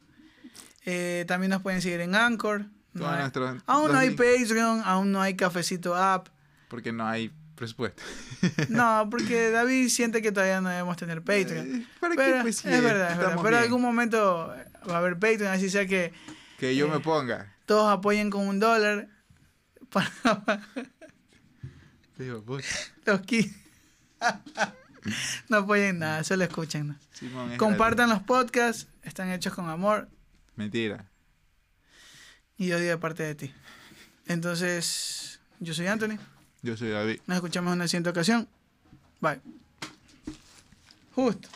Eh, 0.86 1.24
también 1.28 1.50
nos 1.50 1.60
pueden 1.62 1.82
seguir 1.82 2.00
en 2.00 2.14
Anchor. 2.14 2.64
No 2.94 3.08
hay- 3.10 3.18
nuestros- 3.20 3.62
aún 3.66 3.92
no 3.92 3.98
hay 3.98 4.10
Patreon, 4.10 4.80
aún 4.84 5.12
no 5.12 5.20
hay 5.20 5.34
Cafecito 5.36 5.94
App. 5.94 6.28
Porque 6.68 6.92
no 6.92 7.06
hay 7.06 7.30
presupuesto. 7.54 8.02
No, 8.68 9.06
porque 9.10 9.50
David 9.50 9.88
siente 9.88 10.22
que 10.22 10.32
todavía 10.32 10.60
no 10.60 10.68
debemos 10.70 10.96
tener 10.96 11.20
Patreon. 11.22 11.76
Eh, 11.82 11.86
¿Para 12.00 12.14
Pero, 12.14 12.36
qué? 12.36 12.42
Pues 12.42 12.56
sí, 12.58 12.68
es 12.68 12.82
verdad, 12.82 13.12
es 13.12 13.18
verdad. 13.18 13.38
Pero 13.42 13.56
en 13.58 13.62
algún 13.64 13.82
momento 13.82 14.54
va 14.88 14.94
a 14.94 14.98
haber 14.98 15.14
Patreon, 15.14 15.48
así 15.48 15.68
sea 15.70 15.86
que 15.86 16.12
Que 16.58 16.74
yo 16.76 16.86
eh, 16.86 16.90
me 16.90 17.00
ponga. 17.00 17.52
todos 17.66 17.90
apoyen 17.92 18.30
con 18.30 18.46
un 18.46 18.58
dólar 18.60 19.08
para 19.90 20.10
Digo, 22.18 22.42
los 23.04 23.20
15. 23.20 23.54
no 25.48 25.56
apoyen 25.58 25.98
nada, 25.98 26.24
solo 26.24 26.44
escúchenos. 26.44 26.96
Simón 27.12 27.52
es 27.52 27.58
Compartan 27.58 28.08
los 28.08 28.22
podcasts, 28.22 28.88
están 29.02 29.30
hechos 29.30 29.54
con 29.54 29.68
amor. 29.68 30.08
Mentira. 30.56 31.06
y 32.58 32.72
odio 32.72 32.88
de 32.88 32.98
parte 32.98 33.22
de 33.22 33.34
ti. 33.34 33.52
Entonces, 34.26 35.40
yo 35.60 35.74
soy 35.74 35.86
Anthony. 35.86 36.18
Yo 36.62 36.76
soy 36.76 36.88
David. 36.90 37.20
Nos 37.26 37.36
escuchamos 37.36 37.72
en 37.72 37.78
una 37.78 37.88
siguiente 37.88 38.10
ocasión. 38.10 38.48
Bye. 39.20 39.40
Justo. 41.14 41.48